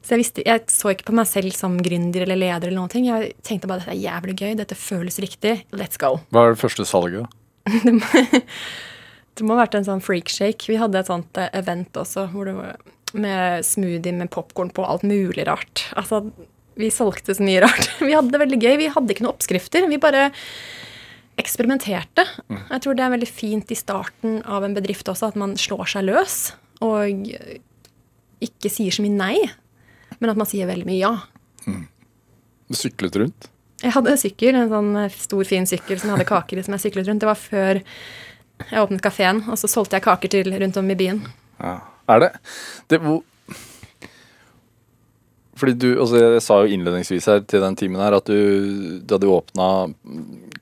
Så 0.00 0.14
jeg, 0.14 0.22
visste, 0.22 0.44
jeg 0.46 0.64
så 0.72 0.92
ikke 0.94 1.10
på 1.10 1.16
meg 1.18 1.28
selv 1.28 1.52
som 1.56 1.74
gründer 1.84 2.24
eller 2.24 2.38
leder. 2.40 2.70
eller 2.70 2.78
noen 2.80 2.92
ting. 2.92 3.08
Jeg 3.08 3.34
tenkte 3.46 3.68
bare 3.68 3.82
dette 3.82 3.92
er 3.92 4.00
jævlig 4.00 4.36
gøy, 4.40 4.54
dette 4.58 4.78
føles 4.78 5.20
riktig, 5.22 5.58
let's 5.76 6.00
go. 6.00 6.16
Hva 6.32 6.46
er 6.46 6.54
det 6.54 6.62
første 6.62 6.86
salget? 6.88 7.28
da? 7.68 8.22
Det 9.36 9.46
må 9.46 9.54
ha 9.54 9.62
vært 9.62 9.76
en 9.78 9.86
sånn 9.86 10.02
freakshake. 10.04 10.68
Vi 10.68 10.78
hadde 10.80 11.00
et 11.00 11.08
sånt 11.08 11.38
eh, 11.40 11.52
event 11.56 11.96
også 11.96 12.26
hvor 12.32 12.48
det 12.48 12.56
var 12.56 12.80
med 13.16 13.64
smoothie 13.66 14.14
med 14.14 14.30
popkorn 14.32 14.72
på, 14.74 14.84
alt 14.86 15.04
mulig 15.06 15.46
rart. 15.48 15.86
Altså, 15.98 16.24
vi 16.78 16.90
solgte 16.94 17.34
så 17.36 17.44
mye 17.44 17.62
rart. 17.64 17.88
Vi 18.06 18.12
hadde 18.14 18.32
det 18.32 18.40
veldig 18.40 18.58
gøy. 18.60 18.74
Vi 18.80 18.92
hadde 18.94 19.12
ikke 19.12 19.24
noen 19.26 19.34
oppskrifter. 19.34 19.88
Vi 19.90 19.98
bare 20.00 20.28
eksperimenterte. 21.40 22.24
Jeg 22.52 22.84
tror 22.84 22.96
det 22.96 23.04
er 23.04 23.14
veldig 23.14 23.28
fint 23.28 23.72
i 23.72 23.78
starten 23.78 24.38
av 24.44 24.64
en 24.64 24.76
bedrift 24.76 25.08
også, 25.10 25.32
at 25.32 25.40
man 25.40 25.56
slår 25.60 25.88
seg 25.94 26.06
løs 26.08 26.36
og 26.84 27.24
ikke 28.40 28.72
sier 28.72 28.94
så 28.94 29.04
mye 29.04 29.16
nei, 29.16 29.36
men 30.20 30.32
at 30.32 30.38
man 30.40 30.48
sier 30.48 30.68
veldig 30.68 30.86
mye 30.88 31.00
ja. 31.00 31.14
Du 32.70 32.76
syklet 32.78 33.16
rundt? 33.18 33.48
Jeg 33.80 33.94
hadde 33.96 34.12
en 34.12 34.20
sykkel, 34.20 34.56
en 34.56 34.70
sånn 34.70 34.90
eh, 35.00 35.14
stor, 35.16 35.44
fin 35.48 35.66
sykkel 35.66 35.98
som 36.00 36.12
hadde 36.12 36.28
kaker 36.28 36.60
i, 36.60 36.64
som 36.64 36.76
jeg 36.76 36.84
syklet 36.84 37.08
rundt. 37.08 37.22
Det 37.22 37.28
var 37.30 37.40
før 37.40 37.80
jeg 38.60 38.82
åpnet 38.84 39.02
kafeen, 39.02 39.40
og 39.48 39.56
så 39.58 39.70
solgte 39.72 39.96
jeg 39.96 40.04
kaker 40.04 40.32
til 40.32 40.52
rundt 40.52 40.76
om 40.76 40.92
i 40.92 40.98
byen. 41.00 41.22
Ja. 41.58 41.78
Er 42.10 42.24
det? 42.24 42.30
det 42.92 43.00
hvor 43.02 43.22
fordi 45.60 45.74
du, 45.76 45.88
altså 46.00 46.16
Jeg 46.16 46.42
sa 46.44 46.56
jo 46.62 46.72
innledningsvis 46.72 47.26
her 47.28 47.42
til 47.44 47.60
den 47.60 47.74
timen 47.76 48.00
her 48.00 48.14
at 48.16 48.28
du, 48.30 49.00
da 49.04 49.18
du 49.20 49.26
åpna 49.28 49.90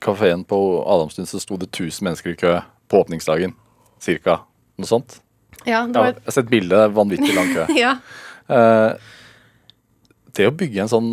kafeen 0.02 0.42
på 0.48 0.58
Adamstuen, 0.82 1.28
så 1.28 1.38
sto 1.38 1.58
det 1.60 1.68
1000 1.70 2.02
mennesker 2.08 2.34
i 2.34 2.38
kø 2.38 2.56
på 2.90 3.02
åpningsdagen. 3.04 3.54
Cirka. 4.02 4.40
Noe 4.78 4.90
sånt. 4.90 5.20
Ja, 5.62 5.84
det 5.86 5.94
Jeg 5.94 6.02
var, 6.02 6.10
jeg 6.16 6.26
har 6.26 6.34
sett 6.34 6.50
bilde. 6.50 6.82
Vanvittig 6.96 7.30
lang 7.36 7.52
kø. 7.54 7.68
ja. 7.84 7.94
Eh, 8.50 9.14
det 10.36 10.48
å 10.48 10.54
bygge 10.54 10.84
en 10.84 10.92
sånn 10.92 11.10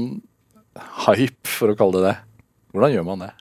hype, 1.06 1.48
for 1.48 1.72
å 1.72 1.78
kalle 1.80 2.02
det 2.02 2.10
det, 2.10 2.16
hvordan 2.76 2.96
gjør 2.96 3.08
man 3.08 3.24
det? 3.24 3.32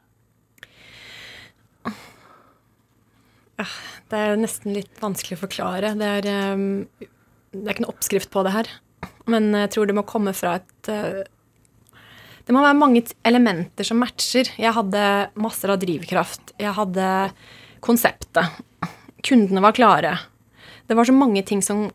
det 4.15 4.21
er 4.21 4.39
nesten 4.39 4.75
litt 4.77 5.03
vanskelig 5.03 5.39
å 5.39 5.45
forklare. 5.45 5.95
Det 5.99 6.11
er, 6.21 6.29
ehm, 6.31 6.67
det 7.55 7.65
er 7.65 7.75
ikke 7.75 7.87
noe 7.87 7.95
oppskrift 7.95 8.31
på 8.35 8.45
det 8.47 8.55
her. 8.55 8.71
Men 9.31 9.53
jeg 9.57 9.73
tror 9.75 9.89
det 9.89 9.97
må 9.97 10.05
komme 10.07 10.35
fra 10.37 10.59
et 10.61 10.91
eh, 10.93 11.25
Det 12.45 12.53
må 12.53 12.61
være 12.61 12.77
mange 12.77 13.01
elementer 13.25 13.87
som 13.89 13.97
matcher. 13.97 14.51
Jeg 14.61 14.77
hadde 14.77 15.31
masser 15.41 15.71
av 15.73 15.79
drivkraft. 15.81 16.53
Jeg 16.61 16.77
hadde 16.77 17.07
konseptet. 17.81 18.61
Kundene 19.25 19.63
var 19.65 19.73
klare. 19.73 20.19
Det 20.85 20.93
var 20.93 21.09
så 21.09 21.15
mange 21.17 21.41
ting 21.49 21.63
som 21.65 21.87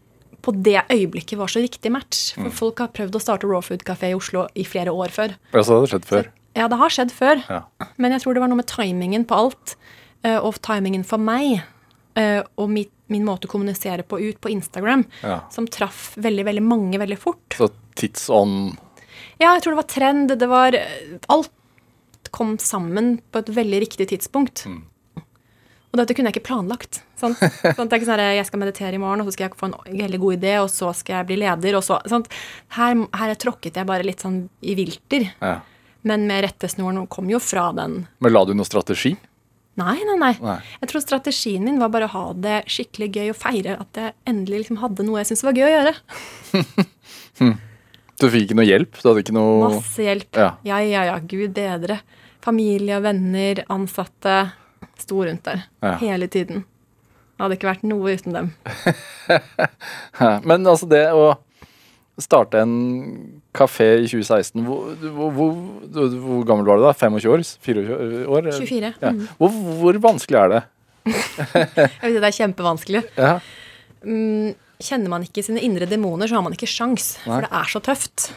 på 0.41 0.53
det 0.63 0.81
øyeblikket 0.91 1.37
var 1.39 1.47
så 1.51 1.61
riktig 1.63 1.91
match. 1.91 2.33
For 2.35 2.49
folk 2.63 2.79
har 2.83 2.91
prøvd 2.95 3.15
å 3.17 3.21
starte 3.23 3.47
raw 3.49 3.61
Food 3.65 3.83
Café 3.87 4.11
i 4.11 4.17
Oslo 4.17 4.47
i 4.55 4.63
flere 4.67 4.93
år 4.93 5.11
før. 5.15 5.35
Altså, 5.53 5.73
det 5.73 5.79
hadde 5.79 5.91
skjedd 5.93 6.05
før. 6.09 6.29
Ja, 6.57 6.67
det 6.67 6.77
har 6.81 6.89
skjedd 6.95 7.11
før. 7.15 7.41
Ja. 7.49 7.59
Men 8.01 8.11
jeg 8.15 8.21
tror 8.23 8.33
det 8.37 8.41
var 8.43 8.49
noe 8.51 8.59
med 8.61 8.67
timingen 8.71 9.25
på 9.29 9.35
alt. 9.37 9.75
eh, 10.23 10.37
Og 10.39 10.55
timingen 10.61 11.05
for 11.05 11.17
meg. 11.17 11.61
eh, 12.15 12.41
Og 12.57 12.69
mitt, 12.69 12.91
min 13.07 13.23
måte 13.25 13.47
å 13.47 13.51
kommunisere 13.51 14.03
på 14.03 14.19
ut 14.19 14.39
på 14.41 14.49
Instagram. 14.51 15.05
Ja. 15.23 15.41
Som 15.51 15.67
traff 15.67 16.15
veldig, 16.17 16.45
veldig 16.45 16.63
mange 16.63 16.97
veldig 16.99 17.17
fort. 17.17 17.55
Så 17.57 17.69
tidsånd 17.95 18.77
Ja, 19.39 19.53
jeg 19.55 19.63
tror 19.63 19.75
det 19.75 19.83
var 19.83 19.89
trend. 19.93 20.37
Det 20.39 20.49
var 20.49 20.73
eh, 20.75 21.17
Alt 21.29 21.51
kom 22.31 22.57
sammen 22.57 23.21
på 23.31 23.39
et 23.39 23.47
veldig 23.55 23.79
riktig 23.81 24.09
tidspunkt. 24.09 24.65
Og 25.89 25.97
dette 25.97 26.13
kunne 26.13 26.29
jeg 26.29 26.37
ikke 26.37 26.49
planlagt. 26.51 27.01
Sånn, 27.17 27.33
det 27.39 27.73
er 27.73 27.97
ikke 27.97 28.05
sånn 28.05 28.21
at 28.21 28.35
jeg 28.37 28.45
skal 28.45 28.61
meditere 28.61 28.97
i 28.97 29.01
morgen, 29.01 29.23
og 29.23 29.29
så 29.29 29.33
skal 29.35 29.47
jeg 29.47 29.57
få 29.57 29.71
en 29.71 29.77
veldig 29.89 30.19
god 30.21 30.37
idé, 30.37 30.53
og 30.61 30.69
så 30.69 30.91
skal 30.93 31.19
jeg 31.19 31.29
bli 31.31 31.39
leder, 31.41 31.79
og 31.79 31.85
så? 31.85 31.97
Her, 32.77 33.01
her 33.17 33.33
tråkket 33.41 33.79
jeg 33.81 33.89
bare 33.89 34.05
litt 34.05 34.21
sånn 34.25 34.43
i 34.61 34.77
vilter. 34.77 35.31
ja. 35.41 35.57
Men 36.07 36.29
med 36.29 36.45
rettesnoren 36.45 37.09
kom 37.11 37.27
jo 37.27 37.41
fra 37.43 37.73
den 37.75 38.05
Men 38.23 38.31
la 38.31 38.45
du 38.47 38.53
noe 38.55 38.63
strategi? 38.63 39.09
Nei, 39.79 39.97
nei, 40.07 40.15
nei. 40.19 40.29
Nei. 40.39 40.53
Jeg 40.79 40.91
tror 40.91 41.03
strategien 41.03 41.65
min 41.67 41.79
var 41.81 41.91
bare 41.91 42.07
å 42.07 42.13
ha 42.13 42.21
det 42.39 42.61
skikkelig 42.71 43.09
gøy 43.17 43.33
og 43.33 43.37
feire 43.39 43.75
at 43.83 43.99
jeg 43.99 44.15
endelig 44.27 44.61
liksom 44.63 44.79
hadde 44.79 45.03
noe 45.07 45.19
jeg 45.19 45.27
syntes 45.29 45.43
var 45.47 45.59
gøy 45.59 45.67
å 45.67 45.73
gjøre. 45.73 45.93
Du 48.19 48.25
fikk 48.27 48.49
ikke 48.49 48.55
noe 48.59 48.67
hjelp? 48.67 48.97
Du 48.99 49.05
hadde 49.07 49.21
ikke 49.23 49.35
noe 49.37 49.69
Masse 49.77 50.03
hjelp. 50.03 50.27
Ja. 50.35 50.49
ja, 50.67 50.79
ja, 50.83 51.03
ja. 51.07 51.13
Gud 51.23 51.53
bedre. 51.55 52.01
Familie 52.43 52.97
og 52.97 53.05
venner, 53.05 53.61
ansatte. 53.71 54.33
Sto 55.01 55.23
rundt 55.23 55.43
der 55.47 55.65
Ja. 55.83 55.95
hele 56.01 56.27
tiden. 56.27 56.63
Det 56.65 57.43
hadde 57.45 57.55
ikke 57.55 57.69
vært 57.69 57.83
noe 57.87 58.15
uten 58.17 58.33
dem. 58.35 58.49
Men 60.49 60.67
altså, 60.67 60.89
det 60.91 61.05
å 61.15 61.37
starte 62.19 62.59
en 62.59 62.73
kafé 63.55 63.85
i 64.03 64.07
2016 64.11 64.65
Hvor, 64.67 64.89
hvor, 64.99 65.29
hvor, 65.31 66.09
hvor 66.19 66.41
gammel 66.49 66.67
var 66.67 66.81
du 66.81 66.83
da? 66.83 66.91
25 66.91 67.31
år? 67.31 67.45
24 67.63 68.25
år? 68.27 68.49
24. 68.57 68.89
Ja. 68.99 69.13
Mm. 69.15 69.21
Hvor, 69.39 69.55
hvor 69.79 69.99
vanskelig 70.03 70.41
er 70.41 70.51
det? 70.57 70.61
Jeg 71.13 72.11
vet, 72.11 72.19
det 72.19 72.27
er 72.27 72.35
kjempevanskelig. 72.41 73.03
Ja. 73.15 73.31
Mm, 74.03 74.51
kjenner 74.83 75.11
man 75.15 75.23
ikke 75.25 75.43
sine 75.47 75.63
indre 75.63 75.87
demoner, 75.89 76.27
så 76.29 76.37
har 76.37 76.43
man 76.45 76.53
ikke 76.55 76.67
sjans. 76.69 77.13
Nei. 77.23 77.39
For 77.39 77.47
det 77.47 77.53
er 77.61 77.71
så 77.71 77.81
tøft. 77.87 78.27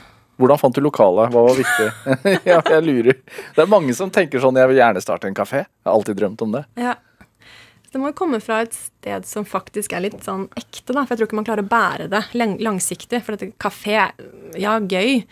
Hvordan 0.41 0.59
fant 0.59 0.75
du 0.75 0.81
lokalet? 0.83 1.33
Hva 1.33 1.45
var 1.47 1.59
viktig? 1.59 1.89
ja, 2.51 2.59
jeg 2.59 2.85
lurer. 2.87 3.19
Det 3.55 3.65
er 3.65 3.71
mange 3.71 3.95
som 3.97 4.11
tenker 4.13 4.41
sånn 4.43 4.57
Jeg 4.59 4.71
vil 4.71 4.81
gjerne 4.81 5.03
starte 5.05 5.29
en 5.29 5.37
kafé. 5.37 5.65
Jeg 5.67 5.89
har 5.89 5.97
alltid 5.97 6.19
drømt 6.19 6.45
om 6.47 6.55
det. 6.57 6.65
Ja. 6.81 6.97
Det 7.93 8.01
må 8.01 8.09
jo 8.09 8.17
komme 8.17 8.41
fra 8.41 8.63
et 8.65 8.73
sted 8.73 9.27
som 9.29 9.45
faktisk 9.45 9.93
er 9.93 10.07
litt 10.07 10.23
sånn 10.25 10.47
ekte, 10.57 10.95
da. 10.95 11.03
For 11.05 11.13
jeg 11.13 11.21
tror 11.21 11.29
ikke 11.29 11.41
man 11.43 11.49
klarer 11.49 11.67
å 11.67 11.73
bære 11.73 12.07
det 12.13 12.23
langsiktig. 12.65 13.21
For 13.21 13.37
dette 13.37 13.53
kafé, 13.61 13.99
ja, 14.57 14.79
gøy, 14.81 15.27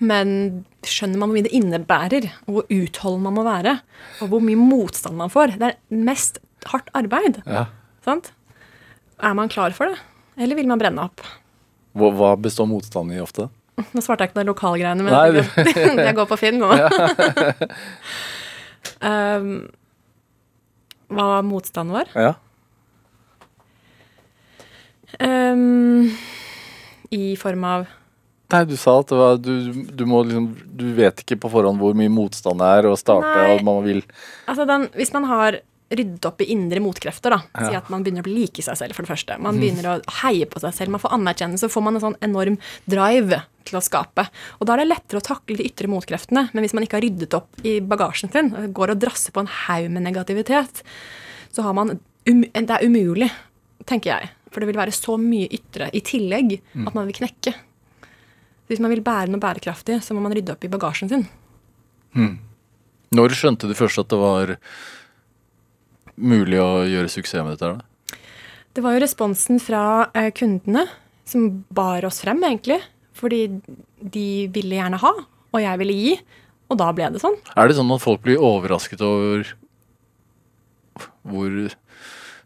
men 0.00 0.64
skjønner 0.88 1.20
man 1.20 1.28
hvor 1.28 1.36
mye 1.36 1.46
det 1.46 1.52
innebærer, 1.58 2.30
og 2.46 2.56
hvor 2.56 2.72
utholden 2.72 3.26
man 3.26 3.36
må 3.36 3.44
være, 3.44 3.76
og 4.24 4.32
hvor 4.32 4.40
mye 4.44 4.56
motstand 4.56 5.20
man 5.20 5.32
får? 5.32 5.58
Det 5.60 5.68
er 5.68 6.04
mest 6.08 6.40
hardt 6.72 6.88
arbeid. 6.96 7.42
Ja. 7.44 7.66
Sant? 8.06 8.32
Er 9.22 9.36
man 9.36 9.52
klar 9.52 9.76
for 9.76 9.92
det? 9.92 10.00
Eller 10.40 10.56
vil 10.56 10.70
man 10.70 10.80
brenne 10.80 11.04
opp? 11.10 11.20
Hva 11.92 12.32
består 12.40 12.70
motstanden 12.70 13.18
i 13.18 13.20
ofte? 13.20 13.50
Nå 13.80 14.02
svarte 14.04 14.26
jeg 14.26 14.32
ikke 14.32 14.40
på 14.40 14.46
lokalgreiene, 14.50 15.04
men 15.04 15.12
Nei, 15.14 15.28
jeg, 15.38 15.46
jeg 16.06 16.14
går 16.16 16.26
på 16.28 16.36
Finn 16.40 16.58
nå. 16.60 16.70
um, 19.12 19.52
hva 21.12 21.40
motstanden 21.44 21.94
var? 21.96 22.06
Ja. 22.16 22.34
Um, 25.20 26.12
I 27.12 27.34
form 27.40 27.64
av 27.68 27.90
Nei, 28.52 28.62
du 28.68 28.74
sa 28.80 28.98
at 29.00 29.08
det 29.08 29.16
var, 29.16 29.36
du, 29.40 29.52
du 29.92 30.04
må 30.08 30.22
liksom 30.24 30.46
Du 30.76 30.86
vet 30.96 31.20
ikke 31.24 31.38
på 31.40 31.50
forhånd 31.52 31.80
hvor 31.80 31.94
mye 31.96 32.12
motstand 32.12 32.60
det 32.60 32.68
er 32.78 32.88
å 32.88 32.96
starte, 33.00 33.28
Nei. 33.28 33.54
og 33.54 33.62
man 33.66 33.80
vil 33.84 34.00
Altså 34.48 34.64
den, 34.68 34.88
Hvis 34.96 35.12
man 35.14 35.24
har 35.28 35.60
ryddet 35.92 36.26
opp 36.28 36.42
i 36.42 36.48
indre 36.54 36.80
motkrefter, 36.82 37.34
da, 37.34 37.38
si 37.66 37.76
at 37.76 37.88
man 37.92 38.04
begynner 38.04 38.26
å 38.26 38.32
like 38.32 38.64
seg 38.64 38.78
selv, 38.78 38.96
for 38.96 39.04
det 39.04 39.12
første. 39.12 39.38
Man 39.42 39.58
begynner 39.60 39.88
å 39.90 39.94
heie 40.22 40.48
på 40.48 40.62
seg 40.62 40.74
selv, 40.76 40.94
man 40.94 41.02
får 41.02 41.14
anerkjennelse, 41.18 41.66
så 41.66 41.72
får 41.72 41.84
man 41.86 41.98
en 41.98 42.04
sånn 42.06 42.18
enorm 42.24 42.58
drive 42.90 43.42
til 43.68 43.78
å 43.78 43.82
skape. 43.84 44.26
Og 44.58 44.68
da 44.68 44.74
er 44.74 44.82
det 44.82 44.90
lettere 44.90 45.22
å 45.22 45.26
takle 45.26 45.58
de 45.58 45.66
ytre 45.68 45.90
motkreftene. 45.90 46.48
Men 46.52 46.64
hvis 46.64 46.74
man 46.76 46.86
ikke 46.86 46.98
har 46.98 47.04
ryddet 47.06 47.36
opp 47.38 47.66
i 47.66 47.76
bagasjen 47.80 48.32
sin, 48.32 48.52
går 48.74 48.94
og 48.94 49.02
drasser 49.02 49.34
på 49.34 49.44
en 49.44 49.50
haug 49.64 49.90
med 49.94 50.06
negativitet, 50.08 50.82
så 51.52 51.66
har 51.66 51.76
man 51.76 51.96
um, 51.96 52.46
Det 52.46 52.78
er 52.78 52.86
umulig, 52.86 53.30
tenker 53.88 54.14
jeg. 54.14 54.32
For 54.52 54.60
det 54.60 54.68
vil 54.72 54.80
være 54.80 54.94
så 54.96 55.16
mye 55.20 55.48
ytre 55.52 55.88
i 55.96 56.02
tillegg 56.04 56.58
at 56.86 56.96
man 56.96 57.06
vil 57.08 57.16
knekke. 57.22 57.54
Hvis 58.68 58.80
man 58.80 58.92
vil 58.92 59.04
bære 59.04 59.32
noe 59.32 59.40
bærekraftig, 59.42 60.00
så 60.04 60.14
må 60.16 60.20
man 60.24 60.34
rydde 60.36 60.54
opp 60.54 60.64
i 60.64 60.72
bagasjen 60.72 61.10
sin. 61.10 61.26
Når 63.12 63.34
skjønte 63.36 63.68
du 63.68 63.74
først 63.76 64.00
at 64.00 64.08
det 64.12 64.18
var 64.20 64.56
mulig 66.16 66.60
å 66.60 66.84
gjøre 66.88 67.10
suksess 67.12 67.44
med 67.44 67.54
dette? 67.54 67.68
her 67.68 67.78
da? 67.78 68.18
Det 68.72 68.84
var 68.84 68.96
jo 68.96 69.02
responsen 69.04 69.60
fra 69.60 70.08
eh, 70.16 70.30
kundene 70.32 70.86
som 71.28 71.64
bar 71.72 72.04
oss 72.08 72.22
frem, 72.24 72.40
egentlig. 72.44 72.80
Fordi 73.16 73.44
de 74.00 74.28
ville 74.52 74.78
gjerne 74.78 75.00
ha, 75.02 75.12
og 75.52 75.60
jeg 75.60 75.80
ville 75.82 75.96
gi. 75.98 76.14
Og 76.72 76.78
da 76.80 76.88
ble 76.96 77.10
det 77.12 77.20
sånn. 77.20 77.36
Er 77.52 77.68
det 77.68 77.76
sånn 77.76 77.92
at 77.92 78.02
folk 78.04 78.22
blir 78.24 78.40
overrasket 78.40 79.02
over 79.04 79.44
hvor 81.28 81.52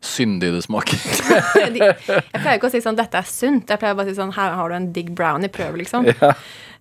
syndig 0.04 0.52
det 0.54 0.62
smaker? 0.66 1.00
Jeg 1.60 1.96
pleier 2.04 2.56
ikke 2.58 2.70
å 2.70 2.74
si 2.74 2.82
sånn 2.84 2.98
'dette 2.98 3.20
er 3.20 3.28
sunt'. 3.28 3.70
Jeg 3.70 3.82
pleier 3.82 3.96
bare 3.98 4.08
å 4.08 4.12
si 4.12 4.18
sånn 4.18 4.36
'her 4.36 4.56
har 4.58 4.70
du 4.70 4.76
en 4.76 4.92
digg 4.92 5.12
brownie, 5.16 5.52
prøv', 5.52 5.76
liksom. 5.80 6.08
ja. 6.12 6.32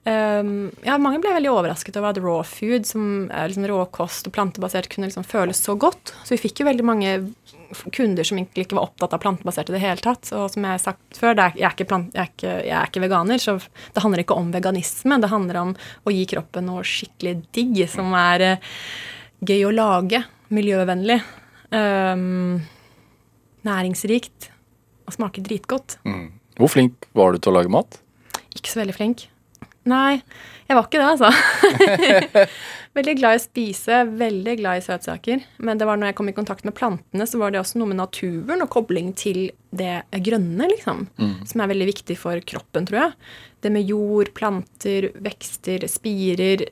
Um, 0.05 0.69
ja, 0.85 0.99
mange 1.01 1.17
ble 1.17 1.31
veldig 1.33 1.49
overrasket 1.49 1.95
over 1.97 2.11
at 2.11 2.19
raw 2.21 2.43
food, 2.45 2.85
som 2.85 3.25
er 3.33 3.49
liksom 3.49 3.65
råkost 3.71 4.27
og 4.29 4.35
plantebasert, 4.35 4.85
kunne 4.91 5.09
liksom 5.09 5.25
føles 5.25 5.57
så 5.57 5.73
godt. 5.81 6.13
Så 6.21 6.35
vi 6.35 6.43
fikk 6.43 6.61
jo 6.61 6.67
veldig 6.67 6.85
mange 6.85 7.15
kunder 7.95 8.27
som 8.27 8.37
egentlig 8.37 8.67
ikke 8.67 8.77
var 8.77 8.91
opptatt 8.91 9.15
av 9.17 9.23
plantebasert 9.23 9.71
i 9.71 9.75
det 9.75 9.81
hele 9.81 10.03
tatt. 10.05 10.29
Og 10.37 10.53
som 10.53 10.61
jeg 10.67 10.75
har 10.75 10.83
sagt 10.83 11.17
før, 11.17 11.33
er, 11.33 11.57
jeg, 11.57 11.65
er 11.65 11.73
ikke 11.73 11.89
plant, 11.89 12.13
jeg, 12.13 12.21
er 12.21 12.31
ikke, 12.31 12.53
jeg 12.67 12.75
er 12.77 12.91
ikke 12.91 13.03
veganer, 13.07 13.41
så 13.41 13.57
det 13.57 14.05
handler 14.05 14.21
ikke 14.21 14.37
om 14.37 14.53
veganisme. 14.53 15.19
Det 15.23 15.31
handler 15.33 15.61
om 15.63 15.73
å 16.05 16.13
gi 16.13 16.29
kroppen 16.35 16.69
noe 16.69 16.85
skikkelig 16.85 17.35
digg, 17.57 17.81
som 17.89 18.13
er 18.19 18.45
uh, 18.51 18.77
gøy 19.45 19.65
å 19.65 19.73
lage, 19.73 20.21
miljøvennlig, 20.53 21.17
um, 21.73 22.61
næringsrikt 23.67 24.49
og 25.05 25.15
smaker 25.17 25.45
dritgodt. 25.45 25.99
Mm. 26.07 26.27
Hvor 26.59 26.71
flink 26.71 27.07
var 27.17 27.33
du 27.33 27.41
til 27.41 27.53
å 27.53 27.59
lage 27.59 27.73
mat? 27.73 27.99
Ikke 28.55 28.71
så 28.71 28.81
veldig 28.81 28.95
flink. 28.95 29.27
Nei, 29.85 30.17
jeg 30.65 30.73
var 30.73 30.87
ikke 30.87 30.97
det, 30.97 31.09
altså. 31.13 31.29
veldig 32.97 33.13
glad 33.19 33.35
i 33.35 33.37
å 33.37 33.43
spise, 33.43 33.99
veldig 34.17 34.55
glad 34.57 34.79
i 34.79 34.85
søtsaker. 34.85 35.43
Men 35.61 35.77
det 35.77 35.85
var 35.85 35.99
når 36.01 36.09
jeg 36.09 36.17
kom 36.17 36.31
i 36.31 36.33
kontakt 36.33 36.65
med 36.65 36.73
plantene, 36.77 37.27
så 37.29 37.37
var 37.37 37.53
det 37.53 37.59
også 37.61 37.77
noe 37.77 37.91
med 37.91 37.99
naturen 37.99 38.65
og 38.65 38.71
kobling 38.73 39.11
til 39.19 39.43
det 39.75 39.99
grønne, 40.25 40.71
liksom. 40.73 41.05
Som 41.45 41.61
er 41.61 41.69
veldig 41.69 41.89
viktig 41.91 42.17
for 42.17 42.41
kroppen, 42.49 42.89
tror 42.89 43.01
jeg. 43.03 43.13
Det 43.61 43.73
med 43.75 43.85
jord, 43.91 44.33
planter, 44.37 45.11
vekster, 45.21 45.85
spirer. 45.91 46.65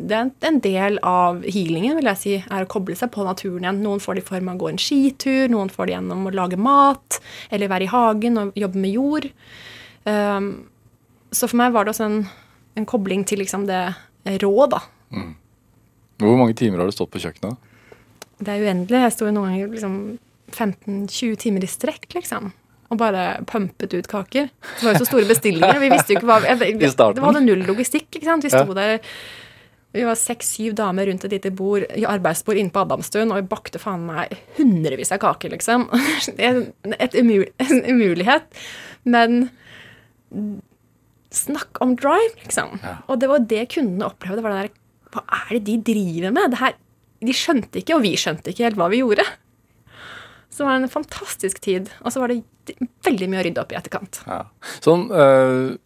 Det 0.00 0.12
er 0.14 0.20
en- 0.20 0.32
en 0.46 0.60
del 0.60 0.98
av 1.02 1.42
healingen, 1.42 1.96
vil 1.96 2.04
jeg 2.04 2.16
si, 2.16 2.34
er 2.38 2.64
å 2.64 2.68
koble 2.68 2.94
seg 2.96 3.10
på 3.10 3.24
naturen 3.26 3.64
igjen. 3.64 3.80
Noen 3.82 3.98
får 4.00 4.14
det 4.14 4.22
i 4.22 4.28
form 4.28 4.48
av 4.48 4.54
å 4.56 4.58
gå 4.60 4.68
en 4.70 4.76
skitur, 4.78 5.48
noen 5.50 5.68
får 5.70 5.86
det 5.86 5.94
gjennom 5.96 6.26
å 6.26 6.34
lage 6.34 6.56
mat, 6.56 7.18
eller 7.50 7.68
være 7.68 7.82
i 7.82 7.86
hagen 7.86 8.38
og 8.38 8.54
jobbe 8.54 8.76
med 8.76 8.92
jord. 8.94 9.30
Um, 10.06 10.68
så 11.32 11.48
for 11.48 11.56
meg 11.56 11.72
var 11.72 11.84
det 11.84 11.94
også 11.94 12.04
en, 12.06 12.28
en 12.76 12.86
kobling 12.86 13.24
til 13.26 13.38
liksom 13.40 13.66
det 13.66 13.94
rå, 14.40 14.68
da. 14.70 14.78
Hvor 16.18 16.36
mange 16.38 16.54
timer 16.54 16.78
har 16.78 16.86
du 16.86 16.92
stått 16.92 17.10
på 17.10 17.18
kjøkkenet? 17.22 17.56
Det 18.40 18.48
er 18.54 18.62
uendelig. 18.68 19.02
Jeg 19.02 19.12
sto 19.16 19.26
noen 19.30 19.50
ganger 19.50 19.68
liksom 19.74 20.18
15-20 20.52 21.36
timer 21.42 21.64
i 21.66 21.66
strekk, 21.70 22.06
liksom. 22.14 22.52
Og 22.90 22.96
bare 22.98 23.42
pumpet 23.44 23.92
ut 23.98 24.06
kaker. 24.08 24.48
Det 24.78 24.86
var 24.86 24.94
jo 24.94 25.02
så 25.04 25.08
store 25.10 25.26
bestillinger. 25.28 25.78
Vi 25.82 25.90
visste 25.92 26.14
jo 26.14 26.20
ikke 26.20 26.30
hva 26.30 26.38
jeg, 26.46 26.56
I. 26.70 26.78
Det 27.18 27.22
var 27.26 27.34
null 27.44 27.66
logistikk, 27.66 28.08
ikke 28.14 28.24
sant. 28.30 28.46
Vi 28.46 28.48
sto 28.54 28.72
der 28.78 29.00
vi 29.98 30.06
var 30.06 30.18
seks-syv 30.18 30.76
damer 30.78 31.08
rundt 31.10 31.26
et 31.26 31.34
lite 31.34 31.50
bord, 31.54 31.84
i 31.98 32.06
arbeidsbord 32.08 32.60
inne 32.60 32.72
på 32.74 32.84
Adamstuen, 32.84 33.32
og 33.34 33.40
vi 33.40 33.50
bakte 33.50 33.80
faen 33.82 34.06
meg 34.06 34.36
hundrevis 34.58 35.10
av 35.14 35.20
kaker, 35.24 35.52
liksom. 35.56 35.88
Det 36.38 36.46
er 36.46 37.18
umul 37.18 37.46
en 37.64 37.82
umulighet. 37.88 38.46
Men 39.08 39.48
snakk 41.34 41.80
om 41.84 41.96
drive, 41.98 42.36
liksom. 42.44 42.78
Og 43.08 43.18
det 43.20 43.30
var 43.30 43.44
det 43.50 43.64
kundene 43.74 44.08
opplevde. 44.08 44.44
var 44.44 44.54
det 44.54 44.62
der, 44.68 44.76
Hva 45.14 45.24
er 45.40 45.52
det 45.56 45.64
de 45.66 45.76
driver 45.90 46.34
med? 46.36 46.54
Det 46.54 46.62
her, 46.62 46.78
de 47.24 47.34
skjønte 47.34 47.82
ikke, 47.82 47.98
og 47.98 48.06
vi 48.06 48.14
skjønte 48.20 48.52
ikke 48.52 48.68
helt 48.68 48.80
hva 48.80 48.90
vi 48.92 49.02
gjorde. 49.02 49.26
Så 50.48 50.62
det 50.62 50.68
var 50.68 50.80
en 50.80 50.90
fantastisk 50.92 51.60
tid. 51.64 51.90
Og 52.02 52.12
så 52.12 52.22
var 52.22 52.32
det 52.32 52.42
veldig 53.06 53.28
mye 53.30 53.42
å 53.42 53.44
rydde 53.46 53.62
opp 53.62 53.74
i 53.74 53.78
etterkant. 53.78 54.22
Ja. 54.28 54.42
Sånn 54.84 55.08
eh, 55.12 55.76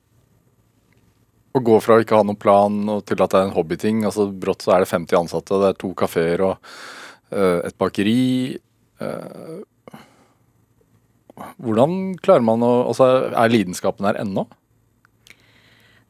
Å 1.52 1.60
gå 1.60 1.76
fra 1.84 1.98
å 1.98 2.04
ikke 2.04 2.16
ha 2.16 2.24
noen 2.24 2.40
plan 2.40 2.78
og 2.88 3.04
til 3.08 3.20
at 3.20 3.32
det 3.32 3.40
er 3.40 3.48
en 3.48 3.56
hobbyting. 3.56 4.04
altså 4.08 4.28
Brått 4.30 4.64
så 4.64 4.76
er 4.76 4.84
det 4.84 4.92
50 4.92 5.18
ansatte, 5.18 5.60
det 5.60 5.72
er 5.72 5.80
to 5.80 5.92
kafeer 5.98 6.44
og 6.46 6.72
uh, 7.34 7.60
et 7.60 7.76
bakeri. 7.80 8.56
Uh, 9.02 9.60
hvordan 11.60 12.12
klarer 12.22 12.44
man 12.44 12.62
å 12.62 12.72
altså 12.90 13.06
Er 13.30 13.50
lidenskapen 13.50 14.06
her 14.06 14.20
ennå? 14.20 14.46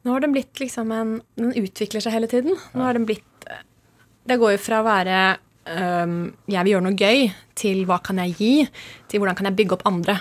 Nå 0.03 0.11
har 0.15 0.25
den 0.25 0.35
blitt 0.35 0.59
liksom 0.61 0.91
en 0.93 1.13
Den 1.39 1.55
utvikler 1.57 2.03
seg 2.03 2.15
hele 2.17 2.29
tiden. 2.31 2.59
Nå 2.75 2.85
har 2.85 2.99
den 2.99 3.07
blitt 3.09 3.47
Det 4.27 4.39
går 4.39 4.57
jo 4.57 4.63
fra 4.63 4.83
å 4.83 4.87
være 4.87 5.23
um, 5.67 6.19
jeg 6.51 6.65
vil 6.65 6.75
gjøre 6.75 6.87
noe 6.87 6.99
gøy, 6.99 7.27
til 7.59 7.83
hva 7.89 7.99
kan 8.05 8.21
jeg 8.23 8.37
gi, 8.39 8.53
til 9.11 9.23
hvordan 9.23 9.39
kan 9.39 9.51
jeg 9.51 9.59
bygge 9.59 9.79
opp 9.79 9.87
andre. 9.91 10.19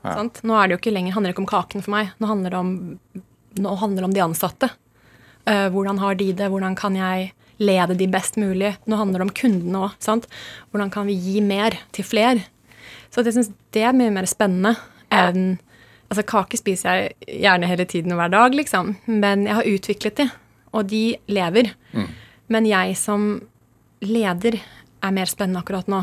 Sant? 0.00 0.40
Nå 0.46 0.56
er 0.56 0.68
det 0.68 0.76
jo 0.76 0.80
ikke 0.80 0.94
lenger, 0.94 1.14
handler 1.16 1.32
det 1.32 1.36
ikke 1.36 1.44
om 1.44 1.50
kaken 1.50 1.84
for 1.84 1.94
meg. 1.94 2.14
Nå 2.20 2.30
handler 2.30 2.54
det 2.54 2.60
om, 2.60 2.72
nå 3.58 3.74
handler 3.80 4.02
det 4.04 4.08
om 4.10 4.16
de 4.16 4.24
ansatte. 4.24 4.70
Eh, 5.48 5.68
hvordan 5.72 5.98
har 5.98 6.18
de 6.20 6.32
det? 6.36 6.50
Hvordan 6.52 6.76
kan 6.78 6.96
jeg 6.98 7.32
lede 7.60 7.96
de 7.98 8.08
best 8.10 8.38
mulig? 8.40 8.76
Nå 8.86 8.96
handler 8.96 9.20
det 9.20 9.28
om 9.28 9.34
kundene 9.36 9.86
òg. 9.88 10.28
Hvordan 10.70 10.92
kan 10.92 11.08
vi 11.08 11.18
gi 11.18 11.40
mer 11.40 11.78
til 11.92 12.06
fler? 12.06 12.44
Så 13.10 13.24
jeg 13.26 13.34
syns 13.34 13.50
det 13.74 13.82
er 13.82 13.96
mye 13.96 14.12
mer 14.14 14.28
spennende 14.30 14.76
enn 15.10 15.58
Altså, 16.10 16.24
kake 16.26 16.58
spiser 16.58 16.90
jeg 16.90 17.42
gjerne 17.44 17.68
hele 17.70 17.84
tiden 17.86 18.10
og 18.10 18.18
hver 18.18 18.32
dag, 18.32 18.54
liksom. 18.58 18.96
Men 19.06 19.44
jeg 19.46 19.54
har 19.54 19.68
utviklet 19.70 20.16
de, 20.18 20.24
og 20.74 20.88
de 20.90 21.04
lever. 21.30 21.68
Men 22.50 22.66
jeg 22.66 22.96
som 22.98 23.28
leder 24.02 24.56
er 24.58 25.14
mer 25.14 25.30
spennende 25.30 25.62
akkurat 25.62 25.86
nå. 25.86 26.00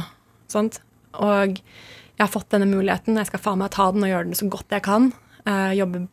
Sant? 0.48 0.80
Og 1.20 1.60
jeg 1.60 2.24
har 2.24 2.32
fått 2.32 2.48
denne 2.56 2.70
muligheten. 2.72 3.20
Jeg 3.20 3.28
skal 3.28 3.44
faen 3.44 3.60
meg 3.60 3.74
ta 3.76 3.90
den 3.92 4.06
og 4.06 4.14
gjøre 4.14 4.30
den 4.30 4.40
så 4.40 4.48
godt 4.54 4.78
jeg 4.78 4.86
kan. 4.88 5.12
Eh, 5.44 5.76
jobbe 5.76 6.06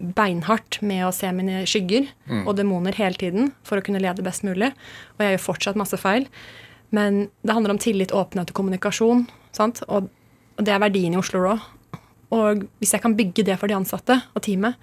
beinhardt 0.00 0.80
med 0.82 1.04
å 1.06 1.12
se 1.14 1.28
mine 1.36 1.62
skygger 1.68 2.08
og 2.46 2.54
demoner 2.58 2.96
hele 2.96 3.18
tiden 3.20 3.50
for 3.66 3.78
å 3.78 3.84
kunne 3.84 4.00
lede 4.00 4.24
best 4.24 4.44
mulig. 4.46 4.72
Og 5.16 5.24
jeg 5.24 5.36
gjør 5.36 5.44
fortsatt 5.44 5.78
masse 5.78 5.98
feil. 6.00 6.26
Men 6.96 7.26
det 7.46 7.54
handler 7.54 7.76
om 7.76 7.82
tillit, 7.82 8.14
åpenhet 8.16 8.50
og 8.50 8.56
kommunikasjon. 8.56 9.26
Sant? 9.56 9.82
Og, 9.88 10.08
og 10.56 10.66
det 10.66 10.74
er 10.74 10.82
verdien 10.82 11.14
i 11.14 11.20
Oslo 11.20 11.42
Raw. 11.44 11.60
Og 12.34 12.64
hvis 12.80 12.94
jeg 12.94 13.02
kan 13.04 13.16
bygge 13.18 13.44
det 13.46 13.58
for 13.60 13.70
de 13.70 13.76
ansatte 13.76 14.16
og 14.34 14.44
teamet, 14.46 14.78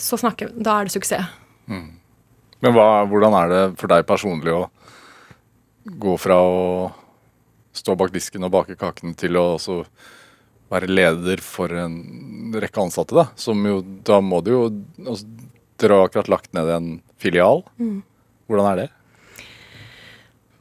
så 0.00 0.18
snakker, 0.20 0.52
da 0.54 0.78
er 0.78 0.88
det 0.88 0.94
suksess. 0.94 1.28
Men 2.64 2.74
hva, 2.74 3.04
hvordan 3.08 3.36
er 3.38 3.52
det 3.52 3.62
for 3.80 3.92
deg 3.92 4.06
personlig 4.08 4.54
å 4.54 4.66
gå 5.84 6.16
fra 6.20 6.38
å 6.40 6.60
stå 7.74 7.96
bak 7.98 8.12
disken 8.14 8.46
og 8.46 8.52
bake 8.54 8.76
kakene 8.80 9.16
til 9.18 9.36
å 9.36 9.54
også 9.56 9.82
være 10.72 10.90
leder 10.90 11.42
for 11.44 11.72
en 11.76 12.54
rekke 12.54 12.82
ansatte, 12.82 13.16
da? 13.16 13.26
Som 13.36 13.64
jo, 13.68 13.80
da 14.06 14.20
må 14.24 14.40
du 14.44 14.52
jo 14.54 14.62
altså, 15.04 15.26
Dere 15.82 15.96
har 15.98 16.06
akkurat 16.06 16.28
lagt 16.30 16.52
ned 16.54 16.68
en 16.70 16.90
filial. 17.18 17.64
Hvordan 18.46 18.68
er 18.70 18.76
det? 18.78 18.90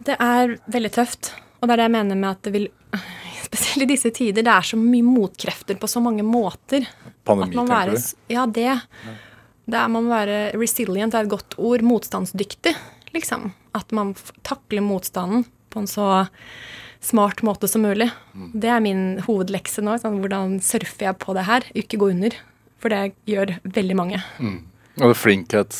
Det 0.08 0.16
er 0.20 0.56
veldig 0.74 0.92
tøft. 0.96 1.30
Og 1.62 1.68
det 1.70 1.76
er 1.76 1.84
det 1.84 1.86
jeg 1.86 1.94
mener 1.94 2.20
med 2.20 2.30
at 2.32 2.42
det 2.48 2.54
vil 2.56 2.72
Spesielt 3.46 3.86
i 3.86 3.92
disse 3.94 4.10
tider. 4.16 4.42
Det 4.42 4.50
er 4.50 4.66
så 4.66 4.80
mye 4.80 5.06
motkrefter 5.06 5.78
på 5.78 5.90
så 5.92 6.02
mange 6.02 6.26
måter. 6.26 6.88
Pandemi, 7.28 7.54
tenker 7.54 7.92
du? 7.94 8.08
Ja, 8.34 8.48
det. 8.50 8.72
Det 9.70 9.78
er 9.78 9.92
man 9.94 10.08
må 10.08 10.16
være 10.16 10.40
resilient, 10.58 11.14
er 11.14 11.28
et 11.28 11.32
godt 11.32 11.54
ord. 11.62 11.86
Motstandsdyktig, 11.86 12.74
liksom. 13.14 13.52
At 13.78 13.94
man 13.94 14.16
takler 14.42 14.82
motstanden 14.82 15.46
på 15.70 15.84
en 15.84 15.90
så 15.92 16.08
smart 17.04 17.44
måte 17.46 17.68
som 17.70 17.84
mulig. 17.86 18.10
Mm. 18.34 18.50
Det 18.64 18.72
er 18.72 18.82
min 18.84 19.04
hovedlekse 19.26 19.84
nå. 19.84 19.98
Sånn, 20.02 20.20
hvordan 20.24 20.58
surfer 20.64 21.10
jeg 21.10 21.20
på 21.22 21.36
det 21.38 21.46
her? 21.50 21.68
Ikke 21.78 22.00
gå 22.02 22.10
under. 22.14 22.36
For 22.84 22.94
det 22.94 23.14
gjør 23.30 23.58
veldig 23.64 23.98
mange. 24.00 24.20
Og 25.00 25.10
det 25.12 25.20
flinkhets... 25.20 25.80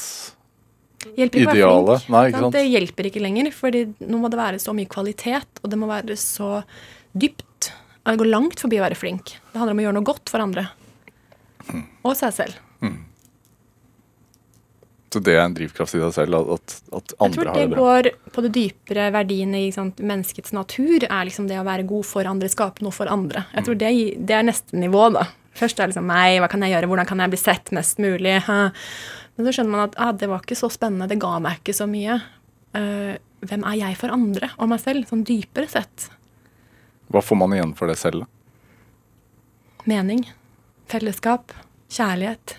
Hjelper 1.04 1.42
ikke 1.42 1.50
å 1.50 1.52
være 1.52 1.60
Idealet. 1.60 2.04
flink. 2.06 2.12
Nei, 2.14 2.20
ikke 2.30 2.42
sant? 2.46 2.56
Det 2.56 2.62
hjelper 2.64 3.08
ikke 3.10 3.22
lenger, 3.26 3.48
fordi 3.52 3.82
nå 4.08 4.20
må 4.22 4.30
det 4.32 4.38
være 4.40 4.60
så 4.64 4.72
mye 4.76 4.88
kvalitet, 4.88 5.60
og 5.60 5.74
det 5.74 5.80
må 5.82 5.90
være 5.90 6.16
så 6.16 6.52
dypt. 7.12 7.74
Det 8.08 8.14
går 8.22 8.30
langt 8.30 8.64
forbi 8.64 8.80
å 8.80 8.86
være 8.86 8.96
flink. 8.96 9.34
Det 9.52 9.60
handler 9.60 9.76
om 9.76 9.82
å 9.82 9.84
gjøre 9.84 9.98
noe 9.98 10.08
godt 10.08 10.32
for 10.32 10.44
andre. 10.44 10.64
Mm. 11.68 11.84
Og 12.08 12.16
seg 12.20 12.32
selv. 12.38 12.62
Det 15.20 15.36
er 15.36 15.44
en 15.46 15.54
drivkraft 15.54 15.94
i 15.96 16.00
deg 16.02 16.14
selv, 16.16 16.36
at, 16.56 16.76
at 16.96 17.14
Jeg 17.14 17.20
andre 17.20 17.36
tror 17.44 17.50
har 17.52 17.60
det 17.60 17.70
det 17.70 17.78
går 17.78 18.10
på 18.34 18.42
det 18.46 18.52
dypere 18.56 19.12
verdiene 19.14 19.62
i 19.68 19.72
sant, 19.72 19.98
menneskets 20.02 20.54
natur, 20.56 21.04
er 21.10 21.26
liksom 21.30 21.48
det 21.48 21.60
å 21.60 21.66
være 21.68 21.86
god 21.90 22.06
for 22.06 22.26
andre, 22.26 22.50
skape 22.50 22.82
noe 22.82 22.92
for 22.96 23.06
andre. 23.12 23.46
Jeg 23.54 23.62
Mm. 23.64 23.66
tror 23.68 23.78
det, 23.78 23.92
det 24.28 24.36
er 24.40 24.44
neste 24.44 24.74
nivå, 24.80 25.12
da. 25.14 25.28
Først 25.54 25.78
er 25.80 25.86
det 25.88 25.94
liksom 25.94 26.08
meg, 26.10 26.40
hva 26.42 26.50
kan 26.50 26.62
jeg 26.66 26.72
gjøre, 26.74 26.88
hvordan 26.90 27.06
kan 27.08 27.20
jeg 27.20 27.30
bli 27.30 27.38
sett 27.38 27.72
mest 27.72 28.00
mulig? 28.02 28.40
Men 28.48 29.46
så 29.46 29.54
skjønner 29.54 29.70
man 29.70 29.84
at 29.90 29.96
ah, 29.98 30.12
det 30.12 30.30
var 30.30 30.42
ikke 30.42 30.58
så 30.58 30.70
spennende, 30.74 31.08
det 31.10 31.20
ga 31.22 31.38
meg 31.40 31.60
ikke 31.62 31.74
så 31.78 31.86
mye. 31.90 32.20
Uh, 32.74 33.14
hvem 33.46 33.64
er 33.70 33.76
jeg 33.78 33.98
for 33.98 34.10
andre 34.10 34.50
og 34.58 34.70
meg 34.70 34.80
selv, 34.82 35.06
sånn 35.10 35.24
dypere 35.24 35.70
sett? 35.70 36.08
Hva 37.14 37.22
får 37.22 37.38
man 37.38 37.54
igjen 37.54 37.76
for 37.78 37.86
det 37.92 37.98
selv? 38.02 38.24
da? 38.24 38.28
Mening, 39.86 40.24
fellesskap, 40.90 41.52
kjærlighet, 41.92 42.56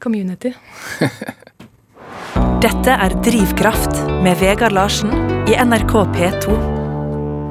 community. 0.00 0.54
Dette 2.60 2.92
er 2.92 3.14
Drivkraft 3.24 4.00
med 4.24 4.38
Vegard 4.40 4.74
Larsen 4.76 5.12
i 5.48 5.56
NRK 5.56 5.94
P2. 6.14 6.56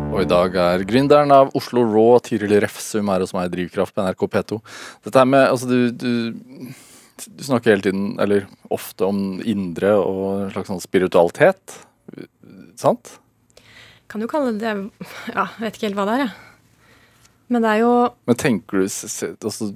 Og 0.10 0.20
i 0.24 0.28
dag 0.30 0.56
er 0.58 0.84
gründeren 0.90 1.32
av 1.34 1.52
Oslo 1.58 1.84
Raw, 1.86 2.18
Tiril 2.26 2.56
Refsum, 2.64 3.10
her 3.14 3.24
hos 3.24 3.34
meg 3.36 3.48
i 3.48 3.54
Drivkraft 3.54 3.96
på 3.96 4.06
NRK 4.06 4.26
P2. 4.36 4.60
Dette 5.08 5.22
her 5.22 5.30
med 5.30 5.46
Altså, 5.48 5.70
du, 5.70 5.90
du, 5.94 6.74
du 7.28 7.44
snakker 7.46 7.76
hele 7.76 7.86
tiden, 7.86 8.12
eller 8.22 8.46
ofte, 8.74 9.08
om 9.08 9.40
indre 9.42 9.96
og 10.02 10.26
en 10.46 10.54
slags 10.56 10.72
sånn 10.74 10.84
spiritualitet. 10.84 11.80
Sant? 12.80 13.16
Kan 14.10 14.24
du 14.24 14.30
kalle 14.30 14.56
det 14.58 14.76
Ja, 15.36 15.46
jeg 15.46 15.66
vet 15.66 15.78
ikke 15.78 15.90
helt 15.92 16.00
hva 16.00 16.08
det 16.10 16.18
er, 16.18 16.28
jeg. 16.28 16.36
Men 17.50 17.66
det 17.66 17.74
er 17.74 17.82
jo 17.82 17.94
Men 18.30 18.38
tenker 18.38 18.82
du 18.82 18.86
altså, 18.86 19.72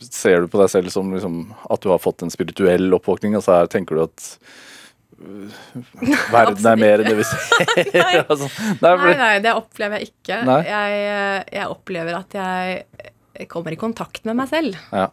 Ser 0.00 0.44
du 0.44 0.48
på 0.48 0.60
deg 0.60 0.70
selv 0.72 0.92
som 0.94 1.12
liksom, 1.12 1.42
at 1.68 1.82
du 1.84 1.90
har 1.92 2.00
fått 2.00 2.24
en 2.24 2.32
spirituell 2.32 2.88
oppvåkning? 2.96 3.36
Altså 3.36 3.58
her 3.58 3.70
tenker 3.72 3.98
du 3.98 4.04
at 4.06 4.28
verden 6.32 6.64
er 6.70 6.80
mer 6.80 7.02
enn 7.02 7.10
det 7.10 7.18
vi 7.18 7.26
ser? 7.28 7.42
Nei. 7.92 8.22
altså, 8.22 8.48
nei, 8.80 8.94
Nei, 9.02 9.14
nei, 9.20 9.34
det 9.44 9.52
opplever 9.56 10.00
jeg 10.00 10.14
ikke. 10.14 10.40
Jeg, 10.64 11.02
jeg 11.52 11.66
opplever 11.68 12.16
at 12.22 12.38
jeg 12.40 13.48
kommer 13.50 13.76
i 13.76 13.80
kontakt 13.80 14.24
med 14.28 14.38
meg 14.40 14.50
selv. 14.52 14.80
ja. 14.94 15.10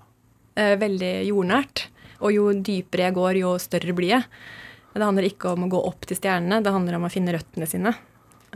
eh, 0.56 0.76
veldig 0.80 1.14
jordnært. 1.28 1.88
Og 2.24 2.34
jo 2.34 2.48
dypere 2.56 3.10
jeg 3.10 3.18
går, 3.18 3.42
jo 3.44 3.58
større 3.62 3.94
blir 3.94 4.16
jeg. 4.16 4.26
Det 4.98 5.06
handler 5.06 5.28
ikke 5.28 5.52
om 5.54 5.68
å 5.68 5.70
gå 5.70 5.82
opp 5.92 6.08
til 6.10 6.18
stjernene, 6.18 6.64
det 6.66 6.74
handler 6.74 6.98
om 6.98 7.06
å 7.06 7.12
finne 7.14 7.36
røttene 7.36 7.68
sine. 7.70 7.92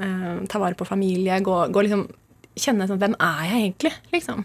Uh, 0.02 0.42
ta 0.50 0.58
vare 0.58 0.74
på 0.80 0.88
familie, 0.88 1.36
gå, 1.44 1.58
gå 1.70 1.86
liksom 1.86 2.08
Kjenne 2.52 2.84
sånn 2.88 3.00
Hvem 3.00 3.14
er 3.24 3.44
jeg 3.48 3.60
egentlig? 3.62 3.92
Liksom. 4.12 4.42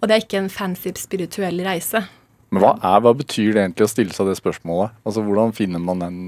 Og 0.00 0.08
det 0.08 0.16
er 0.16 0.24
ikke 0.24 0.40
en 0.40 0.50
fancy 0.52 0.92
spirituell 0.98 1.60
reise. 1.66 2.02
Men 2.50 2.64
hva, 2.64 2.72
er, 2.82 3.02
hva 3.04 3.12
betyr 3.14 3.54
det 3.54 3.62
egentlig 3.62 3.86
å 3.86 3.92
stille 3.92 4.16
seg 4.16 4.30
det 4.30 4.38
spørsmålet? 4.40 4.96
Altså, 5.06 5.22
Hvordan 5.26 5.54
finner 5.56 5.82
man 5.82 6.02
den 6.02 6.18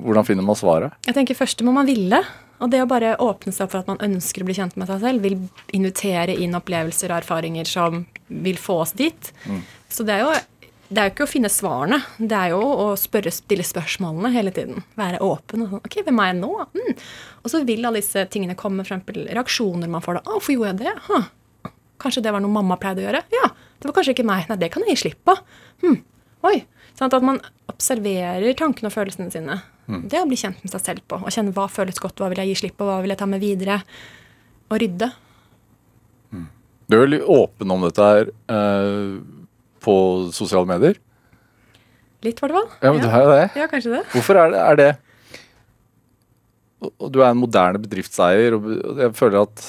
Hvordan 0.00 0.24
finner 0.26 0.46
man 0.46 0.56
svaret? 0.56 0.94
Jeg 1.04 1.14
tenker 1.18 1.36
Først 1.36 1.60
må 1.66 1.74
man 1.74 1.88
ville. 1.88 2.22
Og 2.62 2.70
det 2.70 2.80
å 2.80 2.88
bare 2.88 3.16
åpne 3.20 3.52
seg 3.52 3.66
opp 3.66 3.74
for 3.74 3.82
at 3.82 3.90
man 3.90 4.00
ønsker 4.06 4.40
å 4.40 4.46
bli 4.48 4.54
kjent 4.56 4.76
med 4.80 4.88
seg 4.88 5.02
selv, 5.02 5.24
vil 5.26 5.36
invitere 5.76 6.36
inn 6.40 6.54
opplevelser 6.56 7.10
og 7.10 7.18
erfaringer 7.18 7.68
som 7.68 8.04
vil 8.30 8.56
få 8.62 8.78
oss 8.86 8.94
dit. 8.96 9.30
Så 9.92 10.06
det 10.06 10.16
er 10.16 10.22
jo 10.24 10.34
det 10.94 11.00
er 11.00 11.08
jo 11.08 11.12
ikke 11.14 11.24
å 11.26 11.30
finne 11.30 11.50
svarene, 11.50 11.96
det 12.20 12.36
er 12.36 12.52
jo 12.52 12.60
å 12.60 12.86
spørre, 13.00 13.32
stille 13.34 13.64
spørsmålene 13.66 14.30
hele 14.34 14.52
tiden. 14.54 14.84
Være 15.00 15.18
åpen. 15.24 15.64
og 15.64 15.72
sånn, 15.72 15.82
ok, 15.88 15.96
Hvem 16.06 16.20
er 16.22 16.28
jeg 16.30 16.36
nå? 16.38 16.50
Mm. 16.76 16.98
Og 17.42 17.50
så 17.50 17.62
vil 17.66 17.88
alle 17.88 18.02
disse 18.02 18.26
tingene 18.30 18.56
komme, 18.58 18.84
f.eks. 18.84 19.08
reaksjoner 19.32 19.90
man 19.90 20.04
får 20.04 20.20
da. 20.20 20.22
'Å, 20.22 20.36
hvorfor 20.36 20.54
gjorde 20.54 20.70
jeg 20.70 20.78
det?' 20.84 21.06
Huh. 21.08 21.26
Kanskje 22.02 22.22
det 22.24 22.32
var 22.34 22.42
noe 22.42 22.50
mamma 22.52 22.76
pleide 22.80 23.02
å 23.02 23.06
gjøre? 23.06 23.22
Ja, 23.32 23.48
det 23.80 23.88
var 23.88 23.94
kanskje 23.98 24.14
ikke 24.16 24.26
meg. 24.26 24.48
Nei, 24.50 24.56
det 24.60 24.70
kan 24.74 24.82
jeg 24.86 24.96
gi 24.96 25.02
slipp 25.04 25.20
på. 25.28 25.36
Hm. 25.84 26.00
Oi. 26.44 26.56
Sånn 26.98 27.10
at 27.10 27.24
man 27.26 27.40
observerer 27.70 28.54
tankene 28.58 28.90
og 28.90 28.94
følelsene 28.94 29.32
sine. 29.32 29.60
Det 29.86 30.16
er 30.16 30.24
å 30.24 30.28
bli 30.28 30.36
kjent 30.40 30.62
med 30.64 30.72
seg 30.72 30.80
selv 30.80 31.02
på. 31.10 31.18
Og 31.20 31.32
kjenne 31.34 31.52
hva 31.52 31.66
føles 31.68 31.98
godt, 32.00 32.20
hva 32.22 32.30
vil 32.32 32.40
jeg 32.40 32.52
gi 32.54 32.60
slipp 32.62 32.76
på, 32.80 32.86
hva 32.88 33.00
vil 33.04 33.12
jeg 33.12 33.20
ta 33.20 33.26
med 33.28 33.42
videre. 33.42 33.78
Og 34.70 34.78
rydde. 34.80 35.10
Du 36.84 36.96
er 36.96 37.02
veldig 37.06 37.22
åpen 37.32 37.70
om 37.72 37.84
dette 37.86 38.04
her 38.04 38.30
eh, 38.52 39.14
på 39.84 39.94
sosiale 40.36 40.68
medier. 40.68 40.98
Litt, 42.24 42.40
i 42.40 42.48
det 42.48 42.56
fall. 42.56 42.68
Ja, 42.80 42.92
men 42.92 43.00
du 43.04 43.08
er 43.08 43.24
jo 43.24 43.32
det. 43.32 43.46
ja, 43.60 43.66
kanskje 43.68 43.92
det. 43.98 44.02
Hvorfor 44.12 44.40
er 44.40 44.52
det, 44.52 44.60
er 44.64 44.76
det 44.80 44.90
og- 46.84 47.10
Du 47.12 47.20
er 47.22 47.30
en 47.30 47.40
moderne 47.40 47.80
bedriftseier, 47.80 48.56
og 48.56 48.98
jeg 49.00 49.12
føler 49.16 49.42
at 49.42 49.64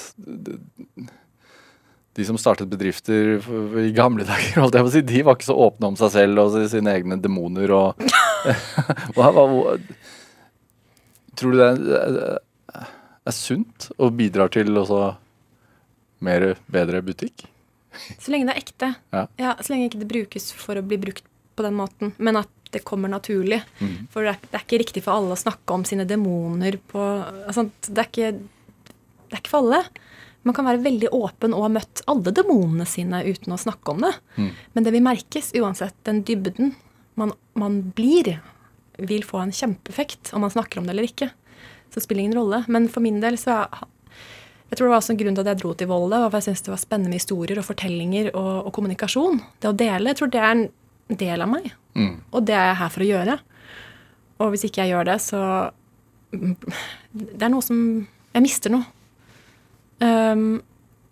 de 2.16 2.26
som 2.26 2.38
startet 2.39 2.70
bedrifter 2.72 3.41
i 3.82 3.91
gamle 3.95 4.24
dager, 4.28 4.61
holdt 4.63 4.78
jeg 4.78 4.86
på 4.86 4.91
å 4.91 4.93
si, 4.93 5.03
de 5.03 5.24
var 5.28 5.36
ikke 5.36 5.49
så 5.49 5.57
åpne 5.66 5.91
om 5.91 5.97
seg 5.99 6.13
selv 6.13 6.43
og 6.45 6.55
sine 6.72 6.93
egne 6.95 7.18
demoner 7.20 7.74
og 7.76 8.05
hva, 9.18 9.32
hva, 9.36 9.76
Tror 11.36 11.51
du 11.51 11.59
det 11.59 11.97
er, 11.99 12.38
er 13.28 13.36
sunt 13.36 13.89
og 13.97 14.13
bidrar 14.16 14.53
til 14.53 14.72
også 14.80 15.01
mer, 16.24 16.53
bedre 16.72 17.01
butikk? 17.03 17.43
Så 18.16 18.32
lenge 18.32 18.47
det 18.47 18.55
er 18.55 18.61
ekte. 18.61 18.91
Ja. 19.11 19.55
så 19.59 19.74
lenge 19.74 19.89
ikke 19.89 19.99
det 20.05 20.11
brukes 20.13 20.47
for 20.55 20.80
å 20.80 20.86
bli 20.86 20.99
brukt 21.01 21.28
på 21.55 21.66
den 21.66 21.76
måten, 21.76 22.13
men 22.16 22.39
at 22.39 22.51
det 22.72 22.84
kommer 22.88 23.11
naturlig. 23.11 23.61
For 24.11 24.24
det 24.24 24.36
er, 24.36 24.47
det 24.47 24.59
er 24.59 24.66
ikke 24.66 24.82
riktig 24.82 25.03
for 25.05 25.16
alle 25.20 25.36
å 25.36 25.39
snakke 25.39 25.76
om 25.76 25.84
sine 25.88 26.07
demoner 26.07 26.80
på 26.91 27.03
altså, 27.03 27.68
det, 27.88 27.99
er 27.99 28.09
ikke, 28.09 28.32
det 29.28 29.38
er 29.38 29.43
ikke 29.43 29.53
for 29.53 29.68
alle. 29.68 29.84
Man 30.46 30.54
kan 30.54 30.68
være 30.70 30.84
veldig 30.86 31.10
åpen 31.18 31.54
og 31.58 31.64
ha 31.66 31.70
møtt 31.74 32.04
alle 32.12 32.32
demonene 32.38 32.86
sine 32.86 33.24
uten 33.26 33.54
å 33.56 33.58
snakke 33.58 33.96
om 33.96 34.04
det. 34.06 34.12
Men 34.76 34.86
det 34.86 34.91
vil 34.93 35.02
merkes 35.06 35.52
uansett. 35.58 35.96
Den 36.06 36.22
dybden 36.28 36.76
man, 37.18 37.32
man 37.58 37.80
blir, 37.98 38.36
vil 39.02 39.24
få 39.26 39.41
en 39.41 39.52
kjempeeffekt 39.56 40.34
om 40.38 40.41
man 40.46 40.54
snakker 40.54 40.80
om 40.80 40.86
det 40.86 40.93
eller 40.93 41.08
ikke. 41.10 41.32
Så 41.89 41.98
det 42.00 42.04
spiller 42.06 42.26
ingen 42.28 42.38
rolle. 42.38 42.64
Men 42.70 42.86
for 42.91 43.02
min 43.02 43.20
del 43.24 43.38
så 43.41 43.64
er- 43.66 43.88
jeg 44.70 44.78
tror 44.78 44.88
det 44.88 44.93
var 44.93 45.02
også 45.02 45.14
en 45.14 45.18
grunn 45.22 45.36
til 45.36 45.41
at 45.46 45.50
jeg 45.54 45.58
dro 45.64 45.74
til 45.78 45.88
Volda, 45.88 46.20
var 46.20 46.30
for 46.30 46.38
jeg 46.41 46.48
syntes 46.50 46.64
det 46.66 46.74
var 46.74 46.82
spennende 46.82 47.14
historier 47.18 47.58
og 47.62 47.66
fortellinger 47.66 48.32
og, 48.36 48.66
og 48.68 48.74
kommunikasjon. 48.74 49.41
Det 49.62 49.70
å 49.70 49.78
dele. 49.78 50.10
Jeg 50.10 50.18
tror 50.22 50.32
det 50.34 50.41
er 50.41 50.52
en 50.56 51.18
del 51.22 51.41
av 51.46 51.50
meg. 51.50 51.72
Og 52.34 52.46
det 52.46 52.56
er 52.58 52.70
jeg 52.72 52.80
her 52.82 52.89
for 52.89 53.02
å 53.06 53.10
gjøre. 53.10 53.36
Og 54.41 54.50
hvis 54.52 54.66
ikke 54.68 54.84
jeg 54.84 54.91
gjør 54.93 55.06
det, 55.06 55.18
så 55.22 55.72
Det 56.32 57.41
er 57.46 57.50
noe 57.54 57.64
som 57.64 57.80
Jeg 58.36 58.43
mister 58.43 58.74
noe. 58.74 58.84
Um, 60.04 60.62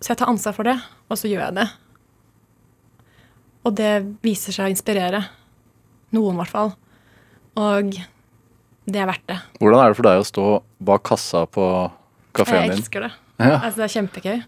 så 0.04 0.12
jeg 0.14 0.20
tar 0.20 0.32
ansvar 0.34 0.56
for 0.58 0.68
det, 0.68 0.76
og 1.08 1.20
så 1.20 1.30
gjør 1.32 1.46
jeg 1.48 1.56
det. 1.62 1.68
Og 3.64 3.76
det 3.80 3.92
viser 4.26 4.56
seg 4.56 4.68
å 4.68 4.74
inspirere. 4.74 5.22
Noen, 6.14 6.36
i 6.36 6.42
hvert 6.42 6.52
fall. 6.52 6.74
Og 7.60 7.94
det 8.84 9.00
er 9.00 9.08
verdt 9.08 9.28
det. 9.32 9.38
Hvordan 9.62 9.80
er 9.84 9.94
det 9.94 10.00
for 10.00 10.10
deg 10.10 10.20
å 10.20 10.28
stå 10.28 10.48
bak 10.84 11.06
kassa 11.08 11.46
på 11.48 11.68
kafeen 12.36 12.66
Jeg 12.66 12.74
din? 12.74 12.82
elsker 12.82 13.06
det. 13.08 13.12
Ja. 13.40 13.56
Altså, 13.62 13.78
det 13.80 13.86
er 13.88 13.94
kjempegøy. 13.96 14.44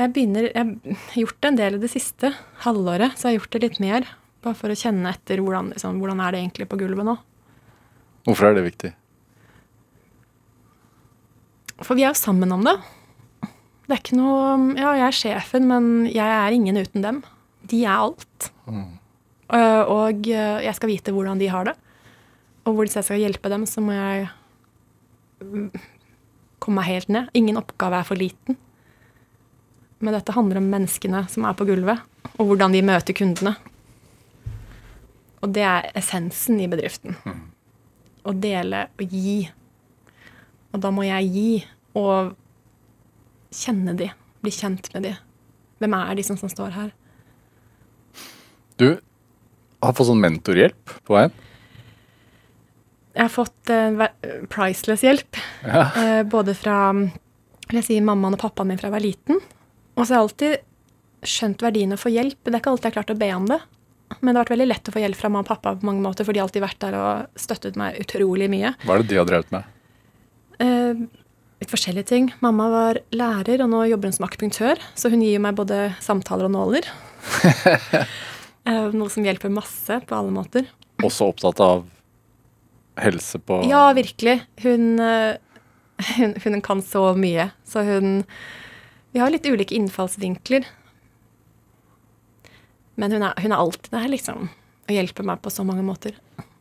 Jeg 0.00 0.12
begynner 0.14 0.46
Jeg 0.48 0.96
har 1.12 1.18
gjort 1.20 1.40
det 1.42 1.50
en 1.50 1.58
del 1.58 1.74
i 1.76 1.82
det 1.82 1.90
siste 1.92 2.30
halvåret, 2.64 3.18
så 3.18 3.28
jeg 3.28 3.34
har 3.34 3.40
gjort 3.42 3.56
det 3.58 3.62
litt 3.66 3.80
mer. 3.82 4.06
Bare 4.42 4.58
for 4.58 4.72
å 4.72 4.78
kjenne 4.78 5.10
etter 5.12 5.42
hvordan, 5.42 5.72
liksom, 5.74 5.98
hvordan 6.00 6.22
er 6.24 6.32
det 6.34 6.40
egentlig 6.44 6.68
på 6.70 6.78
gulvet 6.80 7.06
nå. 7.06 7.16
Hvorfor 8.26 8.48
er 8.48 8.56
det 8.56 8.64
viktig? 8.70 8.92
For 11.82 11.98
vi 11.98 12.04
er 12.06 12.12
jo 12.12 12.18
sammen 12.18 12.52
om 12.54 12.64
det. 12.66 12.76
Det 13.86 13.96
er 13.96 14.00
ikke 14.00 14.18
noe 14.18 14.74
Ja, 14.78 14.92
jeg 14.96 15.06
er 15.08 15.16
sjefen, 15.18 15.68
men 15.70 15.86
jeg 16.08 16.26
er 16.26 16.54
ingen 16.54 16.78
uten 16.78 17.04
dem. 17.04 17.22
De 17.68 17.82
er 17.84 17.96
alt. 17.96 18.50
Mm. 18.66 18.98
Og 19.52 20.28
øh, 20.32 20.58
jeg 20.64 20.74
skal 20.78 20.88
vite 20.88 21.12
hvordan 21.12 21.40
de 21.40 21.50
har 21.52 21.66
det. 21.68 21.74
Og 22.64 22.78
hvis 22.78 22.96
jeg 22.96 23.04
skal 23.04 23.20
hjelpe 23.20 23.50
dem, 23.50 23.66
så 23.66 23.82
må 23.82 23.92
jeg 23.92 24.28
mm, 25.42 25.70
komme 26.62 26.80
meg 26.80 26.88
helt 26.88 27.10
ned. 27.12 27.28
Ingen 27.34 27.58
oppgave 27.60 27.98
er 27.98 28.06
for 28.06 28.18
liten. 28.18 28.56
Men 30.02 30.16
dette 30.16 30.34
handler 30.34 30.58
om 30.58 30.70
menneskene 30.70 31.24
som 31.30 31.46
er 31.46 31.54
på 31.58 31.66
gulvet, 31.66 32.00
og 32.34 32.48
hvordan 32.48 32.74
de 32.74 32.82
møter 32.86 33.14
kundene. 33.14 33.54
Og 35.42 35.50
det 35.54 35.62
er 35.66 35.90
essensen 35.98 36.58
i 36.62 36.68
bedriften. 36.70 37.18
Å 38.26 38.34
dele 38.34 38.86
og 38.98 39.14
gi. 39.14 39.50
Og 40.72 40.80
da 40.82 40.92
må 40.94 41.04
jeg 41.06 41.28
gi 41.32 41.50
og 41.98 42.32
kjenne 43.52 43.94
de, 43.98 44.08
bli 44.42 44.52
kjent 44.54 44.88
med 44.94 45.06
de. 45.08 45.14
Hvem 45.82 45.96
er 45.98 46.16
de 46.16 46.24
som, 46.26 46.38
som 46.40 46.50
står 46.50 46.72
her? 46.76 46.92
Du 48.80 48.88
har 49.82 49.96
fått 49.96 50.08
sånn 50.08 50.22
mentorhjelp 50.22 50.94
på 51.06 51.16
veien. 51.16 51.34
Jeg 53.12 53.26
har 53.26 53.32
fått 53.32 53.72
uh, 53.72 54.06
priceless 54.48 55.04
hjelp. 55.04 55.36
Ja. 55.66 55.84
Uh, 55.92 56.22
både 56.24 56.54
fra 56.56 56.78
vil 56.96 57.80
jeg 57.80 57.88
si, 57.88 57.98
mammaen 58.04 58.36
og 58.36 58.40
pappaen 58.40 58.70
min 58.70 58.80
fra 58.80 58.88
jeg 58.88 58.96
var 58.96 59.04
liten. 59.04 59.42
Og 59.96 60.04
så 60.04 60.14
har 60.14 60.18
jeg 60.18 60.24
alltid 60.26 61.28
skjønt 61.32 61.62
verdien 61.64 61.92
av 61.92 62.00
å 62.00 62.02
få 62.02 62.12
hjelp. 62.12 62.40
Det 62.40 62.54
er 62.54 62.60
ikke 62.62 62.72
alltid 62.72 62.88
jeg 62.88 62.92
har 62.92 62.98
klart 63.00 63.14
å 63.14 63.20
be 63.20 63.30
om 63.36 63.46
det. 63.50 63.60
Men 64.20 64.32
det 64.32 64.38
har 64.38 64.44
vært 64.44 64.54
veldig 64.54 64.68
lett 64.68 64.88
å 64.88 64.94
få 64.94 65.02
hjelp 65.02 65.18
fra 65.18 65.30
mamma 65.32 65.44
og 65.44 65.50
pappa 65.50 65.74
på 65.76 65.88
mange 65.88 66.04
måter, 66.04 66.26
for 66.28 66.34
de 66.34 66.40
har 66.42 66.48
alltid 66.48 66.64
vært 66.64 66.80
der 66.84 66.96
og 66.98 67.40
støttet 67.40 67.78
meg 67.80 68.00
utrolig 68.02 68.48
mye. 68.52 68.74
Hva 68.84 68.96
er 68.96 69.04
det 69.04 69.12
de 69.12 69.20
har 69.20 69.28
drevet 69.28 69.54
med? 69.54 69.68
Eh, 70.62 71.02
litt 71.62 71.70
forskjellige 71.72 72.08
ting. 72.10 72.28
Mamma 72.42 72.68
var 72.72 73.00
lærer, 73.14 73.62
og 73.64 73.70
nå 73.72 73.84
jobber 73.90 74.10
hun 74.10 74.16
som 74.16 74.26
akupunktør, 74.26 74.82
så 74.98 75.10
hun 75.12 75.22
gir 75.24 75.42
meg 75.42 75.58
både 75.58 75.92
samtaler 76.04 76.50
og 76.50 76.56
nåler. 76.58 76.92
Eh, 78.62 78.92
noe 78.94 79.10
som 79.10 79.24
hjelper 79.26 79.50
masse 79.50 79.96
på 80.06 80.14
alle 80.14 80.30
måter. 80.30 80.68
Også 81.02 81.26
opptatt 81.32 81.58
av 81.58 81.80
helse 83.02 83.40
på 83.42 83.56
Ja, 83.66 83.88
virkelig. 83.96 84.36
Hun, 84.62 85.00
eh, 85.02 85.34
hun, 86.20 86.36
hun 86.44 86.60
kan 86.62 86.82
så 86.86 87.08
mye. 87.18 87.48
Så 87.66 87.82
hun 87.82 88.22
Vi 89.10 89.18
har 89.18 89.34
litt 89.34 89.48
ulike 89.50 89.74
innfallsvinkler. 89.74 90.68
Men 92.94 93.18
hun 93.18 93.26
er, 93.26 93.34
hun 93.42 93.50
er 93.50 93.58
alltid 93.58 93.90
der, 93.90 94.06
liksom. 94.14 94.46
Og 94.86 94.94
hjelper 94.94 95.26
meg 95.26 95.42
på 95.42 95.50
så 95.50 95.66
mange 95.66 95.82
måter. 95.82 96.14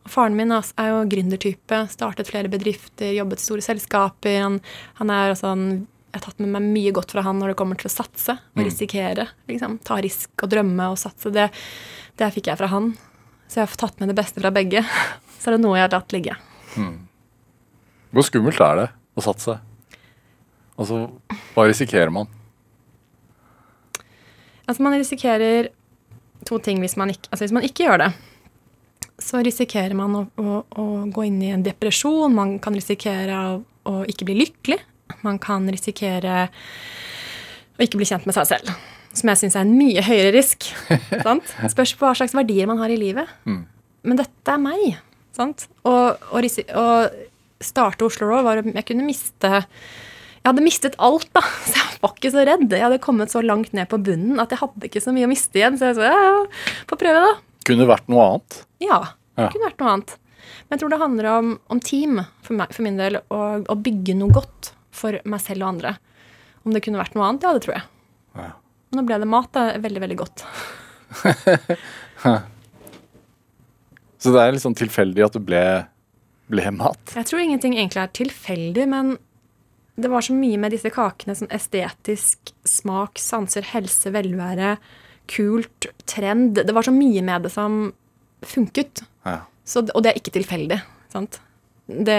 Faren 0.09 0.35
min 0.37 0.51
er 0.51 0.89
jo 0.89 1.01
gründertype. 1.09 1.83
Startet 1.91 2.29
flere 2.31 2.49
bedrifter, 2.51 3.11
jobbet 3.13 3.41
i 3.41 3.45
store 3.45 3.65
selskaper. 3.65 4.39
Han, 4.41 4.59
han 4.97 5.13
er 5.13 5.33
altså 5.35 5.53
en 5.53 5.65
Jeg 6.11 6.19
har 6.19 6.25
tatt 6.25 6.41
med 6.43 6.49
meg 6.51 6.65
mye 6.73 6.91
godt 6.91 7.13
fra 7.13 7.21
han 7.23 7.37
når 7.39 7.53
det 7.53 7.57
kommer 7.61 7.77
til 7.79 7.87
å 7.87 7.93
satse 7.93 8.33
og 8.35 8.65
risikere. 8.65 9.29
Liksom. 9.47 9.77
Ta 9.87 9.95
risk 10.03 10.43
og 10.43 10.51
drømme 10.51 10.89
og 10.91 10.97
satse. 10.99 11.31
Det, 11.31 11.45
det 12.19 12.27
fikk 12.35 12.49
jeg 12.51 12.59
fra 12.59 12.67
han. 12.67 12.89
Så 13.47 13.61
jeg 13.61 13.69
har 13.69 13.79
tatt 13.79 14.01
med 14.01 14.11
det 14.11 14.17
beste 14.19 14.43
fra 14.43 14.51
begge. 14.51 14.83
Så 15.39 15.49
er 15.49 15.55
det 15.55 15.63
noe 15.63 15.77
jeg 15.79 15.87
har 15.87 15.93
latt 15.95 16.11
ligge. 16.11 16.35
Hvor 18.11 18.27
skummelt 18.27 18.59
er 18.59 18.81
det 18.81 18.87
å 19.15 19.23
satse? 19.23 19.55
Altså, 20.75 21.05
hva 21.55 21.65
risikerer 21.69 22.11
man? 22.11 22.27
Altså 24.67 24.83
man 24.83 24.95
risikerer 24.95 25.71
to 26.47 26.59
ting 26.63 26.79
hvis 26.83 26.97
man 26.99 27.11
ikke, 27.11 27.27
altså 27.31 27.45
hvis 27.45 27.55
man 27.55 27.65
ikke 27.67 27.87
gjør 27.87 28.03
det. 28.05 28.11
Så 29.21 29.41
risikerer 29.45 29.93
man 29.97 30.15
å, 30.17 30.23
å, 30.41 30.61
å 30.81 30.85
gå 31.13 31.27
inn 31.27 31.41
i 31.45 31.51
en 31.53 31.65
depresjon, 31.65 32.33
man 32.33 32.55
kan 32.63 32.75
risikere 32.77 33.37
å, 33.37 33.59
å 33.87 33.93
ikke 34.09 34.27
bli 34.29 34.39
lykkelig. 34.41 34.79
Man 35.25 35.37
kan 35.43 35.67
risikere 35.69 36.47
å 37.77 37.85
ikke 37.85 37.99
bli 37.99 38.07
kjent 38.09 38.27
med 38.29 38.37
seg 38.37 38.49
selv. 38.53 38.73
Som 39.11 39.31
jeg 39.31 39.41
syns 39.41 39.57
er 39.59 39.65
en 39.65 39.75
mye 39.75 40.03
høyere 40.05 40.31
risk. 40.35 40.69
sant? 41.25 41.53
Spørs 41.73 41.93
på 41.99 42.07
hva 42.07 42.15
slags 42.17 42.35
verdier 42.37 42.69
man 42.69 42.79
har 42.81 42.93
i 42.93 42.99
livet. 42.99 43.29
Men 44.07 44.19
dette 44.19 44.55
er 44.55 44.61
meg. 44.61 44.95
Sant? 45.35 45.67
Og, 45.87 46.21
og, 46.31 46.47
og 46.79 47.63
starte 47.63 48.07
Oslo 48.07 48.27
Raw 48.27 48.43
var 48.43 48.59
Jeg 48.65 48.83
kunne 48.89 49.05
miste 49.05 49.51
Jeg 49.51 50.47
hadde 50.47 50.65
mistet 50.65 50.97
alt, 50.97 51.29
da. 51.35 51.43
Så 51.69 51.77
jeg 51.77 52.01
var 52.01 52.15
ikke 52.17 52.33
så 52.33 52.47
redd. 52.47 52.67
Jeg 52.73 52.87
hadde 52.87 53.03
kommet 53.03 53.33
så 53.33 53.43
langt 53.45 53.75
ned 53.77 53.89
på 53.91 54.01
bunnen 54.01 54.41
at 54.41 54.53
jeg 54.53 54.63
hadde 54.63 54.89
ikke 54.89 55.03
så 55.03 55.13
mye 55.13 55.27
å 55.27 55.31
miste 55.31 55.61
igjen. 55.61 55.77
Så 55.77 55.91
jeg 55.91 55.99
sa 55.99 56.09
ja, 56.09 56.21
ja, 56.31 56.43
få 56.89 56.97
prøve, 56.97 57.21
da. 57.27 57.50
Kunne 57.67 57.87
vært 57.89 58.07
noe 58.11 58.23
annet? 58.27 58.61
Ja, 58.81 58.99
Ja. 59.37 59.47
kunne 59.53 59.67
vært 59.69 59.79
noe 59.81 59.91
annet. 59.95 60.15
Men 60.67 60.75
jeg 60.77 60.79
tror 60.81 60.89
det 60.93 60.99
handler 61.01 61.25
om, 61.31 61.51
om 61.69 61.79
team 61.79 62.19
for, 62.41 62.53
meg, 62.57 62.71
for 62.73 62.83
min 62.85 62.97
del, 62.97 63.19
og 63.29 63.67
å 63.69 63.75
bygge 63.77 64.15
noe 64.17 64.33
godt 64.33 64.71
for 64.91 65.19
meg 65.23 65.41
selv 65.43 65.63
og 65.63 65.69
andre. 65.75 65.95
Om 66.65 66.73
det 66.75 66.81
kunne 66.85 66.99
vært 67.01 67.15
noe 67.15 67.27
annet, 67.29 67.43
ja, 67.45 67.53
det 67.55 67.63
tror 67.65 67.75
jeg. 67.77 67.85
Ja. 68.35 68.51
Nå 68.97 69.05
ble 69.07 69.17
det 69.21 69.27
mat. 69.29 69.51
Det 69.55 69.61
er 69.75 69.83
veldig, 69.85 70.01
veldig 70.03 70.17
godt. 70.19 70.43
Så 74.21 74.29
det 74.33 74.41
er 74.43 74.53
litt 74.53 74.61
sånn 74.63 74.77
tilfeldig 74.77 75.23
at 75.25 75.33
det 75.37 75.41
ble, 75.47 75.61
ble 76.51 76.71
mat? 76.77 77.15
Jeg 77.17 77.25
tror 77.29 77.41
ingenting 77.41 77.73
egentlig 77.77 78.03
er 78.03 78.11
tilfeldig, 78.19 78.85
men 78.91 79.15
det 80.01 80.11
var 80.11 80.21
så 80.25 80.33
mye 80.37 80.59
med 80.61 80.73
disse 80.75 80.91
kakene 80.93 81.33
sånn 81.37 81.49
estetisk, 81.53 82.53
smak, 82.67 83.17
sanser, 83.21 83.65
helse, 83.73 84.11
velvære, 84.13 84.75
kult, 85.31 85.87
trend. 86.09 86.59
Det 86.59 86.75
var 86.75 86.83
så 86.87 86.93
mye 86.95 87.23
med 87.25 87.47
det 87.47 87.53
som 87.53 87.71
funket. 88.45 89.03
Ja. 89.27 89.37
Så, 89.63 89.85
og 89.93 90.03
det 90.03 90.09
er 90.11 90.19
ikke 90.19 90.35
tilfeldig. 90.35 90.79
Sant? 91.11 91.39
Det 91.91 92.17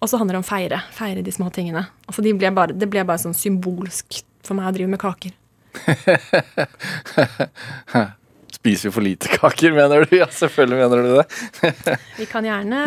Og 0.00 0.08
så 0.08 0.16
handler 0.16 0.34
det 0.38 0.42
om 0.42 0.48
feire. 0.48 0.82
Feire 0.96 1.22
de 1.22 1.32
små 1.34 1.50
tingene. 1.54 1.84
Altså 2.06 2.22
de 2.24 2.34
ble 2.34 2.50
bare, 2.56 2.76
det 2.76 2.90
ble 2.90 3.04
bare 3.04 3.22
sånn 3.22 3.36
symbolsk 3.36 4.22
for 4.46 4.54
meg 4.58 4.70
å 4.70 4.76
drive 4.76 4.90
med 4.94 5.02
kaker. 5.02 5.32
Spiser 8.60 8.88
vi 8.88 8.92
for 8.92 9.04
lite 9.04 9.28
kaker, 9.30 9.72
mener 9.72 10.04
du? 10.04 10.16
Ja, 10.18 10.26
selvfølgelig 10.26 10.78
mener 10.80 11.02
du 11.04 11.16
det. 11.16 11.24
Vi 12.18 12.26
kan 12.28 12.44
gjerne 12.44 12.80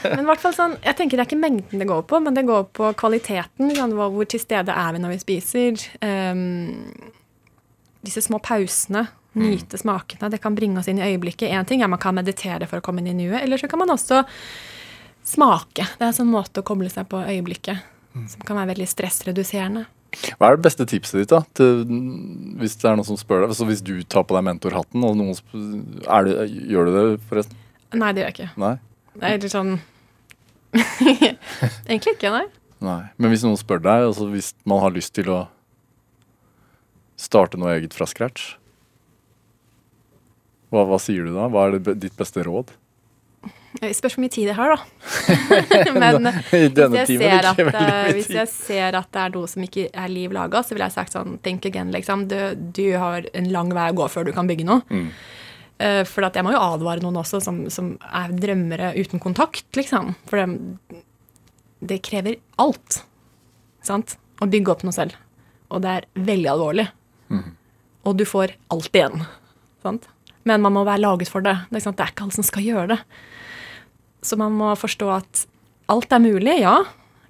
Men 0.00 0.22
i 0.22 0.26
hvert 0.26 0.42
fall 0.42 0.54
sånn 0.56 0.74
Jeg 0.80 0.96
tenker 0.98 1.20
det 1.20 1.26
er 1.26 1.28
ikke 1.28 1.38
mengden 1.38 1.82
det 1.82 1.86
går 1.86 2.02
på, 2.08 2.18
men 2.24 2.34
det 2.34 2.42
går 2.48 2.64
på 2.74 2.90
kvaliteten. 2.98 3.70
Hvor 3.76 4.24
til 4.30 4.42
stede 4.42 4.74
er 4.74 4.96
vi 4.96 5.02
når 5.04 5.14
vi 5.14 5.20
spiser. 5.22 5.84
Ehm, 6.02 6.72
disse 8.04 8.22
små 8.26 8.38
pausene. 8.44 9.06
Nyte 9.34 9.74
smakene. 9.80 10.28
Det 10.30 10.38
kan 10.44 10.54
bringe 10.54 10.78
oss 10.78 10.86
inn 10.86 11.00
i 11.02 11.06
øyeblikket. 11.08 11.48
Én 11.50 11.66
ting 11.66 11.80
er 11.82 11.88
man 11.90 11.98
kan 11.98 12.14
meditere 12.14 12.68
for 12.70 12.78
å 12.78 12.84
komme 12.86 13.02
inn 13.02 13.08
i 13.10 13.16
nuet, 13.24 13.40
eller 13.42 13.58
så 13.58 13.66
kan 13.66 13.80
man 13.80 13.90
også 13.90 14.20
smake. 15.26 15.86
Det 15.98 16.04
er 16.04 16.10
en 16.12 16.16
sånn 16.20 16.30
måte 16.30 16.62
å 16.62 16.66
koble 16.66 16.86
seg 16.92 17.08
på 17.10 17.18
øyeblikket 17.24 17.80
som 18.30 18.44
kan 18.46 18.60
være 18.60 18.70
veldig 18.76 18.86
stressreduserende. 18.86 19.86
Hva 20.38 20.52
er 20.52 20.54
det 20.60 20.62
beste 20.68 20.84
tipset 20.86 21.24
ditt, 21.24 21.32
da? 21.32 21.40
Til, 21.58 21.80
hvis 22.60 22.76
det 22.78 22.86
er 22.86 22.94
noen 23.00 23.08
som 23.08 23.18
spør 23.18 23.48
deg? 23.48 23.56
Så 23.58 23.66
hvis 23.66 23.82
du 23.82 23.96
tar 24.06 24.22
på 24.22 24.36
deg 24.36 24.44
mentorhatten, 24.46 25.02
og 25.02 25.16
noen 25.18 25.34
sp- 25.34 26.06
er 26.06 26.28
det, 26.28 26.36
Gjør 26.70 26.86
du 26.86 26.92
det, 26.94 27.04
forresten? 27.26 27.58
Nei, 27.98 28.12
det 28.14 28.22
gjør 28.22 28.30
jeg 28.30 28.36
ikke. 28.38 28.50
Nei? 28.62 28.74
Det 29.18 29.32
er 29.32 29.42
litt 29.42 29.54
sånn 29.56 29.74
Egentlig 31.90 32.14
ikke, 32.16 32.30
nei. 32.34 32.44
Nei. 32.84 33.00
Men 33.18 33.32
hvis 33.34 33.42
noen 33.46 33.58
spør 33.58 33.82
deg, 33.82 34.06
altså 34.12 34.26
hvis 34.30 34.52
man 34.68 34.82
har 34.82 34.94
lyst 34.94 35.14
til 35.18 35.30
å 35.32 35.40
starte 37.20 37.60
noe 37.60 37.76
eget 37.76 37.94
fra 37.96 38.06
scratch, 38.10 38.54
hva, 40.74 40.82
hva 40.88 40.98
sier 40.98 41.28
du 41.28 41.34
da? 41.36 41.46
Hva 41.52 41.68
er 41.68 41.78
det, 41.78 42.00
ditt 42.02 42.16
beste 42.18 42.42
råd? 42.46 42.72
Det 43.74 43.90
spørs 43.94 44.14
hvor 44.16 44.22
mye 44.24 44.32
tid 44.32 44.48
jeg 44.48 44.56
har, 44.56 44.74
da. 44.74 44.82
Men 46.00 46.28
hvis 46.50 47.10
jeg, 47.12 47.40
at, 47.44 47.60
eh, 47.60 48.10
hvis 48.14 48.30
jeg 48.32 48.50
ser 48.50 48.98
at 48.98 49.10
det 49.14 49.22
er 49.22 49.34
noe 49.34 49.50
som 49.50 49.66
ikke 49.66 49.88
er 49.90 50.10
liv 50.10 50.34
laga, 50.34 50.62
så 50.64 50.74
ville 50.74 50.88
jeg 50.88 50.96
sagt 50.96 51.14
sånn 51.14 51.38
Think 51.44 51.66
again, 51.70 51.92
liksom. 51.94 52.26
Du, 52.30 52.38
du 52.54 52.86
har 52.98 53.26
en 53.34 53.50
lang 53.54 53.72
vei 53.74 53.88
å 53.92 53.96
gå 53.98 54.10
før 54.10 54.28
du 54.28 54.34
kan 54.36 54.50
bygge 54.50 54.66
noe. 54.66 54.82
Mm. 54.90 55.08
Eh, 55.84 56.02
for 56.08 56.26
jeg 56.26 56.46
må 56.46 56.54
jo 56.54 56.62
advare 56.62 57.02
noen 57.04 57.18
også 57.22 57.42
som, 57.44 57.64
som 57.70 57.94
er 58.08 58.34
drømmere 58.34 58.94
uten 58.98 59.22
kontakt, 59.22 59.66
liksom. 59.78 60.14
For 60.30 60.42
det, 60.42 61.02
det 61.94 62.02
krever 62.06 62.38
alt. 62.62 63.02
Sant? 63.84 64.16
Å 64.42 64.50
bygge 64.50 64.74
opp 64.74 64.86
noe 64.86 64.96
selv. 64.96 65.18
Og 65.74 65.82
det 65.84 65.98
er 65.98 66.10
veldig 66.30 66.54
alvorlig. 66.54 66.88
Mm. 67.34 67.54
Og 68.04 68.18
du 68.18 68.24
får 68.28 68.54
alt 68.72 68.96
igjen. 68.96 69.24
Sant? 69.84 70.06
Men 70.48 70.62
man 70.64 70.74
må 70.76 70.84
være 70.86 71.02
laget 71.02 71.30
for 71.32 71.44
det. 71.44 71.56
Det 71.70 71.80
er, 71.80 71.90
det 71.90 72.04
er 72.04 72.12
ikke 72.12 72.26
alle 72.26 72.36
som 72.36 72.46
skal 72.46 72.66
gjøre 72.66 72.88
det. 72.94 73.00
Så 74.24 74.38
man 74.40 74.54
må 74.56 74.70
forstå 74.78 75.08
at 75.12 75.44
alt 75.92 76.12
er 76.16 76.22
mulig, 76.22 76.58
ja, 76.62 76.78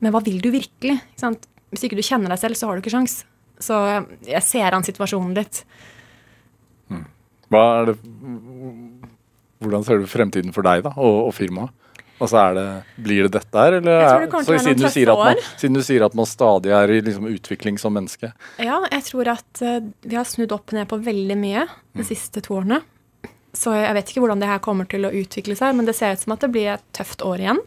men 0.03 0.15
hva 0.15 0.21
vil 0.23 0.39
du 0.43 0.51
virkelig? 0.55 0.99
Hvis 1.19 1.87
ikke 1.87 1.99
du 1.99 2.05
kjenner 2.07 2.31
deg 2.31 2.39
selv, 2.43 2.59
så 2.59 2.69
har 2.69 2.77
du 2.77 2.85
ikke 2.85 2.93
sjans. 2.95 3.23
Så 3.63 3.79
jeg 4.27 4.43
ser 4.47 4.75
an 4.77 4.87
situasjonen 4.87 5.35
litt. 5.39 5.65
Hva 7.51 7.63
er 7.79 7.91
det, 7.91 7.97
hvordan 9.63 9.87
ser 9.87 10.03
du 10.03 10.11
fremtiden 10.11 10.55
for 10.55 10.67
deg 10.67 10.85
da, 10.87 10.95
og, 10.99 11.29
og 11.29 11.35
firmaet? 11.37 11.75
Altså 12.23 12.39
er 12.39 12.55
det, 12.55 12.65
Blir 13.05 13.27
det 13.27 13.33
dette 13.35 13.59
her, 13.59 13.73
eller 13.81 14.21
det 14.23 14.31
så 14.47 14.59
siden, 14.63 14.79
du 14.79 14.89
sier 14.89 15.11
at 15.13 15.19
man, 15.19 15.41
siden 15.59 15.75
du 15.75 15.83
sier 15.83 16.05
at 16.07 16.15
man 16.15 16.29
stadig 16.31 16.71
er 16.71 16.93
i 16.95 17.01
liksom, 17.03 17.27
utvikling 17.27 17.79
som 17.83 17.95
menneske 17.97 18.31
Ja, 18.63 18.79
jeg 18.93 19.03
tror 19.09 19.31
at 19.35 19.63
eh, 19.67 19.81
vi 20.07 20.15
har 20.15 20.25
snudd 20.29 20.53
opp 20.55 20.71
ned 20.77 20.87
på 20.89 21.01
veldig 21.03 21.37
mye 21.41 21.67
de 21.99 22.07
siste 22.07 22.41
to 22.47 22.55
årene. 22.61 22.81
Så 23.55 23.75
jeg 23.75 23.95
vet 23.95 24.09
ikke 24.11 24.23
hvordan 24.25 24.41
det 24.43 24.49
her 24.51 24.59
kommer 24.63 24.87
til 24.91 25.07
å 25.07 25.13
utvikle 25.15 25.55
seg, 25.59 25.75
men 25.79 25.87
det 25.87 25.95
ser 25.99 26.15
ut 26.15 26.23
som 26.23 26.33
at 26.35 26.43
det 26.47 26.53
blir 26.55 26.73
et 26.77 26.87
tøft 26.97 27.23
år 27.23 27.43
igjen. 27.43 27.61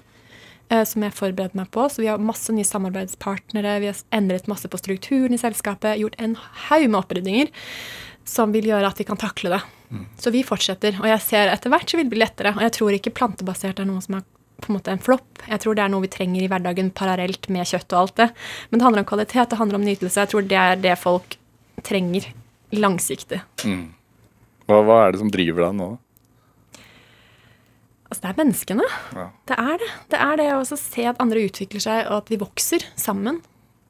eh, 0.69 0.83
Som 0.83 1.03
jeg 1.03 1.13
forbereder 1.15 1.55
meg 1.55 1.69
på. 1.71 1.85
Så 1.91 2.01
vi 2.03 2.07
har 2.11 2.17
masse 2.19 2.51
nye 2.51 2.67
samarbeidspartnere. 2.67 3.79
Vi 3.83 3.87
har 3.91 3.95
endret 4.11 4.47
masse 4.47 4.67
på 4.67 4.79
strukturen 4.79 5.33
i 5.35 5.39
selskapet. 5.39 5.99
Gjort 5.99 6.15
en 6.19 6.35
haug 6.67 6.87
med 6.89 6.99
opprydninger 7.03 7.51
som 8.27 8.51
vil 8.51 8.67
gjøre 8.67 8.87
at 8.91 8.99
vi 8.99 9.05
kan 9.07 9.19
takle 9.19 9.49
det. 9.55 9.61
Så 10.19 10.31
vi 10.35 10.41
fortsetter. 10.43 10.97
Og 10.99 11.07
jeg 11.07 11.21
ser 11.23 11.47
etter 11.47 11.71
hvert 11.71 11.87
så 11.87 11.95
vil 11.95 12.07
det 12.09 12.11
bli 12.15 12.19
lettere. 12.19 12.51
Og 12.57 12.63
jeg 12.65 12.73
tror 12.75 12.91
ikke 12.97 13.13
plantebasert 13.15 13.79
er 13.79 13.87
noe 13.87 14.03
som 14.03 14.17
er 14.19 14.25
på 14.61 14.71
en 14.71 14.77
måte 14.77 14.93
en 14.93 15.03
flopp. 15.03 15.43
Jeg 15.45 15.61
tror 15.63 15.77
det 15.77 15.83
er 15.85 15.91
noe 15.93 16.05
vi 16.05 16.11
trenger 16.11 16.43
i 16.43 16.49
hverdagen 16.49 16.89
parallelt 16.95 17.49
med 17.53 17.67
kjøtt 17.69 17.93
og 17.93 17.99
alt 18.01 18.17
det. 18.21 18.27
Men 18.69 18.79
det 18.79 18.87
handler 18.87 19.03
om 19.03 19.09
kvalitet, 19.11 19.51
det 19.51 19.59
handler 19.59 19.79
om 19.79 19.85
nytelse. 19.85 20.23
Jeg 20.23 20.33
tror 20.33 20.49
det 20.49 20.59
er 20.61 20.81
det 20.81 20.97
folk 21.01 21.37
trenger 21.85 22.25
langsiktig. 22.75 23.41
hva, 24.67 24.81
hva 24.81 24.99
er 25.05 25.13
det 25.13 25.21
som 25.21 25.31
driver 25.33 25.67
deg 25.67 25.79
nå? 25.79 25.89
Altså, 28.07 28.21
det 28.23 28.29
er 28.29 28.39
menneskene. 28.39 28.85
Ja. 29.17 29.25
Det 29.49 29.57
er 29.59 29.81
det. 29.81 29.89
Det 30.13 30.21
er 30.23 30.39
det 30.39 30.47
å 30.55 30.63
se 30.69 31.07
at 31.09 31.19
andre 31.23 31.43
utvikler 31.49 31.83
seg, 31.83 32.05
og 32.07 32.21
at 32.21 32.31
vi 32.31 32.39
vokser 32.39 32.87
sammen 32.99 33.41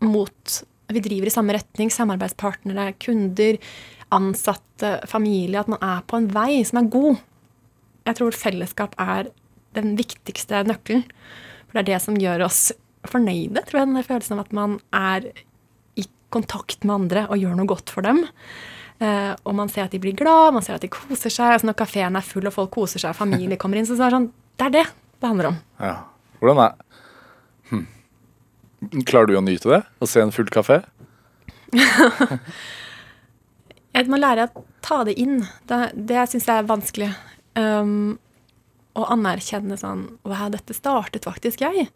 mot 0.01 0.63
Vi 0.87 1.01
driver 1.03 1.27
i 1.27 1.31
samme 1.33 1.51
retning. 1.51 1.89
Samarbeidspartnere, 1.91 2.93
kunder, 3.03 3.57
ansatte, 4.15 4.93
familie. 5.11 5.59
At 5.59 5.67
man 5.67 5.81
er 5.83 6.05
på 6.07 6.15
en 6.15 6.29
vei 6.31 6.61
som 6.63 6.79
er 6.79 6.87
god. 6.93 7.17
Jeg 8.07 8.15
tror 8.15 8.37
fellesskap 8.39 8.95
er 8.95 9.27
den 9.77 9.95
viktigste 9.99 10.63
nøkkelen. 10.67 11.05
For 11.67 11.77
det 11.77 11.83
er 11.83 11.89
det 11.93 12.01
som 12.03 12.17
gjør 12.19 12.45
oss 12.47 12.61
fornøyde, 13.07 13.63
tror 13.67 13.81
jeg. 13.81 13.89
Den 13.91 14.07
følelsen 14.07 14.37
av 14.37 14.45
at 14.45 14.55
man 14.55 14.79
er 14.95 15.29
i 15.97 16.07
kontakt 16.33 16.83
med 16.83 16.95
andre 16.95 17.27
og 17.27 17.41
gjør 17.41 17.55
noe 17.59 17.69
godt 17.69 17.93
for 17.93 18.07
dem. 18.07 18.23
Uh, 18.97 19.37
og 19.45 19.53
man 19.59 19.69
ser 19.69 19.85
at 19.85 19.93
de 19.93 20.01
blir 20.01 20.15
glad, 20.17 20.55
man 20.55 20.65
ser 20.65 20.77
at 20.77 20.85
de 20.85 20.89
koser 20.91 21.29
seg. 21.29 21.53
Altså 21.53 21.69
når 21.69 21.77
kafeen 21.77 22.17
er 22.17 22.25
full 22.25 22.49
og 22.49 22.55
folk 22.55 22.73
koser 22.73 23.03
seg, 23.03 23.17
familie 23.17 23.59
kommer 23.61 23.79
inn, 23.79 23.87
så 23.87 23.97
er 23.97 24.07
det 24.07 24.15
sånn 24.15 24.31
Det 24.57 24.69
er 24.69 24.73
det 24.79 24.87
det 25.17 25.29
handler 25.29 25.51
om. 25.51 25.61
Ja. 25.81 25.95
Hvordan 26.41 26.59
er 26.61 26.73
hm. 27.69 27.85
Klarer 29.09 29.29
du 29.29 29.37
å 29.37 29.45
nyte 29.45 29.71
det? 29.71 29.81
Å 30.01 30.09
se 30.09 30.21
en 30.21 30.33
full 30.33 30.49
kafé? 30.53 30.81
Jeg 33.97 34.09
må 34.11 34.19
lære 34.21 34.45
å 34.45 34.63
ta 34.85 35.01
det 35.07 35.15
inn. 35.17 35.39
Det, 35.69 35.79
det 36.09 36.27
syns 36.29 36.45
jeg 36.45 36.61
er 36.61 36.67
vanskelig. 36.69 37.07
Um, 37.57 38.19
å 38.97 39.05
anerkjenne 39.13 39.77
sånn 39.79 40.07
Wow, 40.27 40.49
dette 40.53 40.75
startet 40.75 41.27
faktisk 41.27 41.61
jeg. 41.63 41.87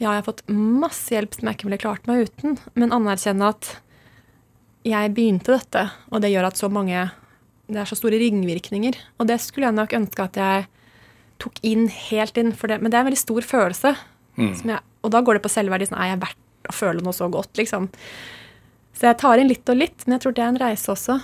Ja, 0.00 0.14
jeg 0.14 0.22
har 0.22 0.26
fått 0.26 0.42
masse 0.48 1.12
hjelp 1.12 1.36
som 1.36 1.48
jeg 1.48 1.58
ikke 1.58 1.68
ville 1.68 1.80
klart 1.82 2.06
meg 2.08 2.26
uten, 2.28 2.56
men 2.74 2.94
anerkjenne 2.96 3.50
at 3.52 3.74
jeg 4.88 5.12
begynte 5.12 5.52
dette, 5.52 5.82
og 6.08 6.22
det 6.24 6.30
gjør 6.32 6.48
at 6.48 6.60
så 6.60 6.70
mange 6.72 7.10
Det 7.70 7.78
er 7.78 7.86
så 7.86 7.94
store 7.94 8.18
ringvirkninger. 8.18 8.96
Og 9.22 9.28
det 9.30 9.36
skulle 9.38 9.68
jeg 9.68 9.76
nok 9.76 9.92
ønske 9.94 10.24
at 10.24 10.38
jeg 10.40 10.64
tok 11.38 11.60
inn 11.62 11.84
helt 12.10 12.40
inn, 12.40 12.50
for 12.50 12.66
det, 12.66 12.80
men 12.82 12.90
det 12.90 12.98
er 12.98 13.04
en 13.04 13.08
veldig 13.12 13.20
stor 13.20 13.46
følelse. 13.46 13.92
Som 14.58 14.72
jeg, 14.72 14.82
og 15.06 15.12
da 15.14 15.20
går 15.22 15.38
det 15.38 15.44
på 15.44 15.52
selvverdi. 15.52 15.86
Sånn, 15.86 16.00
er 16.02 16.10
jeg 16.10 16.22
verdt 16.24 16.70
å 16.72 16.74
føle 16.74 17.04
noe 17.04 17.14
så 17.14 17.28
godt, 17.30 17.52
liksom? 17.60 17.86
Så 18.96 19.06
jeg 19.06 19.20
tar 19.22 19.38
inn 19.38 19.48
litt 19.52 19.70
og 19.70 19.78
litt, 19.78 20.02
men 20.04 20.16
jeg 20.16 20.24
tror 20.24 20.34
det 20.34 20.42
er 20.42 20.50
en 20.50 20.60
reise 20.60 20.90
også. 20.90 21.20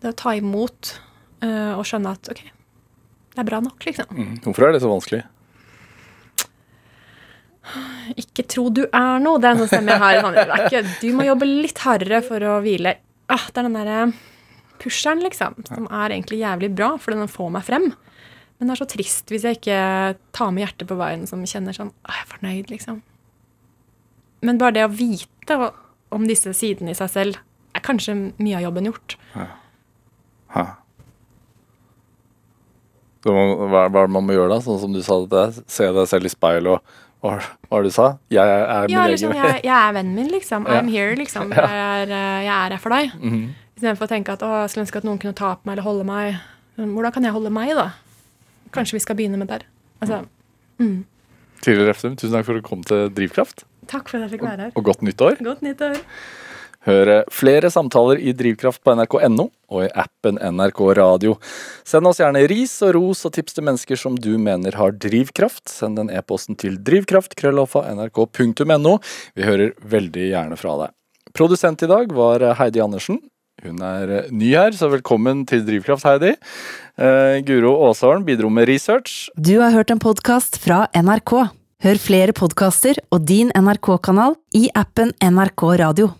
Det 0.00 0.12
å 0.12 0.18
ta 0.22 0.36
imot 0.38 0.94
øh, 1.42 1.74
og 1.74 1.82
skjønne 1.90 2.14
at 2.14 2.30
OK, 2.32 2.44
det 3.34 3.42
er 3.42 3.46
bra 3.46 3.60
nok, 3.62 3.84
liksom. 3.86 4.10
Mm. 4.10 4.32
Hvorfor 4.44 4.66
er 4.66 4.74
det 4.74 4.82
så 4.82 4.90
vanskelig? 4.90 5.22
Ikke 8.18 8.42
tro 8.50 8.66
du 8.74 8.82
er 8.86 9.20
noe. 9.22 9.38
Det 9.38 9.48
er 9.48 9.54
en 9.54 9.62
sånn 9.62 9.70
stemme 9.70 9.94
jeg 9.94 10.22
har. 10.24 10.38
Ikke, 10.64 10.82
du 11.02 11.08
må 11.14 11.26
jobbe 11.28 11.48
litt 11.48 11.78
hardere 11.84 12.20
for 12.26 12.42
å 12.42 12.58
hvile. 12.64 12.96
Ah, 13.30 13.46
det 13.46 13.62
er 13.62 13.68
den 13.68 13.78
derre 13.78 14.00
pusheren, 14.80 15.20
liksom, 15.22 15.58
som 15.68 15.86
er 15.92 16.14
egentlig 16.14 16.40
jævlig 16.40 16.72
bra, 16.74 16.94
for 16.98 17.14
den 17.14 17.30
får 17.30 17.52
meg 17.54 17.66
frem. 17.66 17.90
Men 18.58 18.68
det 18.68 18.74
er 18.74 18.80
så 18.82 18.88
trist 18.90 19.30
hvis 19.32 19.44
jeg 19.46 19.60
ikke 19.60 19.78
tar 20.36 20.50
med 20.52 20.64
hjertet 20.64 20.88
på 20.90 20.98
veien, 20.98 21.22
som 21.28 21.44
kjenner 21.48 21.76
sånn 21.76 21.92
ah, 22.04 22.16
Jeg 22.16 22.24
er 22.24 22.32
fornøyd, 22.34 22.72
liksom. 22.74 22.98
Men 24.44 24.60
bare 24.60 24.76
det 24.78 24.88
å 24.88 24.92
vite 24.92 25.56
om 26.10 26.26
disse 26.26 26.52
sidene 26.56 26.92
i 26.92 26.98
seg 26.98 27.12
selv 27.12 27.40
er 27.76 27.84
kanskje 27.84 28.16
mye 28.40 28.58
av 28.58 28.66
jobben 28.66 28.88
gjort. 28.90 29.16
Hæ. 30.56 30.64
Hva, 33.24 33.32
hva 33.68 33.84
er 33.84 34.06
det 34.08 34.10
man 34.16 34.24
må 34.26 34.32
gjøre 34.36 34.48
da? 34.54 34.58
Sånn 34.64 34.80
som 34.80 34.92
du 34.96 35.02
sa 35.04 35.18
det, 35.28 35.62
se 35.68 35.88
deg 35.92 36.06
selv 36.08 36.24
i 36.24 36.32
speil 36.32 36.66
og 36.72 36.80
hva 37.20 37.34
var 37.68 37.82
det- 37.82 37.90
du 37.90 37.94
sa? 37.94 38.06
Jeg 38.32 38.40
er 38.48 38.86
min 38.88 38.94
Ja, 38.96 39.02
egen 39.06 39.18
sånn, 39.20 39.34
jeg, 39.44 39.60
jeg 39.64 39.76
er 39.76 39.92
vennen 39.92 40.14
min, 40.16 40.30
liksom. 40.32 40.64
Ja. 40.66 40.80
Here, 40.88 41.16
liksom. 41.16 41.50
Jeg 41.56 41.80
er, 41.84 42.08
eh, 42.08 42.44
jeg 42.46 42.54
er 42.54 42.70
her 42.76 42.78
for 42.80 42.90
deg. 42.96 43.12
Mhm. 43.20 43.42
Istedenfor 43.76 44.06
å 44.08 44.12
tenke 44.12 44.32
at 44.32 44.42
å, 44.44 44.48
jeg 44.62 44.70
skulle 44.72 44.84
ønske 44.86 44.96
at 45.00 45.04
noen 45.04 45.18
kunne 45.20 45.34
ta 45.36 45.54
på 45.56 45.64
meg 45.68 45.72
eller 45.76 45.84
holde 45.86 46.04
meg. 46.04 46.34
Hvordan 46.80 47.12
kan 47.12 47.24
jeg 47.24 47.32
holde 47.32 47.50
meg, 47.52 47.70
da? 47.76 47.90
Kanskje 48.72 48.92
vi 48.98 49.00
skal 49.04 49.16
begynne 49.16 49.38
med 49.40 49.48
der. 49.48 49.64
Altså, 50.00 50.22
mm. 50.80 51.04
Refsum, 51.66 52.16
tusen 52.16 52.32
takk 52.32 52.44
for 52.46 52.56
at 52.56 52.62
du 52.62 52.68
kom 52.68 52.82
til 52.84 53.08
Drivkraft, 53.12 53.64
Takk 53.90 54.08
for 54.08 54.16
at 54.20 54.28
jeg 54.30 54.38
fikk 54.38 54.44
være 54.46 54.68
her. 54.68 54.72
og 54.76 54.84
godt 54.84 55.00
nyttår. 55.02 55.40
Godt 55.44 55.60
nyttår. 55.66 55.96
Hør 56.88 57.10
flere 57.28 57.68
samtaler 57.72 58.16
i 58.16 58.32
Drivkraft 58.32 58.80
på 58.84 58.94
nrk.no 58.96 59.50
og 59.70 59.84
i 59.84 59.90
appen 59.92 60.38
NRK 60.40 60.80
Radio. 60.96 61.36
Send 61.84 62.06
oss 62.08 62.20
gjerne 62.22 62.48
ris 62.50 62.82
og 62.86 62.94
ros 62.96 63.26
og 63.28 63.32
tips 63.36 63.52
til 63.56 63.64
mennesker 63.68 63.96
som 64.00 64.16
du 64.16 64.38
mener 64.40 64.72
har 64.80 64.90
drivkraft. 64.96 65.68
Send 65.68 65.96
den 66.00 66.08
e-posten 66.08 66.56
til 66.60 66.78
drivkraft.krøllalfa.nrk.no. 66.86 68.94
Vi 69.36 69.42
hører 69.44 69.74
veldig 69.92 70.24
gjerne 70.30 70.56
fra 70.60 70.72
deg. 70.84 70.90
Produsent 71.36 71.82
i 71.84 71.90
dag 71.90 72.06
var 72.16 72.38
Heidi 72.58 72.80
Andersen. 72.82 73.20
Hun 73.60 73.76
er 73.84 74.32
ny 74.32 74.56
her, 74.56 74.72
så 74.72 74.88
velkommen 74.88 75.44
til 75.48 75.60
Drivkraft, 75.66 76.04
Heidi. 76.08 76.32
Eh, 76.96 77.44
Guro 77.44 77.74
Aasholm 77.90 78.24
bidro 78.24 78.48
med 78.48 78.68
research. 78.70 79.28
Du 79.36 79.60
har 79.60 79.70
hørt 79.76 79.90
en 79.92 80.00
podkast 80.00 80.56
fra 80.64 80.86
NRK. 80.96 81.52
Hør 81.84 81.96
flere 82.00 82.32
podkaster 82.36 82.96
og 83.12 83.28
din 83.28 83.52
NRK-kanal 83.56 84.34
i 84.56 84.70
appen 84.76 85.12
NRK 85.20 85.62
Radio. 85.80 86.10